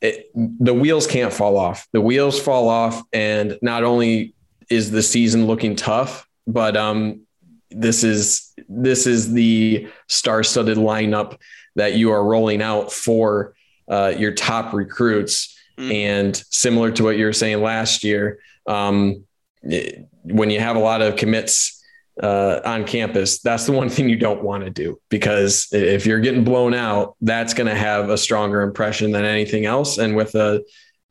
it, 0.00 0.30
the 0.34 0.74
wheels 0.74 1.06
can't 1.06 1.32
fall 1.32 1.56
off. 1.56 1.86
The 1.92 2.00
wheels 2.00 2.40
fall 2.40 2.68
off, 2.68 3.02
and 3.12 3.58
not 3.62 3.84
only 3.84 4.34
is 4.70 4.90
the 4.90 5.02
season 5.02 5.46
looking 5.46 5.76
tough, 5.76 6.26
but 6.46 6.76
um, 6.76 7.22
this 7.70 8.04
is 8.04 8.52
this 8.68 9.06
is 9.06 9.32
the 9.32 9.88
star-studded 10.08 10.78
lineup 10.78 11.38
that 11.76 11.94
you 11.94 12.10
are 12.10 12.24
rolling 12.24 12.62
out 12.62 12.92
for 12.92 13.54
uh, 13.88 14.12
your 14.16 14.32
top 14.32 14.72
recruits. 14.72 15.56
Mm. 15.78 15.92
And 15.92 16.36
similar 16.50 16.90
to 16.92 17.04
what 17.04 17.16
you 17.16 17.24
were 17.24 17.32
saying 17.32 17.62
last 17.62 18.04
year, 18.04 18.40
um, 18.66 19.24
it, 19.62 20.06
when 20.24 20.50
you 20.50 20.60
have 20.60 20.76
a 20.76 20.80
lot 20.80 21.02
of 21.02 21.16
commits 21.16 21.79
uh, 22.22 22.60
on 22.64 22.84
campus, 22.84 23.40
that's 23.40 23.66
the 23.66 23.72
one 23.72 23.88
thing 23.88 24.08
you 24.08 24.16
don't 24.16 24.42
want 24.42 24.64
to 24.64 24.70
do 24.70 25.00
because 25.08 25.68
if 25.72 26.06
you're 26.06 26.20
getting 26.20 26.44
blown 26.44 26.74
out, 26.74 27.16
that's 27.20 27.54
going 27.54 27.66
to 27.66 27.74
have 27.74 28.10
a 28.10 28.18
stronger 28.18 28.62
impression 28.62 29.12
than 29.12 29.24
anything 29.24 29.64
else. 29.64 29.98
And 29.98 30.16
with 30.16 30.34
a, 30.34 30.62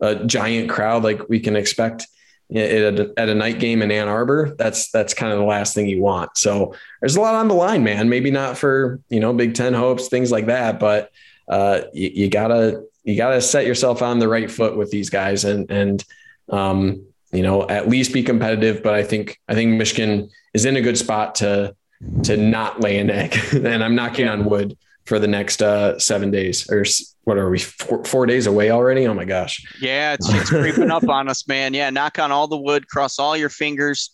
a 0.01 0.23
giant 0.25 0.69
crowd 0.69 1.03
like 1.03 1.27
we 1.29 1.39
can 1.39 1.55
expect 1.55 2.07
at 2.53 2.99
a, 2.99 3.13
at 3.17 3.29
a 3.29 3.35
night 3.35 3.59
game 3.59 3.81
in 3.81 3.91
Ann 3.91 4.07
Arbor, 4.07 4.55
that's 4.57 4.91
that's 4.91 5.13
kind 5.13 5.31
of 5.31 5.39
the 5.39 5.45
last 5.45 5.75
thing 5.75 5.87
you 5.87 6.01
want. 6.01 6.37
So 6.37 6.73
there's 7.01 7.15
a 7.15 7.21
lot 7.21 7.35
on 7.35 7.47
the 7.47 7.53
line, 7.53 7.83
man. 7.83 8.09
Maybe 8.09 8.31
not 8.31 8.57
for 8.57 8.99
you 9.09 9.19
know 9.19 9.33
Big 9.33 9.53
Ten 9.53 9.73
hopes, 9.73 10.07
things 10.07 10.31
like 10.31 10.47
that, 10.47 10.79
but 10.79 11.11
uh, 11.47 11.81
you, 11.93 12.09
you 12.13 12.29
gotta 12.29 12.83
you 13.03 13.15
gotta 13.17 13.41
set 13.41 13.65
yourself 13.65 14.01
on 14.01 14.19
the 14.19 14.27
right 14.27 14.49
foot 14.49 14.77
with 14.77 14.89
these 14.91 15.09
guys 15.09 15.45
and 15.45 15.69
and 15.69 16.03
um, 16.49 17.05
you 17.31 17.43
know 17.43 17.67
at 17.67 17.89
least 17.89 18.13
be 18.13 18.23
competitive. 18.23 18.83
But 18.83 18.93
I 18.93 19.03
think 19.03 19.39
I 19.47 19.53
think 19.53 19.77
Michigan 19.77 20.29
is 20.53 20.65
in 20.65 20.75
a 20.75 20.81
good 20.81 20.97
spot 20.97 21.35
to 21.35 21.75
to 22.23 22.37
not 22.37 22.81
lay 22.81 22.99
an 22.99 23.09
egg. 23.09 23.37
and 23.53 23.83
I'm 23.83 23.95
knocking 23.95 24.27
on 24.27 24.45
wood 24.45 24.77
for 25.05 25.19
the 25.19 25.27
next 25.27 25.61
uh, 25.61 25.97
seven 25.97 26.29
days 26.31 26.69
or 26.71 26.85
what 27.23 27.37
are 27.37 27.49
we 27.49 27.59
four, 27.59 28.03
four, 28.05 28.25
days 28.25 28.47
away 28.47 28.71
already? 28.71 29.07
Oh 29.07 29.13
my 29.13 29.25
gosh. 29.25 29.63
Yeah, 29.81 30.13
it's, 30.13 30.31
it's 30.31 30.49
creeping 30.49 30.91
up 30.91 31.07
on 31.09 31.27
us, 31.27 31.47
man. 31.47 31.73
Yeah, 31.73 31.89
knock 31.89 32.19
on 32.19 32.31
all 32.31 32.47
the 32.47 32.57
wood, 32.57 32.87
cross 32.87 33.19
all 33.19 33.35
your 33.35 33.49
fingers, 33.49 34.11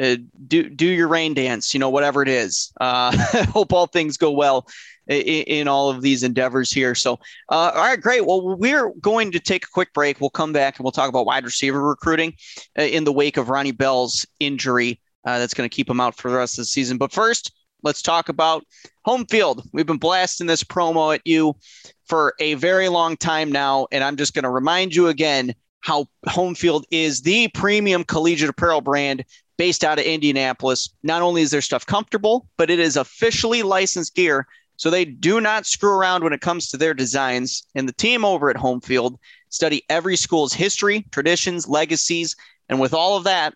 uh, 0.00 0.16
do 0.48 0.68
do 0.68 0.86
your 0.86 1.08
rain 1.08 1.34
dance. 1.34 1.74
You 1.74 1.80
know, 1.80 1.90
whatever 1.90 2.22
it 2.22 2.28
is. 2.28 2.72
Uh, 2.80 3.16
hope 3.46 3.72
all 3.72 3.86
things 3.86 4.16
go 4.16 4.30
well 4.30 4.66
in, 5.20 5.44
in, 5.44 5.68
all 5.68 5.90
of 5.90 6.02
these 6.02 6.22
endeavors 6.22 6.72
here. 6.72 6.94
So, 6.94 7.14
uh, 7.48 7.72
all 7.74 7.82
right, 7.82 8.00
great. 8.00 8.26
Well, 8.26 8.56
we're 8.56 8.90
going 9.00 9.32
to 9.32 9.40
take 9.40 9.64
a 9.64 9.70
quick 9.70 9.92
break. 9.92 10.20
We'll 10.20 10.30
come 10.30 10.52
back 10.52 10.78
and 10.78 10.84
we'll 10.84 10.92
talk 10.92 11.08
about 11.08 11.26
wide 11.26 11.44
receiver 11.44 11.82
recruiting 11.82 12.34
uh, 12.78 12.82
in 12.82 13.04
the 13.04 13.12
wake 13.12 13.36
of 13.36 13.48
Ronnie 13.48 13.72
Bell's 13.72 14.26
injury 14.40 15.00
uh, 15.24 15.38
that's 15.38 15.54
going 15.54 15.68
to 15.68 15.74
keep 15.74 15.88
him 15.88 16.00
out 16.00 16.16
for 16.16 16.30
the 16.30 16.36
rest 16.36 16.54
of 16.54 16.62
the 16.62 16.66
season. 16.66 16.98
But 16.98 17.12
first, 17.12 17.52
let's 17.82 18.02
talk 18.02 18.28
about 18.28 18.64
home 19.04 19.26
field. 19.26 19.68
We've 19.72 19.86
been 19.86 19.98
blasting 19.98 20.46
this 20.46 20.64
promo 20.64 21.14
at 21.14 21.22
you 21.24 21.54
for 22.06 22.34
a 22.40 22.54
very 22.54 22.88
long 22.88 23.16
time 23.16 23.50
now. 23.50 23.86
And 23.92 24.04
I'm 24.04 24.16
just 24.16 24.34
going 24.34 24.44
to 24.44 24.50
remind 24.50 24.94
you 24.94 25.08
again 25.08 25.54
how 25.80 26.06
home 26.28 26.54
field 26.54 26.86
is 26.90 27.22
the 27.22 27.48
premium 27.48 28.04
collegiate 28.04 28.50
apparel 28.50 28.80
brand 28.80 29.24
based 29.58 29.84
out 29.84 29.98
of 29.98 30.04
Indianapolis. 30.04 30.88
Not 31.02 31.22
only 31.22 31.42
is 31.42 31.50
their 31.50 31.60
stuff 31.60 31.86
comfortable, 31.86 32.48
but 32.56 32.70
it 32.70 32.78
is 32.78 32.96
officially 32.96 33.62
licensed 33.62 34.14
gear. 34.14 34.46
So 34.82 34.90
they 34.90 35.04
do 35.04 35.40
not 35.40 35.64
screw 35.64 35.92
around 35.92 36.24
when 36.24 36.32
it 36.32 36.40
comes 36.40 36.68
to 36.70 36.76
their 36.76 36.92
designs. 36.92 37.64
And 37.76 37.88
the 37.88 37.92
team 37.92 38.24
over 38.24 38.50
at 38.50 38.56
Home 38.56 38.80
Field 38.80 39.16
study 39.48 39.84
every 39.88 40.16
school's 40.16 40.52
history, 40.52 41.06
traditions, 41.12 41.68
legacies. 41.68 42.34
And 42.68 42.80
with 42.80 42.92
all 42.92 43.16
of 43.16 43.22
that, 43.22 43.54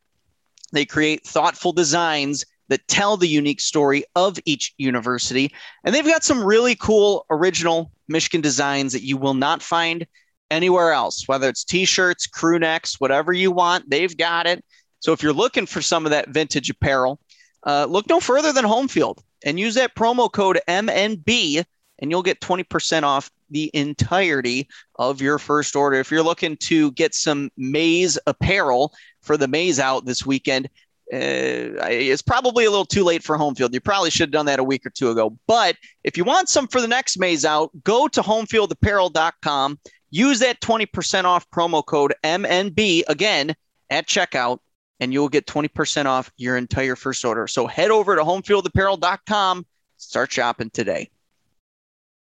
they 0.73 0.85
create 0.85 1.27
thoughtful 1.27 1.73
designs 1.73 2.45
that 2.69 2.87
tell 2.87 3.17
the 3.17 3.27
unique 3.27 3.61
story 3.61 4.05
of 4.15 4.39
each 4.45 4.73
university. 4.79 5.53
And 5.83 5.93
they've 5.93 6.07
got 6.07 6.23
some 6.23 6.45
really 6.45 6.77
cool 6.77 7.27
original 7.29 7.91
Michigan 8.07 8.41
designs 8.41 8.93
that 8.93 9.03
you 9.03 9.17
will 9.17 9.35
not 9.35 9.63
find 9.63 10.07
anywhere 10.53 10.93
else, 10.93 11.27
whether 11.27 11.49
it's 11.49 11.65
t 11.65 11.87
shirts, 11.87 12.29
crew 12.29 12.61
necks, 12.61 13.01
whatever 13.01 13.33
you 13.33 13.51
want, 13.51 13.91
they've 13.91 14.17
got 14.17 14.47
it. 14.47 14.65
So 15.01 15.13
if 15.13 15.25
you're 15.25 15.33
looking 15.33 15.67
for 15.67 15.83
some 15.83 16.07
of 16.07 16.11
that 16.11 16.29
vintage 16.29 16.71
apparel, 16.71 17.19
uh, 17.67 17.87
look 17.87 18.09
no 18.09 18.21
further 18.21 18.53
than 18.53 18.65
Homefield 18.65 19.19
and 19.47 19.59
use 19.59 19.75
that 19.77 19.95
promo 19.95 20.31
code 20.31 20.61
MNB 20.69 21.65
and 21.99 22.11
you'll 22.11 22.23
get 22.23 22.41
20% 22.41 23.05
off 23.05 23.31
the 23.49 23.71
entirety 23.73 24.69
of 24.97 25.23
your 25.23 25.39
first 25.39 25.77
order. 25.77 25.99
If 25.99 26.11
you're 26.11 26.23
looking 26.23 26.57
to 26.59 26.91
get 26.93 27.15
some 27.15 27.51
maize 27.57 28.19
apparel 28.27 28.93
for 29.23 29.37
the 29.37 29.49
maize 29.49 29.79
out 29.79 30.05
this 30.05 30.27
weekend, 30.27 30.67
uh, 31.13 31.87
it's 31.89 32.23
probably 32.23 32.65
a 32.65 32.71
little 32.71 32.85
too 32.85 33.05
late 33.05 33.23
for 33.23 33.39
home 33.39 33.55
field. 33.55 33.73
You 33.73 33.81
probably 33.81 34.11
should 34.11 34.29
have 34.29 34.33
done 34.33 34.47
that 34.47 34.59
a 34.59 34.65
week 34.65 34.85
or 34.85 34.91
two 34.91 35.11
ago. 35.11 35.39
But 35.47 35.77
if 36.03 36.19
you 36.19 36.25
want 36.25 36.49
some 36.49 36.67
for 36.67 36.81
the 36.81 36.89
next 36.89 37.19
maize 37.19 37.45
out, 37.45 37.71
go 37.85 38.09
to 38.09 38.21
homefieldapparel.com. 38.21 39.79
Use 40.11 40.41
that 40.41 40.61
20% 40.61 41.25
off 41.25 41.49
promo 41.51 41.85
code 41.87 42.15
MNB 42.25 43.05
again 43.07 43.55
at 43.89 44.09
checkout, 44.09 44.59
and 45.01 45.13
you'll 45.13 45.29
get 45.29 45.47
20% 45.47 46.07
off 46.07 46.31
your 46.37 46.57
entire 46.57 46.97
first 46.97 47.25
order. 47.25 47.47
So 47.47 47.67
head 47.67 47.91
over 47.91 48.17
to 48.17 48.23
homefieldapparel.com. 48.23 49.67
Start 49.97 50.33
shopping 50.33 50.71
today. 50.71 51.11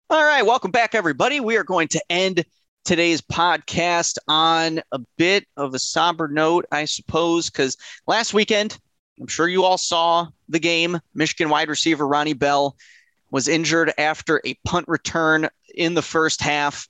All 0.09 0.23
right, 0.23 0.45
welcome 0.45 0.71
back, 0.71 0.95
everybody. 0.95 1.39
We 1.39 1.57
are 1.57 1.63
going 1.63 1.89
to 1.89 2.01
end 2.09 2.45
today's 2.85 3.21
podcast 3.21 4.17
on 4.29 4.79
a 4.93 4.99
bit 5.17 5.45
of 5.57 5.73
a 5.73 5.79
somber 5.79 6.29
note, 6.29 6.65
I 6.71 6.85
suppose, 6.85 7.49
because 7.49 7.75
last 8.07 8.33
weekend, 8.33 8.79
I'm 9.19 9.27
sure 9.27 9.49
you 9.49 9.65
all 9.65 9.77
saw 9.77 10.27
the 10.47 10.59
game. 10.59 10.99
Michigan 11.13 11.49
wide 11.49 11.67
receiver 11.67 12.07
Ronnie 12.07 12.33
Bell 12.33 12.77
was 13.31 13.49
injured 13.49 13.91
after 13.97 14.41
a 14.45 14.53
punt 14.63 14.87
return 14.87 15.49
in 15.75 15.93
the 15.93 16.01
first 16.01 16.41
half. 16.41 16.87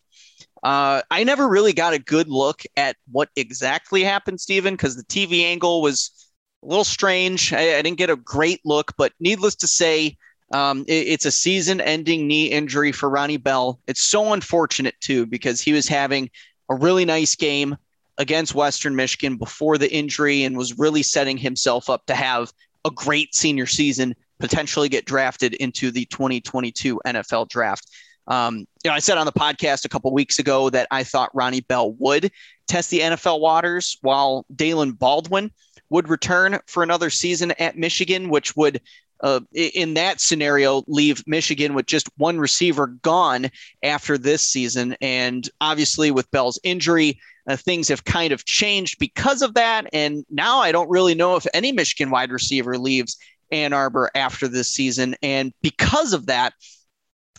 Uh, 0.64 1.02
I 1.12 1.24
never 1.24 1.48
really 1.48 1.74
got 1.74 1.94
a 1.94 2.00
good 2.00 2.30
look 2.30 2.64
at 2.76 2.96
what 3.12 3.30
exactly 3.36 4.04
happened, 4.04 4.42
Stephen, 4.42 4.74
because 4.74 4.96
the 4.96 5.04
TV 5.04 5.44
angle 5.44 5.82
was 5.82 6.32
a 6.64 6.68
little 6.68 6.84
strange. 6.84 7.54
I, 7.54 7.78
I 7.78 7.82
didn't 7.82 7.98
get 7.98 8.10
a 8.10 8.16
great 8.16 8.62
look, 8.66 8.94
but 8.98 9.14
needless 9.20 9.56
to 9.56 9.68
say, 9.68 10.18
um, 10.54 10.86
it, 10.88 11.08
it's 11.08 11.26
a 11.26 11.32
season-ending 11.32 12.28
knee 12.28 12.48
injury 12.48 12.92
for 12.92 13.10
Ronnie 13.10 13.38
Bell. 13.38 13.80
It's 13.88 14.02
so 14.02 14.34
unfortunate 14.34 14.96
too 15.00 15.26
because 15.26 15.62
he 15.62 15.74
was 15.74 15.88
having 15.88 16.30
a 16.70 16.76
really 16.76 17.06
nice 17.06 17.36
game 17.36 17.78
against 18.18 18.56
Western 18.56 18.96
Michigan 18.96 19.38
before 19.38 19.78
the 19.78 19.94
injury 19.94 20.44
and 20.44 20.58
was 20.58 20.80
really 20.80 21.04
setting 21.04 21.38
himself 21.38 21.90
up 21.90 22.06
to 22.08 22.16
have 22.16 22.52
a 22.86 22.92
great 22.92 23.36
senior 23.36 23.66
season, 23.68 24.16
potentially 24.40 24.90
get 24.90 25.06
drafted 25.06 25.54
into 25.56 25.92
the 25.92 26.06
2022 26.06 27.00
NFL 27.06 27.50
draft. 27.50 27.88
Um, 28.28 28.60
you 28.84 28.90
know, 28.90 28.94
I 28.94 29.00
said 29.00 29.18
on 29.18 29.26
the 29.26 29.32
podcast 29.32 29.86
a 29.86 29.90
couple 29.90 30.12
weeks 30.14 30.40
ago 30.40 30.70
that 30.70 30.88
I 30.92 31.04
thought 31.04 31.34
Ronnie 31.34 31.62
Bell 31.62 31.94
would 31.94 32.32
test 32.68 32.90
the 32.90 33.00
NFL 33.00 33.40
waters 33.40 33.98
while 34.02 34.46
Daylen 34.54 34.98
Baldwin 34.98 35.52
would 35.90 36.10
return 36.10 36.60
for 36.68 36.84
another 36.84 37.10
season 37.10 37.52
at 37.60 37.78
Michigan, 37.78 38.30
which 38.30 38.56
would 38.58 38.82
uh, 39.22 39.40
in 39.54 39.96
that 39.96 40.22
scenario, 40.22 40.84
leave 40.88 41.24
Michigan 41.26 41.74
with 41.74 41.86
just 41.86 42.10
one 42.18 42.40
receiver 42.40 42.88
gone 42.88 43.48
after 43.84 44.18
this 44.18 44.42
season. 44.42 44.96
And 45.02 45.50
obviously, 45.60 46.12
with 46.12 46.30
Bell's 46.32 46.60
injury, 46.64 47.20
uh, 47.48 47.56
things 47.56 47.88
have 47.88 48.04
kind 48.04 48.32
of 48.32 48.46
changed 48.46 49.00
because 49.00 49.42
of 49.42 49.54
that. 49.56 49.88
And 49.94 50.26
now 50.30 50.60
I 50.60 50.72
don't 50.72 50.90
really 50.90 51.16
know 51.16 51.36
if 51.36 51.48
any 51.54 51.72
Michigan 51.72 52.12
wide 52.12 52.32
receiver 52.32 52.78
leaves 52.78 53.18
Ann 53.52 53.74
Arbor 53.74 54.12
after 54.14 54.48
this 54.48 54.70
season. 54.70 55.16
And 55.24 55.54
because 55.62 56.14
of 56.14 56.28
that, 56.28 56.54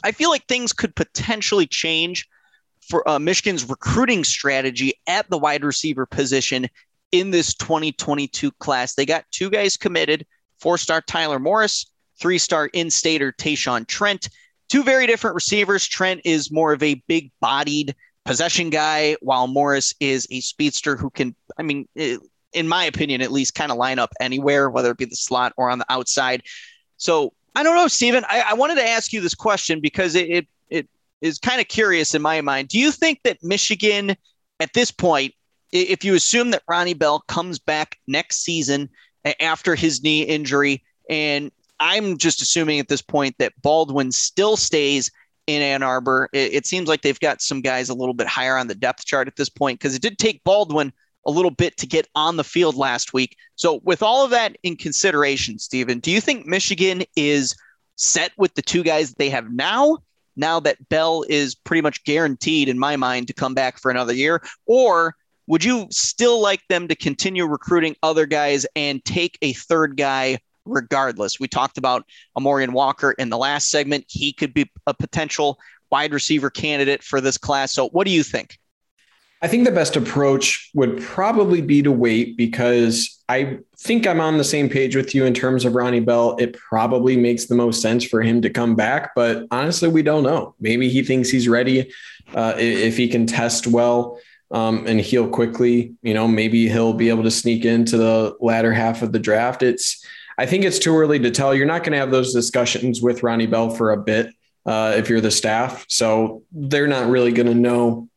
I 0.03 0.13
feel 0.13 0.31
like 0.31 0.47
things 0.47 0.73
could 0.73 0.95
potentially 0.95 1.67
change 1.67 2.29
for 2.89 3.09
uh, 3.09 3.19
Michigan's 3.19 3.69
recruiting 3.69 4.25
strategy 4.25 4.95
at 5.07 5.29
the 5.31 5.39
wide 5.39 5.65
receiver 5.65 6.07
position 6.07 6.69
in 7.13 7.31
this 7.31 7.55
2022 7.55 8.51
class. 8.53 8.95
They 8.95 9.07
got 9.07 9.25
two 9.31 9.51
guys 9.51 9.77
committed 9.77 10.27
four 10.59 10.79
star 10.79 11.01
Tyler 11.01 11.39
Morris, 11.39 11.87
three 12.21 12.39
star 12.39 12.67
in 12.67 12.91
stater 12.91 13.33
Tayshawn 13.33 13.87
Trent. 13.87 14.29
Two 14.69 14.83
very 14.83 15.07
different 15.07 15.35
receivers. 15.35 15.87
Trent 15.87 16.21
is 16.25 16.53
more 16.53 16.73
of 16.73 16.83
a 16.83 17.03
big 17.07 17.31
bodied 17.41 17.95
possession 18.25 18.69
guy, 18.69 19.17
while 19.23 19.47
Morris 19.47 19.95
is 20.01 20.27
a 20.31 20.41
speedster 20.41 20.97
who 20.97 21.09
can, 21.09 21.35
I 21.57 21.63
mean, 21.63 21.89
in 22.53 22.69
my 22.69 22.85
opinion, 22.85 23.23
at 23.23 23.33
least 23.33 23.55
kind 23.55 23.73
of 23.73 23.79
line 23.79 23.99
up 23.99 24.13
anywhere, 24.21 24.69
whether 24.69 24.91
it 24.91 24.99
be 24.99 25.07
the 25.07 25.17
slot 25.17 25.55
or 25.57 25.71
on 25.71 25.79
the 25.79 25.87
outside. 25.91 26.43
So 26.99 27.33
I 27.59 27.63
don't 27.63 27.77
know, 27.77 27.89
Stephen. 27.89 28.25
I, 28.29 28.45
I 28.51 28.55
wanted 28.55 28.77
to 28.77 28.89
ask 28.89 29.13
you 29.13 29.21
this 29.21 29.35
question 29.35 29.81
because 29.81 30.15
it, 30.15 30.31
it, 30.31 30.49
it 30.71 30.89
is 31.21 31.39
kind 31.39 31.61
of 31.61 31.69
curious 31.69 32.15
in 32.15 32.23
my 32.23 32.41
mind. 32.41 32.69
Do 32.69 32.79
you 32.79 32.93
think 32.93 33.21
that 33.25 33.43
Michigan, 33.43 34.17
at 34.61 34.73
this 34.75 34.91
point, 34.91 35.35
if 35.73 36.05
you 36.05 36.15
assume 36.15 36.51
that 36.53 36.63
Ronnie 36.69 36.95
Bell 36.95 37.21
comes 37.27 37.59
back 37.59 37.99
next 38.07 38.43
season 38.43 38.89
after 39.41 39.75
his 39.75 40.03
knee 40.03 40.23
injury. 40.23 40.83
And 41.09 41.51
I'm 41.81 42.19
just 42.19 42.43
assuming 42.43 42.79
at 42.79 42.89
this 42.89 43.03
point 43.03 43.37
that 43.39 43.53
Baldwin 43.63 44.13
still 44.13 44.57
stays 44.57 45.11
in 45.47 45.63
Ann 45.63 45.83
Arbor. 45.83 46.29
It, 46.33 46.53
it 46.55 46.67
seems 46.67 46.89
like 46.89 47.03
they've 47.03 47.21
got 47.21 47.41
some 47.41 47.61
guys 47.61 47.89
a 47.89 47.95
little 47.95 48.15
bit 48.15 48.27
higher 48.27 48.57
on 48.57 48.67
the 48.67 48.75
depth 48.75 49.05
chart 49.05 49.29
at 49.29 49.37
this 49.37 49.49
point 49.49 49.79
because 49.79 49.95
it 49.95 50.03
did 50.03 50.19
take 50.19 50.45
Baldwin 50.45 50.93
a 51.27 51.31
little 51.31 51.51
bit 51.51 51.77
to 51.79 51.87
get 51.87 52.09
on 52.15 52.37
the 52.37 52.45
field 52.45 52.75
last 52.75 53.13
week. 53.13 53.37
So, 53.57 53.81
with 53.85 54.03
all 54.03 54.25
of 54.25 54.31
that 54.31 54.57
in 54.63 54.77
consideration, 54.77 55.59
Stephen, 55.59 55.99
do 55.99 56.11
you 56.11 56.21
think 56.21 56.47
Michigan 56.47 57.03
is 57.17 57.55
set 57.97 58.33
with 58.39 58.55
the 58.55 58.63
two 58.63 58.83
guys 58.83 59.15
they 59.15 59.31
have 59.31 59.53
now? 59.53 59.99
Now 60.37 60.61
that 60.61 60.89
Bell 60.89 61.25
is 61.29 61.55
pretty 61.55 61.83
much 61.83 62.05
guaranteed, 62.05 62.69
in 62.69 62.79
my 62.79 62.97
mind, 62.97 63.27
to 63.27 63.35
come 63.35 63.55
back 63.55 63.79
for 63.79 63.91
another 63.91 64.13
year? 64.13 64.43
Or 64.67 65.17
would 65.49 65.65
you 65.65 65.89
still 65.91 66.41
like 66.41 66.61
them 66.69 66.89
to 66.89 66.95
continue 66.95 67.45
recruiting 67.45 67.97
other 68.03 68.27
guys 68.27 68.67
and 68.77 69.05
take 69.05 69.39
a 69.43 69.53
third 69.55 69.97
guy 69.97 70.39
regardless? 70.65 71.41
We 71.41 71.49
talked 71.49 71.79
about 71.79 72.05
Amorion 72.37 72.73
Walker 72.73 73.13
in 73.13 73.31
the 73.31 73.39
last 73.39 73.71
segment. 73.71 74.05
He 74.09 74.33
could 74.33 74.55
be 74.55 74.71
a 74.87 74.95
potential 74.95 75.59
wide 75.91 76.13
receiver 76.13 76.51
candidate 76.51 77.03
for 77.03 77.21
this 77.21 77.39
class. 77.39 77.73
So, 77.73 77.89
what 77.89 78.07
do 78.07 78.13
you 78.13 78.23
think? 78.23 78.59
I 79.41 79.47
think 79.47 79.65
the 79.65 79.71
best 79.73 79.95
approach 79.95 80.71
would 80.75 81.01
probably 81.01 81.61
be 81.61 81.83
to 81.83 81.93
wait 81.93 82.37
because 82.37 83.23
I 83.29 83.59
think 83.79 84.07
I'm 84.07 84.21
on 84.21 84.37
the 84.37 84.45
same 84.45 84.69
page 84.69 84.97
with 84.97 85.15
you 85.15 85.27
in 85.27 85.35
terms 85.35 85.65
of 85.65 85.75
Ronnie 85.75 86.01
Bell. 86.01 86.37
It 86.41 86.55
probably 86.55 87.17
makes 87.17 87.47
the 87.47 87.55
most 87.55 87.81
sense 87.81 88.05
for 88.05 88.21
him 88.21 88.43
to 88.43 88.51
come 88.51 88.75
back, 88.75 89.13
but 89.15 89.47
honestly, 89.53 89.89
we 89.89 90.03
don't 90.03 90.25
know. 90.25 90.57
Maybe 90.59 90.89
he 90.89 91.03
thinks 91.03 91.31
he's 91.31 91.49
ready 91.49 91.93
uh, 92.35 92.55
if 92.57 92.97
he 92.97 93.07
can 93.07 93.27
test 93.27 93.69
well 93.69 94.19
um, 94.51 94.87
and 94.89 95.01
heal 95.01 95.29
quickly. 95.29 95.95
You 96.03 96.15
know, 96.15 96.27
maybe 96.27 96.69
he'll 96.69 96.95
be 96.95 97.09
able 97.09 97.23
to 97.23 97.31
sneak 97.31 97.65
into 97.65 97.97
the 97.97 98.37
latter 98.41 98.73
half 98.73 99.03
of 99.03 99.13
the 99.13 99.21
draft. 99.21 99.63
It's, 99.63 100.05
I 100.37 100.47
think 100.47 100.65
it's 100.65 100.81
too 100.81 100.97
early 100.97 101.21
to 101.21 101.31
tell. 101.31 101.55
You're 101.55 101.67
not 101.67 101.85
going 101.85 101.93
to 101.93 101.99
have 101.99 102.11
those 102.11 102.33
discussions 102.33 103.01
with 103.03 103.23
Ronnie 103.23 103.47
Bell 103.47 103.71
for 103.71 103.93
a 103.93 103.99
bit 103.99 104.31
uh, 104.67 104.95
if 104.97 105.09
you're 105.09 105.21
the 105.21 105.31
staff. 105.31 105.87
So 105.89 106.43
they're 106.51 106.89
not 106.89 107.09
really 107.09 107.31
going 107.31 107.47
to 107.47 107.55
know 107.55 108.09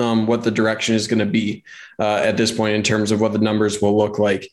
um, 0.00 0.26
what 0.26 0.44
the 0.44 0.50
direction 0.50 0.94
is 0.94 1.06
going 1.06 1.18
to 1.18 1.26
be 1.26 1.64
uh, 1.98 2.16
at 2.16 2.36
this 2.36 2.52
point 2.52 2.74
in 2.74 2.82
terms 2.82 3.10
of 3.10 3.20
what 3.20 3.32
the 3.32 3.38
numbers 3.38 3.82
will 3.82 3.96
look 3.96 4.18
like. 4.18 4.48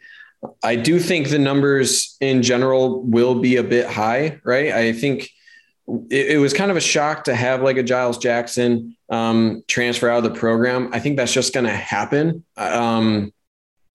I 0.64 0.76
do 0.76 1.00
think 1.00 1.30
the 1.30 1.40
numbers 1.40 2.18
in 2.22 2.44
general 2.44 3.02
will 3.02 3.36
be 3.36 3.56
a 3.58 3.64
bit 3.64 3.88
high, 3.88 4.40
right? 4.44 4.72
I 4.72 4.94
think 4.94 5.30
it, 6.10 6.32
it 6.32 6.38
was 6.38 6.54
kind 6.54 6.72
of 6.72 6.78
a 6.78 6.82
shock 6.82 7.26
to 7.26 7.36
have 7.36 7.62
like 7.62 7.78
a 7.78 7.84
Giles 7.84 8.18
Jackson 8.18 8.96
um, 9.10 9.64
transfer 9.68 10.10
out 10.10 10.24
of 10.24 10.34
the 10.34 10.40
program. 10.40 10.90
I 10.94 11.00
think 11.00 11.18
that's 11.18 11.34
just 11.34 11.54
going 11.54 11.66
to 11.66 11.76
happen. 11.76 12.44
Um, 12.58 13.32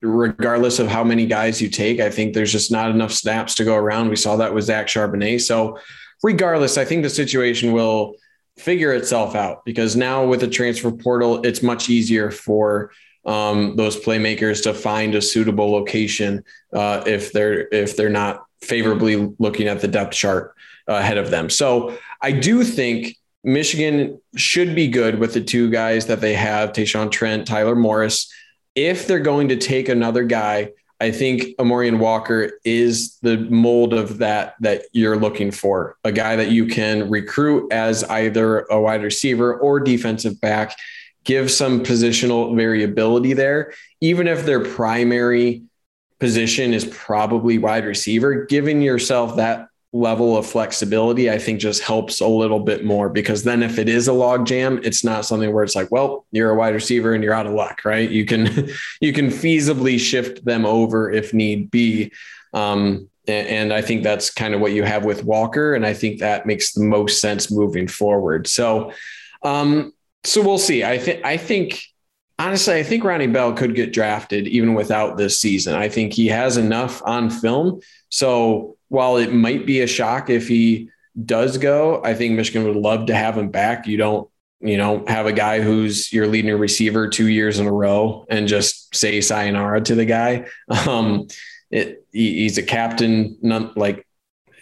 regardless 0.02 0.78
of 0.78 0.88
how 0.88 1.04
many 1.04 1.26
guys 1.26 1.60
you 1.60 1.68
take, 1.68 2.00
I 2.00 2.10
think 2.10 2.34
there's 2.34 2.52
just 2.52 2.72
not 2.72 2.90
enough 2.90 3.12
snaps 3.12 3.54
to 3.56 3.64
go 3.64 3.76
around. 3.76 4.08
We 4.08 4.16
saw 4.16 4.36
that 4.36 4.54
with 4.54 4.64
Zach 4.64 4.86
Charbonnet. 4.86 5.42
So, 5.42 5.78
regardless, 6.22 6.78
I 6.78 6.84
think 6.84 7.02
the 7.02 7.10
situation 7.10 7.72
will 7.72 8.14
figure 8.60 8.92
itself 8.92 9.34
out 9.34 9.64
because 9.64 9.96
now 9.96 10.24
with 10.26 10.40
the 10.40 10.48
transfer 10.48 10.90
portal, 10.90 11.44
it's 11.44 11.62
much 11.62 11.88
easier 11.88 12.30
for 12.30 12.92
um, 13.24 13.76
those 13.76 13.96
playmakers 13.96 14.62
to 14.64 14.74
find 14.74 15.14
a 15.14 15.22
suitable 15.22 15.70
location 15.70 16.44
uh, 16.72 17.02
if 17.06 17.32
they're 17.32 17.68
if 17.72 17.96
they're 17.96 18.08
not 18.08 18.44
favorably 18.62 19.32
looking 19.38 19.68
at 19.68 19.80
the 19.80 19.88
depth 19.88 20.14
chart 20.14 20.54
ahead 20.86 21.18
of 21.18 21.30
them. 21.30 21.48
So 21.48 21.96
I 22.20 22.32
do 22.32 22.62
think 22.64 23.16
Michigan 23.42 24.20
should 24.36 24.74
be 24.74 24.88
good 24.88 25.18
with 25.18 25.32
the 25.32 25.40
two 25.40 25.70
guys 25.70 26.06
that 26.06 26.20
they 26.20 26.34
have, 26.34 26.72
Tayshawn 26.72 27.10
Trent, 27.10 27.46
Tyler 27.46 27.74
Morris. 27.74 28.30
If 28.74 29.06
they're 29.06 29.20
going 29.20 29.48
to 29.48 29.56
take 29.56 29.88
another 29.88 30.24
guy, 30.24 30.72
I 31.00 31.10
think 31.10 31.54
Amorion 31.58 31.98
Walker 31.98 32.52
is 32.62 33.18
the 33.22 33.38
mold 33.38 33.94
of 33.94 34.18
that 34.18 34.54
that 34.60 34.82
you're 34.92 35.16
looking 35.16 35.50
for. 35.50 35.96
A 36.04 36.12
guy 36.12 36.36
that 36.36 36.50
you 36.50 36.66
can 36.66 37.08
recruit 37.08 37.72
as 37.72 38.04
either 38.04 38.60
a 38.70 38.78
wide 38.78 39.02
receiver 39.02 39.58
or 39.58 39.80
defensive 39.80 40.38
back, 40.42 40.76
give 41.24 41.50
some 41.50 41.82
positional 41.82 42.54
variability 42.54 43.32
there, 43.32 43.72
even 44.02 44.26
if 44.26 44.44
their 44.44 44.62
primary 44.62 45.62
position 46.18 46.74
is 46.74 46.84
probably 46.84 47.56
wide 47.56 47.86
receiver, 47.86 48.44
giving 48.44 48.82
yourself 48.82 49.36
that 49.36 49.69
level 49.92 50.36
of 50.36 50.46
flexibility, 50.46 51.30
I 51.30 51.38
think 51.38 51.60
just 51.60 51.82
helps 51.82 52.20
a 52.20 52.26
little 52.26 52.60
bit 52.60 52.84
more 52.84 53.08
because 53.08 53.42
then 53.42 53.62
if 53.62 53.78
it 53.78 53.88
is 53.88 54.06
a 54.06 54.12
log 54.12 54.46
jam, 54.46 54.80
it's 54.84 55.02
not 55.02 55.24
something 55.24 55.52
where 55.52 55.64
it's 55.64 55.74
like, 55.74 55.90
well, 55.90 56.26
you're 56.30 56.50
a 56.50 56.54
wide 56.54 56.74
receiver 56.74 57.12
and 57.12 57.24
you're 57.24 57.34
out 57.34 57.46
of 57.46 57.54
luck, 57.54 57.84
right? 57.84 58.08
You 58.08 58.24
can 58.24 58.68
you 59.00 59.12
can 59.12 59.28
feasibly 59.28 59.98
shift 59.98 60.44
them 60.44 60.64
over 60.64 61.10
if 61.10 61.34
need 61.34 61.70
be. 61.70 62.12
Um, 62.54 63.08
and, 63.26 63.48
and 63.48 63.72
I 63.72 63.82
think 63.82 64.02
that's 64.02 64.30
kind 64.30 64.54
of 64.54 64.60
what 64.60 64.72
you 64.72 64.84
have 64.84 65.04
with 65.04 65.24
Walker, 65.24 65.74
and 65.74 65.84
I 65.84 65.92
think 65.92 66.20
that 66.20 66.46
makes 66.46 66.72
the 66.72 66.84
most 66.84 67.20
sense 67.20 67.50
moving 67.50 67.88
forward. 67.88 68.46
So, 68.46 68.92
um, 69.42 69.92
so 70.24 70.42
we'll 70.42 70.58
see. 70.58 70.84
I 70.84 70.98
think 70.98 71.24
I 71.24 71.36
think 71.36 71.82
honestly, 72.38 72.74
I 72.74 72.82
think 72.82 73.04
Ronnie 73.04 73.26
Bell 73.26 73.52
could 73.52 73.74
get 73.74 73.92
drafted 73.92 74.46
even 74.48 74.74
without 74.74 75.16
this 75.16 75.40
season. 75.40 75.74
I 75.74 75.88
think 75.88 76.12
he 76.12 76.28
has 76.28 76.56
enough 76.56 77.02
on 77.04 77.28
film. 77.28 77.80
So 78.08 78.76
while 78.90 79.16
it 79.16 79.32
might 79.32 79.64
be 79.64 79.80
a 79.80 79.86
shock 79.86 80.28
if 80.28 80.46
he 80.46 80.90
does 81.24 81.56
go, 81.56 82.02
I 82.04 82.12
think 82.12 82.34
Michigan 82.34 82.64
would 82.64 82.76
love 82.76 83.06
to 83.06 83.14
have 83.14 83.38
him 83.38 83.48
back. 83.48 83.86
You 83.86 83.96
don't, 83.96 84.28
you 84.60 84.76
know, 84.76 85.04
have 85.06 85.26
a 85.26 85.32
guy 85.32 85.60
who's 85.60 86.12
your 86.12 86.26
leading 86.26 86.54
receiver 86.58 87.08
two 87.08 87.28
years 87.28 87.58
in 87.58 87.66
a 87.66 87.72
row 87.72 88.26
and 88.28 88.46
just 88.48 88.94
say 88.94 89.20
sayonara 89.20 89.80
to 89.82 89.94
the 89.94 90.04
guy. 90.04 90.46
Um, 90.86 91.28
it, 91.70 92.04
he, 92.12 92.40
he's 92.40 92.58
a 92.58 92.64
captain, 92.64 93.38
none, 93.42 93.72
like 93.76 94.04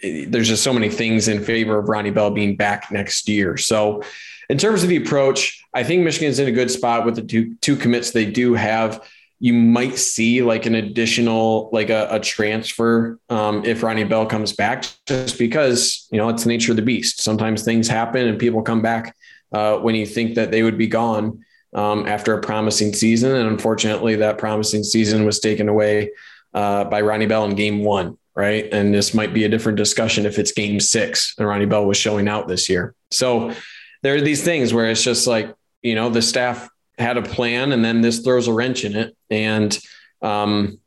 there's 0.03 0.47
just 0.47 0.63
so 0.63 0.73
many 0.73 0.89
things 0.89 1.27
in 1.27 1.43
favor 1.43 1.79
of 1.79 1.89
Ronnie 1.89 2.11
Bell 2.11 2.29
being 2.29 2.55
back 2.55 2.91
next 2.91 3.27
year. 3.27 3.57
So, 3.57 4.03
in 4.47 4.59
terms 4.59 4.83
of 4.83 4.89
the 4.89 4.97
approach, 4.97 5.63
I 5.73 5.83
think 5.83 6.03
Michigan's 6.03 6.39
in 6.39 6.47
a 6.47 6.51
good 6.51 6.69
spot 6.69 7.05
with 7.05 7.15
the 7.15 7.23
two 7.23 7.55
two 7.61 7.75
commits 7.75 8.11
they 8.11 8.25
do 8.25 8.53
have 8.53 9.03
you 9.39 9.53
might 9.53 9.97
see 9.97 10.41
like 10.41 10.65
an 10.65 10.75
additional 10.75 11.69
like 11.71 11.89
a, 11.89 12.07
a 12.11 12.19
transfer 12.19 13.19
um, 13.29 13.63
if 13.65 13.83
Ronnie 13.83 14.03
Bell 14.03 14.25
comes 14.25 14.53
back, 14.53 14.85
just 15.05 15.37
because 15.37 16.07
you 16.11 16.17
know 16.17 16.29
it's 16.29 16.43
the 16.43 16.49
nature 16.49 16.71
of 16.71 16.75
the 16.75 16.81
beast. 16.81 17.21
Sometimes 17.21 17.63
things 17.63 17.87
happen 17.87 18.27
and 18.27 18.37
people 18.37 18.61
come 18.61 18.81
back 18.81 19.15
uh, 19.51 19.77
when 19.77 19.95
you 19.95 20.05
think 20.05 20.35
that 20.35 20.51
they 20.51 20.63
would 20.63 20.77
be 20.77 20.87
gone 20.87 21.43
um, 21.73 22.07
after 22.07 22.33
a 22.33 22.41
promising 22.41 22.93
season, 22.93 23.35
and 23.35 23.47
unfortunately, 23.47 24.15
that 24.17 24.37
promising 24.37 24.83
season 24.83 25.25
was 25.25 25.39
taken 25.39 25.69
away 25.69 26.11
uh, 26.53 26.83
by 26.85 27.01
Ronnie 27.01 27.25
Bell 27.25 27.45
in 27.45 27.55
game 27.55 27.83
one, 27.83 28.17
right? 28.35 28.67
And 28.71 28.93
this 28.93 29.13
might 29.13 29.33
be 29.33 29.43
a 29.43 29.49
different 29.49 29.77
discussion 29.77 30.25
if 30.25 30.39
it's 30.39 30.51
game 30.51 30.79
six 30.79 31.35
and 31.37 31.47
Ronnie 31.47 31.65
Bell 31.65 31.85
was 31.85 31.97
showing 31.97 32.27
out 32.27 32.47
this 32.47 32.69
year. 32.69 32.95
So 33.11 33.53
there 34.01 34.15
are 34.15 34.21
these 34.21 34.43
things 34.43 34.73
where 34.73 34.89
it's 34.89 35.03
just 35.03 35.27
like, 35.27 35.53
you 35.81 35.95
know, 35.95 36.09
the 36.09 36.21
staff 36.21 36.69
had 36.97 37.17
a 37.17 37.21
plan 37.21 37.71
and 37.71 37.83
then 37.83 38.01
this 38.01 38.19
throws 38.19 38.47
a 38.47 38.53
wrench 38.53 38.83
in 38.83 38.95
it. 38.95 39.15
And 39.29 39.77
um, 40.21 40.79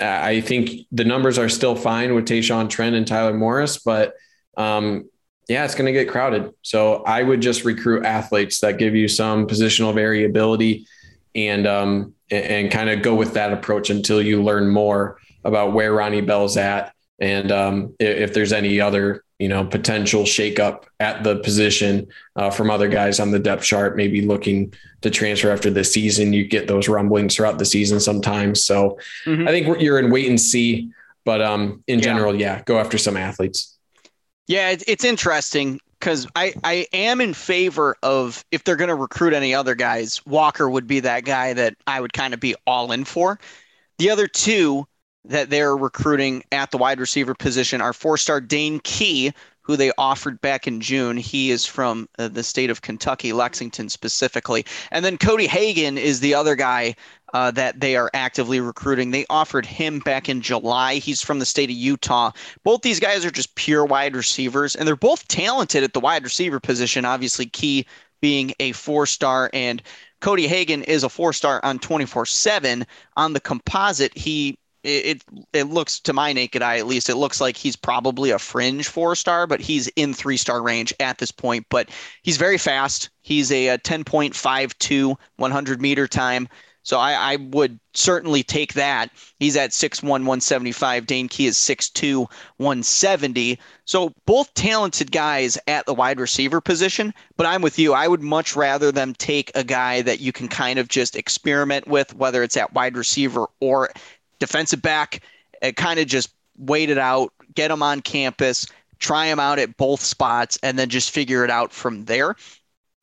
I 0.00 0.40
think 0.40 0.86
the 0.90 1.04
numbers 1.04 1.38
are 1.38 1.48
still 1.48 1.76
fine 1.76 2.14
with 2.14 2.26
Tayshawn 2.26 2.68
Trent 2.68 2.96
and 2.96 3.06
Tyler 3.06 3.34
Morris, 3.34 3.78
but 3.78 4.14
um, 4.56 5.08
yeah, 5.48 5.64
it's 5.64 5.74
going 5.74 5.86
to 5.86 5.92
get 5.92 6.08
crowded. 6.08 6.52
So 6.62 7.02
I 7.04 7.22
would 7.22 7.40
just 7.40 7.64
recruit 7.64 8.04
athletes 8.04 8.60
that 8.60 8.78
give 8.78 8.94
you 8.94 9.08
some 9.08 9.46
positional 9.46 9.94
variability 9.94 10.86
and 11.34 11.66
um, 11.66 12.14
and 12.30 12.70
kind 12.70 12.90
of 12.90 13.02
go 13.02 13.14
with 13.14 13.34
that 13.34 13.52
approach 13.52 13.90
until 13.90 14.22
you 14.22 14.42
learn 14.42 14.68
more 14.68 15.18
about 15.44 15.72
where 15.72 15.92
Ronnie 15.92 16.20
Bell's 16.20 16.56
at 16.56 16.94
and 17.18 17.52
um, 17.52 17.94
if 18.00 18.34
there's 18.34 18.52
any 18.52 18.80
other 18.80 19.24
you 19.42 19.48
know 19.48 19.64
potential 19.64 20.22
shakeup 20.22 20.84
at 21.00 21.24
the 21.24 21.36
position 21.40 22.06
uh, 22.36 22.48
from 22.48 22.70
other 22.70 22.88
guys 22.88 23.18
on 23.18 23.32
the 23.32 23.40
depth 23.40 23.64
chart, 23.64 23.96
maybe 23.96 24.22
looking 24.22 24.72
to 25.00 25.10
transfer 25.10 25.50
after 25.50 25.68
the 25.68 25.82
season. 25.82 26.32
You 26.32 26.46
get 26.46 26.68
those 26.68 26.88
rumblings 26.88 27.34
throughout 27.34 27.58
the 27.58 27.64
season 27.64 27.98
sometimes. 27.98 28.62
So 28.64 28.98
mm-hmm. 29.26 29.48
I 29.48 29.50
think 29.50 29.80
you're 29.80 29.98
in 29.98 30.12
wait 30.12 30.28
and 30.28 30.40
see. 30.40 30.92
But 31.24 31.42
um, 31.42 31.82
in 31.88 31.98
yeah. 31.98 32.04
general, 32.04 32.40
yeah, 32.40 32.62
go 32.62 32.78
after 32.78 32.98
some 32.98 33.16
athletes. 33.16 33.76
Yeah, 34.46 34.70
it's, 34.70 34.84
it's 34.86 35.04
interesting 35.04 35.80
because 35.98 36.28
I, 36.36 36.54
I 36.62 36.86
am 36.92 37.20
in 37.20 37.34
favor 37.34 37.96
of 38.04 38.44
if 38.52 38.62
they're 38.62 38.76
going 38.76 38.88
to 38.88 38.94
recruit 38.94 39.34
any 39.34 39.54
other 39.54 39.74
guys, 39.74 40.24
Walker 40.24 40.70
would 40.70 40.86
be 40.86 41.00
that 41.00 41.24
guy 41.24 41.52
that 41.52 41.74
I 41.88 42.00
would 42.00 42.12
kind 42.12 42.32
of 42.32 42.38
be 42.38 42.54
all 42.64 42.92
in 42.92 43.04
for. 43.04 43.40
The 43.98 44.10
other 44.10 44.28
two 44.28 44.86
that 45.24 45.50
they're 45.50 45.76
recruiting 45.76 46.42
at 46.52 46.70
the 46.70 46.78
wide 46.78 47.00
receiver 47.00 47.34
position 47.34 47.80
are 47.80 47.92
four 47.92 48.16
star 48.16 48.40
Dane 48.40 48.80
Key, 48.80 49.32
who 49.62 49.76
they 49.76 49.92
offered 49.96 50.40
back 50.40 50.66
in 50.66 50.80
June. 50.80 51.16
He 51.16 51.50
is 51.50 51.64
from 51.64 52.08
uh, 52.18 52.28
the 52.28 52.42
state 52.42 52.70
of 52.70 52.82
Kentucky, 52.82 53.32
Lexington 53.32 53.88
specifically. 53.88 54.66
And 54.90 55.04
then 55.04 55.16
Cody 55.16 55.46
Hagan 55.46 55.96
is 55.96 56.20
the 56.20 56.34
other 56.34 56.56
guy 56.56 56.96
uh, 57.32 57.52
that 57.52 57.80
they 57.80 57.96
are 57.96 58.10
actively 58.12 58.60
recruiting. 58.60 59.10
They 59.10 59.24
offered 59.30 59.64
him 59.64 60.00
back 60.00 60.28
in 60.28 60.42
July. 60.42 60.96
He's 60.96 61.22
from 61.22 61.38
the 61.38 61.46
state 61.46 61.70
of 61.70 61.76
Utah. 61.76 62.32
Both 62.64 62.82
these 62.82 63.00
guys 63.00 63.24
are 63.24 63.30
just 63.30 63.54
pure 63.54 63.84
wide 63.84 64.16
receivers, 64.16 64.74
and 64.74 64.86
they're 64.86 64.96
both 64.96 65.28
talented 65.28 65.84
at 65.84 65.92
the 65.92 66.00
wide 66.00 66.24
receiver 66.24 66.60
position. 66.60 67.04
Obviously, 67.04 67.46
Key 67.46 67.86
being 68.20 68.52
a 68.60 68.72
four 68.72 69.06
star, 69.06 69.48
and 69.52 69.82
Cody 70.20 70.46
Hagan 70.46 70.82
is 70.82 71.04
a 71.04 71.08
four 71.08 71.32
star 71.32 71.60
on 71.64 71.78
24 71.78 72.26
7. 72.26 72.84
On 73.16 73.32
the 73.32 73.40
composite, 73.40 74.16
he 74.16 74.58
it, 74.84 75.24
it 75.52 75.64
looks 75.64 76.00
to 76.00 76.12
my 76.12 76.32
naked 76.32 76.62
eye 76.62 76.78
at 76.78 76.86
least 76.86 77.08
it 77.08 77.16
looks 77.16 77.40
like 77.40 77.56
he's 77.56 77.76
probably 77.76 78.30
a 78.30 78.38
fringe 78.38 78.88
four 78.88 79.14
star 79.14 79.46
but 79.46 79.60
he's 79.60 79.88
in 79.88 80.12
three 80.14 80.36
star 80.36 80.62
range 80.62 80.92
at 81.00 81.18
this 81.18 81.30
point 81.30 81.66
but 81.68 81.88
he's 82.22 82.36
very 82.36 82.58
fast 82.58 83.10
he's 83.20 83.50
a, 83.52 83.68
a 83.68 83.78
10.52 83.78 85.16
100 85.36 85.80
meter 85.80 86.08
time 86.08 86.48
so 86.84 86.98
I, 86.98 87.12
I, 87.12 87.36
would 87.36 87.78
certainly 87.94 88.42
take 88.42 88.74
that. 88.74 89.10
He's 89.38 89.56
at 89.56 89.70
6'1, 89.70 90.02
175. 90.02 91.06
Dane 91.06 91.28
Key 91.28 91.46
is 91.46 91.56
6'2, 91.56 92.28
170. 92.56 93.58
So 93.84 94.12
both 94.26 94.52
talented 94.54 95.12
guys 95.12 95.56
at 95.68 95.86
the 95.86 95.94
wide 95.94 96.18
receiver 96.18 96.60
position, 96.60 97.14
but 97.36 97.46
I'm 97.46 97.62
with 97.62 97.78
you. 97.78 97.94
I 97.94 98.08
would 98.08 98.22
much 98.22 98.56
rather 98.56 98.90
them 98.90 99.14
take 99.14 99.52
a 99.54 99.62
guy 99.62 100.02
that 100.02 100.20
you 100.20 100.32
can 100.32 100.48
kind 100.48 100.78
of 100.78 100.88
just 100.88 101.14
experiment 101.14 101.86
with, 101.86 102.14
whether 102.14 102.42
it's 102.42 102.56
at 102.56 102.72
wide 102.72 102.96
receiver 102.96 103.46
or 103.60 103.90
defensive 104.42 104.82
back, 104.82 105.22
and 105.62 105.76
kind 105.76 106.00
of 106.00 106.06
just 106.06 106.34
wait 106.58 106.90
it 106.90 106.98
out, 106.98 107.32
get 107.54 107.70
him 107.70 107.82
on 107.82 108.00
campus, 108.00 108.66
try 108.98 109.26
him 109.26 109.38
out 109.38 109.58
at 109.58 109.76
both 109.76 110.00
spots, 110.00 110.58
and 110.62 110.78
then 110.78 110.88
just 110.88 111.10
figure 111.10 111.44
it 111.44 111.50
out 111.50 111.72
from 111.72 112.04
there 112.06 112.36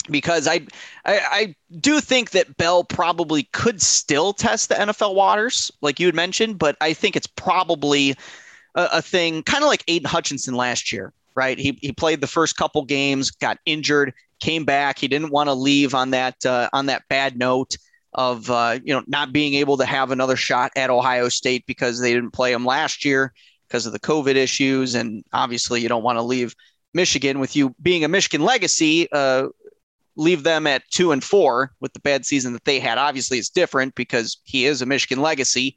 because 0.10 0.48
I, 0.48 0.62
I, 1.06 1.20
I 1.32 1.56
do 1.80 2.00
think 2.02 2.32
that 2.32 2.58
Bell 2.58 2.84
probably 2.84 3.44
could 3.54 3.82
still 3.82 4.34
test 4.34 4.70
the 4.70 4.76
NFL 4.76 5.16
waters, 5.16 5.72
like 5.82 6.00
you 6.00 6.08
had 6.08 6.16
mentioned, 6.16 6.60
but 6.60 6.76
I 6.82 6.94
think 6.94 7.16
it's 7.16 7.28
probably 7.28 8.12
a, 8.76 8.90
a 8.94 9.02
thing, 9.02 9.44
kind 9.44 9.64
of 9.64 9.70
like 9.70 9.84
Aidan 9.88 10.10
Hutchinson 10.10 10.56
last 10.56 10.92
year, 10.92 11.14
right? 11.36 11.58
He 11.58 11.78
he 11.82 11.92
played 11.92 12.22
the 12.22 12.28
first 12.28 12.58
couple 12.58 12.84
games, 12.86 13.32
got 13.32 13.60
injured, 13.66 14.14
came 14.40 14.66
back. 14.66 15.00
He 15.00 15.08
didn't 15.08 15.32
want 15.32 15.48
to 15.48 15.54
leave 15.54 15.94
on 15.94 16.12
that 16.12 16.46
uh, 16.46 16.70
on 16.74 16.88
that 16.88 17.04
bad 17.10 17.38
note 17.38 17.78
of 18.14 18.49
uh, 18.49 18.80
you 18.84 18.93
know 18.93 19.03
not 19.07 19.32
being 19.32 19.53
able 19.55 19.78
to 19.78 19.86
have 19.86 20.12
another 20.12 20.36
shot 20.36 20.72
at 20.76 20.89
Ohio 20.89 21.30
State 21.30 21.66
because 21.68 21.99
they 21.99 22.14
didn't 22.14 22.32
play 22.32 22.51
him 22.51 22.66
last 22.66 23.05
year 23.05 23.34
because 23.68 23.86
of 23.86 23.93
the 23.93 23.99
COVID 23.99 24.36
issues, 24.36 24.95
and 24.95 25.24
obviously 25.34 25.82
you 25.82 25.89
don't 25.89 26.03
want 26.03 26.18
to 26.18 26.24
leave 26.24 26.55
Michigan 26.93 27.39
with 27.39 27.55
you 27.55 27.76
being 27.82 28.03
a 28.03 28.07
Michigan 28.07 28.43
legacy. 28.45 29.07
Uh, 29.12 29.47
leave 30.16 30.43
them 30.43 30.68
at 30.68 30.84
two 30.89 31.12
and 31.12 31.24
four 31.24 31.72
with 31.80 31.93
the 31.93 31.99
bad 32.01 32.26
season 32.26 32.51
that 32.53 32.66
they 32.66 32.80
had. 32.80 32.97
Obviously, 32.97 33.38
it's 33.38 33.49
different 33.49 33.95
because 33.95 34.38
he 34.43 34.66
is 34.66 34.82
a 34.82 34.86
Michigan 34.86 35.22
legacy. 35.22 35.76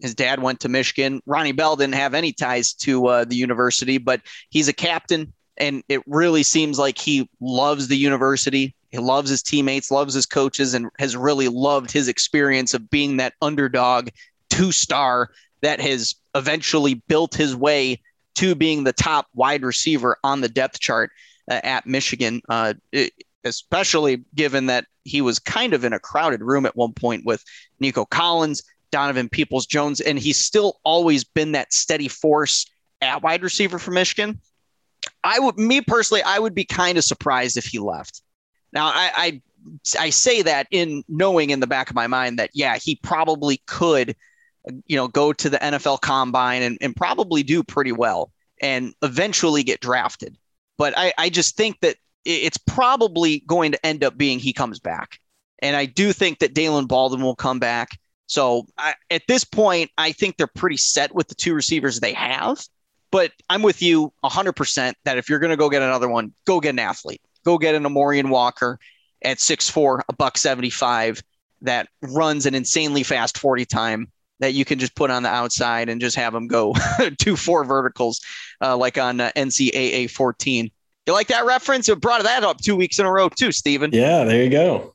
His 0.00 0.14
dad 0.14 0.42
went 0.42 0.60
to 0.60 0.68
Michigan. 0.68 1.20
Ronnie 1.26 1.52
Bell 1.52 1.76
didn't 1.76 1.94
have 1.94 2.14
any 2.14 2.32
ties 2.32 2.72
to 2.74 3.06
uh, 3.06 3.24
the 3.24 3.36
university, 3.36 3.98
but 3.98 4.22
he's 4.50 4.68
a 4.68 4.72
captain, 4.72 5.32
and 5.56 5.82
it 5.88 6.02
really 6.06 6.42
seems 6.42 6.78
like 6.78 6.98
he 6.98 7.28
loves 7.40 7.88
the 7.88 7.96
university. 7.96 8.74
He 8.90 8.98
loves 8.98 9.30
his 9.30 9.42
teammates, 9.42 9.90
loves 9.90 10.14
his 10.14 10.26
coaches, 10.26 10.74
and 10.74 10.88
has 10.98 11.16
really 11.16 11.48
loved 11.48 11.90
his 11.90 12.08
experience 12.08 12.74
of 12.74 12.90
being 12.90 13.16
that 13.16 13.34
underdog 13.40 14.08
two 14.48 14.72
star 14.72 15.30
that 15.62 15.80
has 15.80 16.14
eventually 16.34 16.94
built 16.94 17.34
his 17.34 17.54
way 17.54 18.00
to 18.36 18.54
being 18.54 18.84
the 18.84 18.92
top 18.92 19.26
wide 19.34 19.62
receiver 19.62 20.16
on 20.24 20.40
the 20.40 20.48
depth 20.48 20.80
chart 20.80 21.10
uh, 21.50 21.60
at 21.62 21.86
Michigan. 21.86 22.40
Uh, 22.48 22.74
especially 23.44 24.24
given 24.34 24.66
that 24.66 24.86
he 25.04 25.20
was 25.20 25.38
kind 25.38 25.72
of 25.72 25.84
in 25.84 25.92
a 25.92 25.98
crowded 25.98 26.42
room 26.42 26.66
at 26.66 26.76
one 26.76 26.92
point 26.92 27.24
with 27.24 27.42
Nico 27.78 28.04
Collins, 28.04 28.62
Donovan 28.90 29.28
Peoples 29.28 29.66
Jones, 29.66 30.00
and 30.00 30.18
he's 30.18 30.44
still 30.44 30.78
always 30.84 31.24
been 31.24 31.52
that 31.52 31.72
steady 31.72 32.08
force 32.08 32.66
at 33.00 33.22
wide 33.22 33.42
receiver 33.42 33.78
for 33.78 33.92
Michigan. 33.92 34.40
I 35.24 35.38
would, 35.38 35.58
me 35.58 35.80
personally, 35.80 36.22
I 36.22 36.38
would 36.38 36.54
be 36.54 36.64
kind 36.64 36.98
of 36.98 37.04
surprised 37.04 37.56
if 37.56 37.64
he 37.64 37.78
left. 37.78 38.22
Now, 38.72 38.86
I, 38.86 39.10
I, 39.16 39.42
I 39.98 40.10
say 40.10 40.42
that 40.42 40.66
in 40.70 41.04
knowing 41.08 41.50
in 41.50 41.60
the 41.60 41.66
back 41.66 41.90
of 41.90 41.96
my 41.96 42.06
mind 42.06 42.38
that 42.38 42.50
yeah, 42.54 42.76
he 42.76 42.96
probably 42.96 43.62
could, 43.66 44.16
you 44.86 44.96
know, 44.96 45.08
go 45.08 45.32
to 45.32 45.50
the 45.50 45.58
NFL 45.58 46.00
Combine 46.00 46.62
and, 46.62 46.78
and 46.80 46.94
probably 46.94 47.42
do 47.42 47.62
pretty 47.62 47.92
well 47.92 48.30
and 48.60 48.94
eventually 49.02 49.62
get 49.62 49.80
drafted. 49.80 50.36
But 50.78 50.94
I, 50.96 51.12
I 51.18 51.30
just 51.30 51.56
think 51.56 51.80
that 51.80 51.96
it's 52.24 52.58
probably 52.58 53.40
going 53.46 53.72
to 53.72 53.86
end 53.86 54.04
up 54.04 54.16
being 54.16 54.38
he 54.38 54.52
comes 54.52 54.78
back. 54.78 55.18
And 55.60 55.76
I 55.76 55.86
do 55.86 56.12
think 56.12 56.38
that 56.38 56.54
Daylen 56.54 56.88
Baldwin 56.88 57.22
will 57.22 57.36
come 57.36 57.58
back. 57.58 57.98
So 58.26 58.66
I, 58.78 58.94
at 59.10 59.22
this 59.28 59.44
point, 59.44 59.90
I 59.98 60.12
think 60.12 60.36
they're 60.36 60.46
pretty 60.46 60.76
set 60.76 61.14
with 61.14 61.28
the 61.28 61.34
two 61.34 61.54
receivers 61.54 62.00
they 62.00 62.12
have. 62.12 62.64
But 63.10 63.32
I'm 63.48 63.62
with 63.62 63.82
you 63.82 64.12
100% 64.24 64.94
that 65.04 65.18
if 65.18 65.28
you're 65.28 65.40
going 65.40 65.50
to 65.50 65.56
go 65.56 65.68
get 65.68 65.82
another 65.82 66.08
one, 66.08 66.32
go 66.46 66.60
get 66.60 66.70
an 66.70 66.78
athlete. 66.78 67.20
Go 67.44 67.58
get 67.58 67.74
an 67.74 67.86
Amorion 67.86 68.28
Walker 68.28 68.78
at 69.22 69.38
6'4, 69.38 70.02
a 70.08 70.12
buck 70.12 70.38
75 70.38 71.22
that 71.62 71.88
runs 72.02 72.46
an 72.46 72.54
insanely 72.54 73.02
fast 73.02 73.38
40 73.38 73.64
time 73.66 74.10
that 74.40 74.54
you 74.54 74.64
can 74.64 74.78
just 74.78 74.94
put 74.94 75.10
on 75.10 75.22
the 75.22 75.28
outside 75.28 75.88
and 75.88 76.00
just 76.00 76.16
have 76.16 76.32
them 76.32 76.46
go 76.46 76.74
two 77.18 77.36
four 77.36 77.64
verticals 77.64 78.20
uh, 78.62 78.76
like 78.76 78.98
on 78.98 79.20
uh, 79.20 79.30
NCAA 79.36 80.10
14. 80.10 80.70
You 81.06 81.12
like 81.12 81.28
that 81.28 81.44
reference? 81.44 81.88
It 81.88 82.00
brought 82.00 82.22
that 82.22 82.44
up 82.44 82.58
two 82.58 82.76
weeks 82.76 82.98
in 82.98 83.06
a 83.06 83.12
row 83.12 83.28
too, 83.28 83.52
Stephen. 83.52 83.90
Yeah, 83.92 84.24
there 84.24 84.42
you 84.42 84.50
go. 84.50 84.94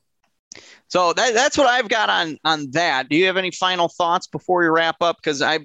So 0.87 1.13
that, 1.13 1.33
that's 1.33 1.57
what 1.57 1.67
I've 1.67 1.89
got 1.89 2.09
on 2.09 2.37
on 2.43 2.71
that. 2.71 3.09
Do 3.09 3.15
you 3.15 3.25
have 3.25 3.37
any 3.37 3.51
final 3.51 3.87
thoughts 3.87 4.27
before 4.27 4.61
we 4.61 4.67
wrap 4.67 4.97
up? 5.01 5.17
Because 5.17 5.41
I, 5.41 5.55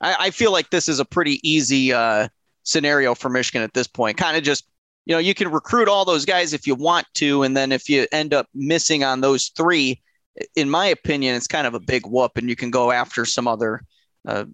I, 0.00 0.16
I 0.18 0.30
feel 0.30 0.52
like 0.52 0.70
this 0.70 0.88
is 0.88 1.00
a 1.00 1.04
pretty 1.04 1.40
easy 1.48 1.92
uh, 1.92 2.28
scenario 2.64 3.14
for 3.14 3.30
Michigan 3.30 3.62
at 3.62 3.72
this 3.72 3.86
point. 3.86 4.16
Kind 4.16 4.36
of 4.36 4.42
just 4.42 4.66
you 5.06 5.14
know 5.14 5.18
you 5.18 5.34
can 5.34 5.50
recruit 5.50 5.88
all 5.88 6.04
those 6.04 6.24
guys 6.24 6.52
if 6.52 6.66
you 6.66 6.74
want 6.74 7.06
to, 7.14 7.42
and 7.42 7.56
then 7.56 7.72
if 7.72 7.88
you 7.88 8.06
end 8.12 8.32
up 8.32 8.48
missing 8.54 9.04
on 9.04 9.20
those 9.20 9.48
three, 9.56 10.00
in 10.56 10.68
my 10.68 10.86
opinion, 10.86 11.34
it's 11.34 11.46
kind 11.46 11.66
of 11.66 11.74
a 11.74 11.80
big 11.80 12.06
whoop, 12.06 12.36
and 12.36 12.48
you 12.48 12.56
can 12.56 12.70
go 12.70 12.90
after 12.90 13.24
some 13.24 13.46
other 13.46 13.82
uh, 14.26 14.44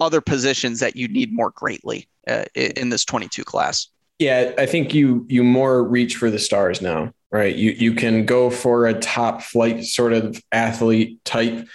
other 0.00 0.20
positions 0.20 0.80
that 0.80 0.96
you 0.96 1.08
need 1.08 1.32
more 1.32 1.50
greatly 1.50 2.08
uh, 2.28 2.44
in 2.54 2.90
this 2.90 3.04
22 3.04 3.44
class. 3.44 3.88
Yeah, 4.18 4.52
I 4.58 4.66
think 4.66 4.94
you 4.94 5.26
you 5.28 5.42
more 5.42 5.82
reach 5.82 6.16
for 6.16 6.30
the 6.30 6.38
stars 6.38 6.80
now, 6.80 7.12
right? 7.32 7.54
You 7.54 7.70
you 7.72 7.94
can 7.94 8.26
go 8.26 8.50
for 8.50 8.86
a 8.86 8.94
top 8.94 9.42
flight 9.42 9.84
sort 9.84 10.12
of 10.12 10.40
athlete 10.52 11.24
type, 11.24 11.66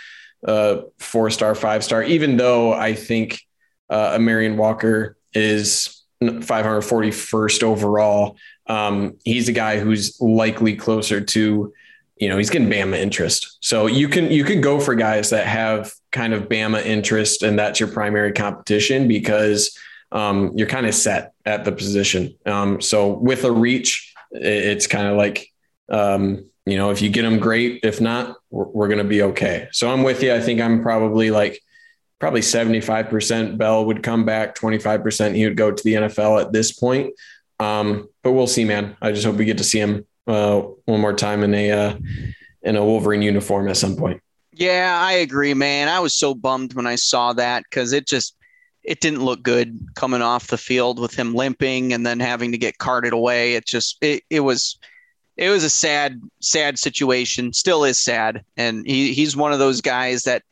uh, 0.48 0.82
four 1.00 1.30
star, 1.32 1.54
five 1.56 1.84
star. 1.84 2.02
Even 2.04 2.38
though 2.38 2.72
I 2.72 2.94
think 2.94 3.42
uh, 3.90 4.18
Marion 4.22 4.56
Walker 4.56 5.18
is 5.34 5.99
541st 6.22 7.64
overall, 7.64 8.38
um, 8.68 9.18
he's 9.24 9.48
a 9.50 9.54
guy 9.54 9.80
who's 9.80 10.20
likely 10.20 10.76
closer 10.76 11.22
to 11.22 11.74
you 12.20 12.28
know, 12.28 12.38
he's 12.38 12.50
getting 12.50 12.70
Bama 12.70 12.98
interest. 12.98 13.58
So 13.62 13.88
you 13.88 14.10
can 14.10 14.30
you 14.30 14.44
can 14.44 14.60
go 14.60 14.80
for 14.80 14.94
guys 14.94 15.30
that 15.30 15.48
have 15.48 15.94
kind 16.12 16.34
of 16.34 16.50
Bama 16.50 16.86
interest 16.86 17.44
and 17.44 17.58
that's 17.58 17.80
your 17.80 17.90
primary 17.90 18.34
competition 18.34 19.08
because 19.08 19.78
um, 20.12 20.52
you're 20.56 20.68
kind 20.68 20.86
of 20.86 20.94
set 20.94 21.34
at 21.46 21.64
the 21.64 21.72
position. 21.72 22.36
Um, 22.46 22.82
so 22.82 23.08
with 23.08 23.46
a 23.46 23.52
reach, 23.52 24.14
it's 24.32 24.86
kind 24.86 25.08
of 25.08 25.16
like 25.16 25.48
um, 25.88 26.46
you 26.66 26.78
know, 26.78 26.92
if 26.92 27.02
you 27.02 27.10
get 27.10 27.24
them 27.24 27.40
great, 27.40 27.80
if 27.84 28.00
not, 28.00 28.36
we're, 28.52 28.66
we're 28.66 28.88
going 28.88 29.00
to 29.00 29.04
be 29.04 29.24
okay. 29.24 29.68
So 29.72 29.90
I'm 29.90 30.04
with 30.04 30.22
you. 30.22 30.34
I 30.34 30.40
think 30.40 30.62
I'm 30.62 30.84
probably 30.84 31.32
like 31.32 31.62
probably 32.20 32.42
75% 32.42 33.58
Bell 33.58 33.86
would 33.86 34.04
come 34.04 34.26
back, 34.26 34.56
25% 34.56 35.36
he 35.36 35.46
would 35.46 35.58
go 35.58 35.72
to 35.72 35.84
the 35.84 35.94
NFL 35.94 36.42
at 36.42 36.52
this 36.52 36.72
point. 36.72 37.14
Um, 37.60 38.08
but 38.24 38.34
we'll 38.34 38.48
see, 38.48 38.66
man. 38.66 38.96
I 39.02 39.12
just 39.12 39.26
hope 39.26 39.36
we 39.36 39.46
get 39.46 39.58
to 39.58 39.64
see 39.64 39.80
him 39.80 40.06
uh, 40.28 40.62
one 40.86 41.02
more 41.02 41.14
time 41.14 41.44
in 41.44 41.54
a 41.54 41.72
uh, 41.72 41.98
in 42.62 42.76
a 42.76 42.84
Wolverine 42.84 43.22
uniform 43.22 43.68
at 43.68 43.78
some 43.78 43.96
point. 43.96 44.22
Yeah, 44.54 45.00
I 45.02 45.14
agree, 45.14 45.54
man. 45.54 45.88
I 45.88 46.00
was 46.00 46.14
so 46.14 46.34
bummed 46.36 46.74
when 46.74 46.86
I 46.86 46.96
saw 46.96 47.34
that 47.34 47.64
because 47.64 47.94
it 47.94 48.06
just 48.06 48.36
it 48.84 49.02
didn't 49.02 49.24
look 49.24 49.44
good 49.44 49.80
coming 49.96 50.22
off 50.22 50.48
the 50.48 50.58
field 50.58 51.00
with 51.00 51.14
him 51.14 51.34
limping 51.34 51.94
and 51.94 52.06
then 52.06 52.20
having 52.20 52.52
to 52.52 52.58
get 52.58 52.78
carted 52.78 53.14
away. 53.14 53.56
It 53.56 53.66
just 53.66 53.98
it, 54.02 54.24
it 54.30 54.42
was 54.42 54.78
it 55.38 55.50
was 55.50 55.64
a 55.64 55.70
sad 55.70 56.22
sad 56.42 56.78
situation. 56.78 57.54
Still 57.54 57.84
is 57.84 57.98
sad, 57.98 58.44
and 58.58 58.86
he 58.86 59.14
he's 59.14 59.36
one 59.36 59.54
of 59.54 59.60
those 59.60 59.82
guys 59.82 60.24
that 60.24 60.44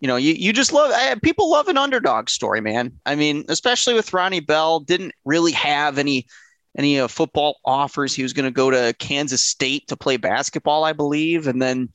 you 0.00 0.08
know 0.08 0.16
you 0.16 0.34
you 0.34 0.52
just 0.52 0.72
love 0.72 1.20
people 1.22 1.50
love 1.50 1.68
an 1.68 1.78
underdog 1.78 2.28
story, 2.28 2.60
man. 2.60 2.92
I 3.06 3.14
mean, 3.14 3.44
especially 3.48 3.94
with 3.94 4.12
Ronnie 4.12 4.40
Bell, 4.40 4.80
didn't 4.80 5.12
really 5.24 5.52
have 5.52 5.98
any 5.98 6.26
any 6.76 6.98
uh, 6.98 7.08
football 7.08 7.58
offers. 7.64 8.14
He 8.14 8.22
was 8.22 8.32
going 8.32 8.46
to 8.46 8.50
go 8.50 8.70
to 8.70 8.94
Kansas 8.98 9.44
State 9.44 9.86
to 9.88 9.96
play 9.96 10.16
basketball, 10.16 10.84
I 10.84 10.92
believe, 10.92 11.46
and 11.46 11.62
then 11.62 11.88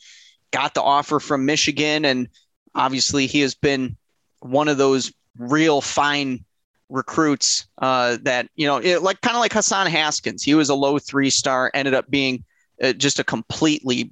got 0.52 0.74
the 0.74 0.82
offer 0.82 1.20
from 1.20 1.46
Michigan. 1.46 2.06
And 2.06 2.30
obviously, 2.76 3.28
he 3.28 3.42
has 3.42 3.56
been 3.56 3.98
one 4.40 4.68
of 4.68 4.78
those 4.78 5.12
real 5.38 5.82
fine 5.82 6.46
recruits 6.90 7.68
uh, 7.80 8.18
that 8.24 8.48
you 8.56 8.66
know, 8.66 8.78
it, 8.78 9.04
like 9.04 9.22
kind 9.22 9.36
of 9.36 9.42
like 9.42 9.54
Hassan 9.54 9.88
Haskins. 9.88 10.44
He 10.44 10.56
was 10.56 10.70
a 10.70 10.76
low 10.76 11.00
three 11.00 11.30
star, 11.30 11.72
ended 11.74 11.94
up 11.94 12.10
being 12.10 12.44
uh, 12.82 12.94
just 12.94 13.20
a 13.20 13.24
completely 13.24 14.12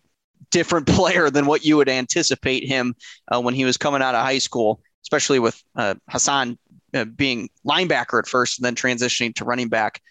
different 0.52 0.88
player 0.88 1.30
than 1.30 1.46
what 1.46 1.66
you 1.66 1.78
would 1.78 1.90
anticipate 1.90 2.68
him 2.68 2.96
uh, 3.32 3.40
when 3.42 3.54
he 3.54 3.66
was 3.66 3.78
coming 3.78 4.02
out 4.02 4.16
of 4.16 4.24
high 4.24 4.38
school, 4.40 4.82
especially 5.04 5.40
with 5.40 5.62
uh, 5.76 5.96
Hassan 6.10 6.58
uh, 6.94 7.06
being 7.06 7.50
linebacker 7.66 8.20
at 8.20 8.28
first 8.28 8.60
and 8.60 8.66
then 8.66 8.76
transitioning 8.76 9.34
to 9.36 9.46
running 9.46 9.70
back 9.70 10.02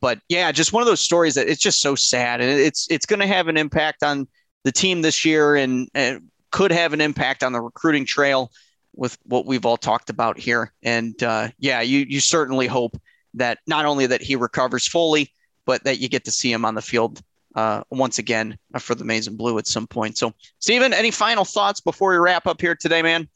but 0.00 0.18
yeah, 0.28 0.50
just 0.50 0.72
one 0.72 0.82
of 0.82 0.86
those 0.86 1.00
stories 1.00 1.34
that 1.34 1.48
it's 1.48 1.60
just 1.60 1.80
so 1.80 1.94
sad, 1.94 2.40
and 2.40 2.58
it's 2.58 2.86
it's 2.90 3.06
going 3.06 3.20
to 3.20 3.26
have 3.26 3.48
an 3.48 3.56
impact 3.56 4.02
on 4.02 4.26
the 4.64 4.72
team 4.72 5.02
this 5.02 5.24
year, 5.24 5.56
and, 5.56 5.88
and 5.94 6.22
could 6.50 6.72
have 6.72 6.92
an 6.92 7.00
impact 7.00 7.42
on 7.42 7.52
the 7.52 7.60
recruiting 7.60 8.06
trail 8.06 8.50
with 8.94 9.16
what 9.24 9.46
we've 9.46 9.66
all 9.66 9.76
talked 9.76 10.10
about 10.10 10.38
here. 10.38 10.72
And 10.82 11.22
uh, 11.22 11.48
yeah, 11.58 11.82
you 11.82 12.06
you 12.08 12.20
certainly 12.20 12.66
hope 12.66 13.00
that 13.34 13.58
not 13.66 13.84
only 13.84 14.06
that 14.06 14.22
he 14.22 14.36
recovers 14.36 14.88
fully, 14.88 15.32
but 15.66 15.84
that 15.84 15.98
you 16.00 16.08
get 16.08 16.24
to 16.24 16.30
see 16.30 16.50
him 16.50 16.64
on 16.64 16.74
the 16.74 16.82
field 16.82 17.22
uh, 17.54 17.82
once 17.90 18.18
again 18.18 18.58
for 18.78 18.94
the 18.94 19.04
Maize 19.04 19.26
and 19.26 19.36
Blue 19.36 19.58
at 19.58 19.66
some 19.66 19.86
point. 19.86 20.18
So, 20.18 20.32
Stephen, 20.58 20.92
any 20.92 21.10
final 21.10 21.44
thoughts 21.44 21.80
before 21.80 22.10
we 22.10 22.16
wrap 22.16 22.46
up 22.46 22.60
here 22.60 22.74
today, 22.74 23.02
man? 23.02 23.28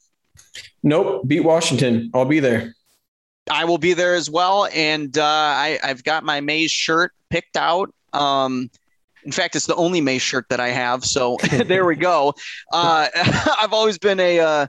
Nope. 0.83 1.27
Beat 1.27 1.41
Washington. 1.41 2.11
I'll 2.13 2.25
be 2.25 2.39
there. 2.39 2.73
I 3.49 3.65
will 3.65 3.77
be 3.77 3.93
there 3.93 4.15
as 4.15 4.29
well, 4.29 4.67
and 4.73 5.15
uh, 5.17 5.23
I, 5.23 5.79
I've 5.83 6.03
got 6.03 6.23
my 6.23 6.41
Maize 6.41 6.71
shirt 6.71 7.11
picked 7.29 7.57
out. 7.57 7.93
Um, 8.11 8.71
in 9.23 9.31
fact, 9.31 9.55
it's 9.55 9.65
the 9.67 9.75
only 9.75 10.01
Maize 10.01 10.21
shirt 10.21 10.45
that 10.49 10.59
I 10.59 10.69
have. 10.69 11.05
So 11.05 11.37
there 11.65 11.85
we 11.85 11.95
go. 11.95 12.33
Uh, 12.71 13.07
I've 13.59 13.73
always 13.73 13.97
been 13.97 14.19
a 14.19 14.39
uh, 14.39 14.67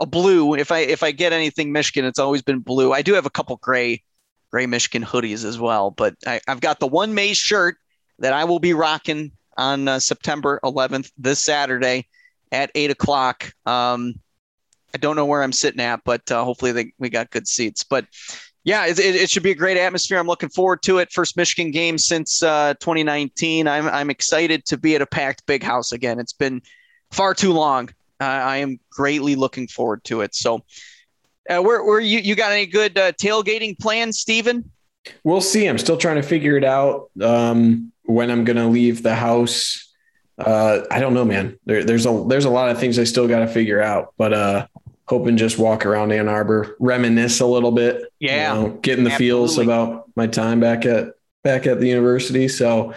a 0.00 0.06
blue. 0.06 0.54
If 0.54 0.72
I 0.72 0.80
if 0.80 1.02
I 1.02 1.10
get 1.10 1.32
anything 1.32 1.72
Michigan, 1.72 2.04
it's 2.04 2.18
always 2.18 2.42
been 2.42 2.60
blue. 2.60 2.92
I 2.92 3.02
do 3.02 3.14
have 3.14 3.26
a 3.26 3.30
couple 3.30 3.56
gray 3.56 4.02
gray 4.50 4.66
Michigan 4.66 5.04
hoodies 5.04 5.44
as 5.44 5.58
well, 5.58 5.90
but 5.90 6.14
I, 6.26 6.40
have 6.46 6.60
got 6.60 6.80
the 6.80 6.86
one 6.86 7.14
Maize 7.14 7.36
shirt 7.36 7.76
that 8.18 8.32
I 8.32 8.44
will 8.44 8.58
be 8.58 8.74
rocking 8.74 9.32
on 9.56 9.88
uh, 9.88 9.98
September 9.98 10.60
11th, 10.64 11.10
this 11.18 11.42
Saturday 11.42 12.06
at 12.52 12.70
eight 12.74 12.90
o'clock. 12.90 13.52
Um, 13.66 14.14
I 14.94 14.98
don't 14.98 15.16
know 15.16 15.26
where 15.26 15.42
I'm 15.42 15.52
sitting 15.52 15.80
at, 15.80 16.00
but 16.04 16.30
uh, 16.30 16.44
hopefully 16.44 16.72
they, 16.72 16.92
we 16.98 17.10
got 17.10 17.30
good 17.30 17.46
seats. 17.46 17.82
But 17.82 18.06
yeah, 18.64 18.86
it, 18.86 18.98
it, 18.98 19.30
should 19.30 19.42
be 19.42 19.50
a 19.50 19.54
great 19.54 19.76
atmosphere. 19.76 20.18
I'm 20.18 20.26
looking 20.26 20.48
forward 20.48 20.82
to 20.82 20.98
it. 20.98 21.12
First 21.12 21.36
Michigan 21.36 21.70
game 21.70 21.98
since 21.98 22.42
uh, 22.42 22.74
2019. 22.80 23.66
I'm 23.66 23.88
I'm 23.88 24.10
excited 24.10 24.64
to 24.66 24.76
be 24.76 24.94
at 24.94 25.02
a 25.02 25.06
packed 25.06 25.46
big 25.46 25.62
house 25.62 25.92
again. 25.92 26.18
It's 26.18 26.32
been 26.32 26.62
far 27.10 27.34
too 27.34 27.52
long. 27.52 27.88
Uh, 28.20 28.24
I 28.24 28.56
am 28.58 28.78
greatly 28.90 29.36
looking 29.36 29.68
forward 29.68 30.04
to 30.04 30.22
it. 30.22 30.34
So, 30.34 30.64
uh, 31.48 31.62
where 31.62 31.84
where 31.84 32.00
you 32.00 32.18
you 32.18 32.34
got 32.34 32.52
any 32.52 32.66
good 32.66 32.98
uh, 32.98 33.12
tailgating 33.12 33.78
plans, 33.78 34.18
Stephen? 34.18 34.70
We'll 35.24 35.40
see. 35.40 35.66
I'm 35.66 35.78
still 35.78 35.96
trying 35.96 36.16
to 36.16 36.22
figure 36.22 36.56
it 36.56 36.64
out. 36.64 37.10
Um, 37.22 37.92
when 38.08 38.30
I'm 38.30 38.44
going 38.44 38.56
to 38.56 38.66
leave 38.66 39.02
the 39.02 39.14
house. 39.14 39.92
Uh, 40.38 40.80
I 40.90 40.98
don't 40.98 41.14
know, 41.14 41.24
man. 41.24 41.58
There, 41.66 41.84
there's 41.84 42.06
a 42.06 42.24
there's 42.26 42.46
a 42.46 42.50
lot 42.50 42.70
of 42.70 42.80
things 42.80 42.98
I 42.98 43.04
still 43.04 43.28
got 43.28 43.40
to 43.40 43.46
figure 43.46 43.82
out, 43.82 44.14
but 44.16 44.32
uh, 44.32 44.66
hoping 45.06 45.36
just 45.36 45.58
walk 45.58 45.84
around 45.84 46.12
Ann 46.12 46.28
Arbor, 46.28 46.76
reminisce 46.80 47.40
a 47.40 47.46
little 47.46 47.72
bit. 47.72 48.12
Yeah, 48.18 48.54
you 48.54 48.62
know, 48.62 48.70
getting 48.78 49.04
the 49.04 49.10
Absolutely. 49.10 49.26
feels 49.26 49.58
about 49.58 50.10
my 50.16 50.26
time 50.26 50.58
back 50.58 50.86
at 50.86 51.14
back 51.44 51.66
at 51.66 51.80
the 51.80 51.88
university. 51.88 52.48
So, 52.48 52.94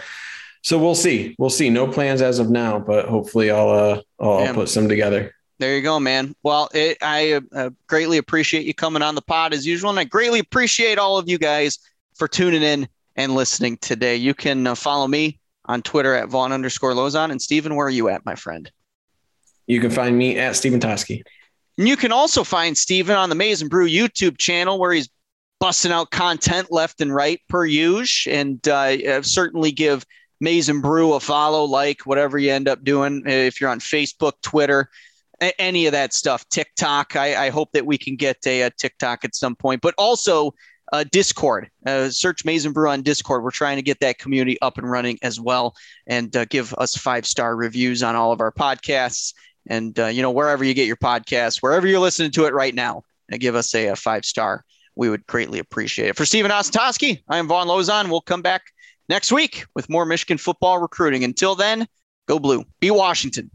so 0.62 0.78
we'll 0.78 0.94
see. 0.94 1.34
We'll 1.38 1.50
see. 1.50 1.68
No 1.68 1.86
plans 1.86 2.22
as 2.22 2.38
of 2.38 2.48
now, 2.48 2.78
but 2.78 3.06
hopefully 3.06 3.50
I'll 3.50 3.70
uh 3.70 4.02
I'll, 4.18 4.38
I'll 4.38 4.54
put 4.54 4.68
some 4.68 4.88
together. 4.88 5.34
There 5.58 5.76
you 5.76 5.82
go, 5.82 6.00
man. 6.00 6.34
Well, 6.42 6.70
it, 6.72 6.98
I 7.02 7.40
uh, 7.54 7.70
greatly 7.86 8.18
appreciate 8.18 8.66
you 8.66 8.74
coming 8.74 9.02
on 9.02 9.14
the 9.14 9.22
pod 9.22 9.52
as 9.52 9.66
usual, 9.66 9.90
and 9.90 9.98
I 9.98 10.04
greatly 10.04 10.38
appreciate 10.38 10.98
all 10.98 11.18
of 11.18 11.28
you 11.28 11.38
guys 11.38 11.78
for 12.14 12.26
tuning 12.26 12.62
in 12.62 12.88
and 13.16 13.34
listening 13.34 13.76
today. 13.78 14.16
You 14.16 14.34
can 14.34 14.66
uh, 14.66 14.74
follow 14.74 15.06
me 15.06 15.38
on 15.66 15.82
Twitter 15.82 16.14
at 16.14 16.28
Von 16.28 16.52
underscore 16.52 16.92
Lozon. 16.92 17.30
And 17.30 17.40
Stephen, 17.40 17.74
where 17.74 17.86
are 17.86 17.90
you 17.90 18.08
at, 18.08 18.24
my 18.24 18.34
friend? 18.34 18.70
You 19.66 19.80
can 19.80 19.90
find 19.90 20.16
me 20.16 20.38
at 20.38 20.56
Stephen 20.56 20.80
Toski. 20.80 21.22
And 21.78 21.88
you 21.88 21.96
can 21.96 22.12
also 22.12 22.44
find 22.44 22.76
Stephen 22.76 23.16
on 23.16 23.28
the 23.28 23.34
Maize 23.34 23.62
and 23.62 23.70
Brew 23.70 23.88
YouTube 23.88 24.38
channel 24.38 24.78
where 24.78 24.92
he's 24.92 25.08
busting 25.60 25.92
out 25.92 26.10
content 26.10 26.70
left 26.70 27.00
and 27.00 27.14
right 27.14 27.40
per 27.48 27.64
usual. 27.64 28.34
And 28.34 28.66
uh, 28.68 29.22
certainly 29.22 29.72
give 29.72 30.04
Maize 30.40 30.68
and 30.68 30.82
Brew 30.82 31.14
a 31.14 31.20
follow, 31.20 31.64
like 31.64 32.04
whatever 32.04 32.38
you 32.38 32.50
end 32.50 32.68
up 32.68 32.82
doing. 32.82 33.22
If 33.26 33.60
you're 33.60 33.70
on 33.70 33.80
Facebook, 33.80 34.32
Twitter, 34.42 34.90
any 35.58 35.86
of 35.86 35.92
that 35.92 36.12
stuff, 36.12 36.48
TikTok. 36.48 37.16
I, 37.16 37.46
I 37.46 37.50
hope 37.50 37.70
that 37.72 37.86
we 37.86 37.98
can 37.98 38.16
get 38.16 38.38
a, 38.46 38.62
a 38.62 38.70
TikTok 38.70 39.24
at 39.24 39.34
some 39.34 39.56
point, 39.56 39.80
but 39.80 39.94
also 39.98 40.54
uh, 40.92 41.04
Discord. 41.10 41.70
Uh, 41.86 42.10
search 42.10 42.44
Maize 42.44 42.64
and 42.64 42.74
Brew 42.74 42.90
on 42.90 43.02
Discord. 43.02 43.42
We're 43.42 43.50
trying 43.50 43.76
to 43.76 43.82
get 43.82 44.00
that 44.00 44.18
community 44.18 44.60
up 44.60 44.78
and 44.78 44.88
running 44.88 45.18
as 45.22 45.40
well, 45.40 45.74
and 46.06 46.34
uh, 46.36 46.44
give 46.44 46.74
us 46.74 46.96
five 46.96 47.26
star 47.26 47.56
reviews 47.56 48.02
on 48.02 48.14
all 48.14 48.32
of 48.32 48.40
our 48.40 48.52
podcasts. 48.52 49.34
And 49.66 49.98
uh, 49.98 50.06
you 50.06 50.22
know 50.22 50.30
wherever 50.30 50.62
you 50.62 50.74
get 50.74 50.86
your 50.86 50.96
podcasts, 50.96 51.62
wherever 51.62 51.86
you're 51.86 52.00
listening 52.00 52.30
to 52.32 52.44
it 52.44 52.54
right 52.54 52.74
now, 52.74 53.02
uh, 53.32 53.38
give 53.38 53.54
us 53.54 53.74
a, 53.74 53.88
a 53.88 53.96
five 53.96 54.24
star. 54.24 54.64
We 54.94 55.08
would 55.08 55.26
greatly 55.26 55.58
appreciate 55.58 56.10
it. 56.10 56.16
For 56.16 56.26
Stephen 56.26 56.50
Ostoski, 56.50 57.22
I 57.28 57.38
am 57.38 57.48
Von 57.48 57.66
Lozon. 57.66 58.10
We'll 58.10 58.20
come 58.20 58.42
back 58.42 58.62
next 59.08 59.32
week 59.32 59.64
with 59.74 59.88
more 59.88 60.04
Michigan 60.04 60.36
football 60.36 60.80
recruiting. 60.80 61.24
Until 61.24 61.54
then, 61.54 61.86
go 62.28 62.38
blue. 62.38 62.64
Be 62.80 62.90
Washington. 62.90 63.50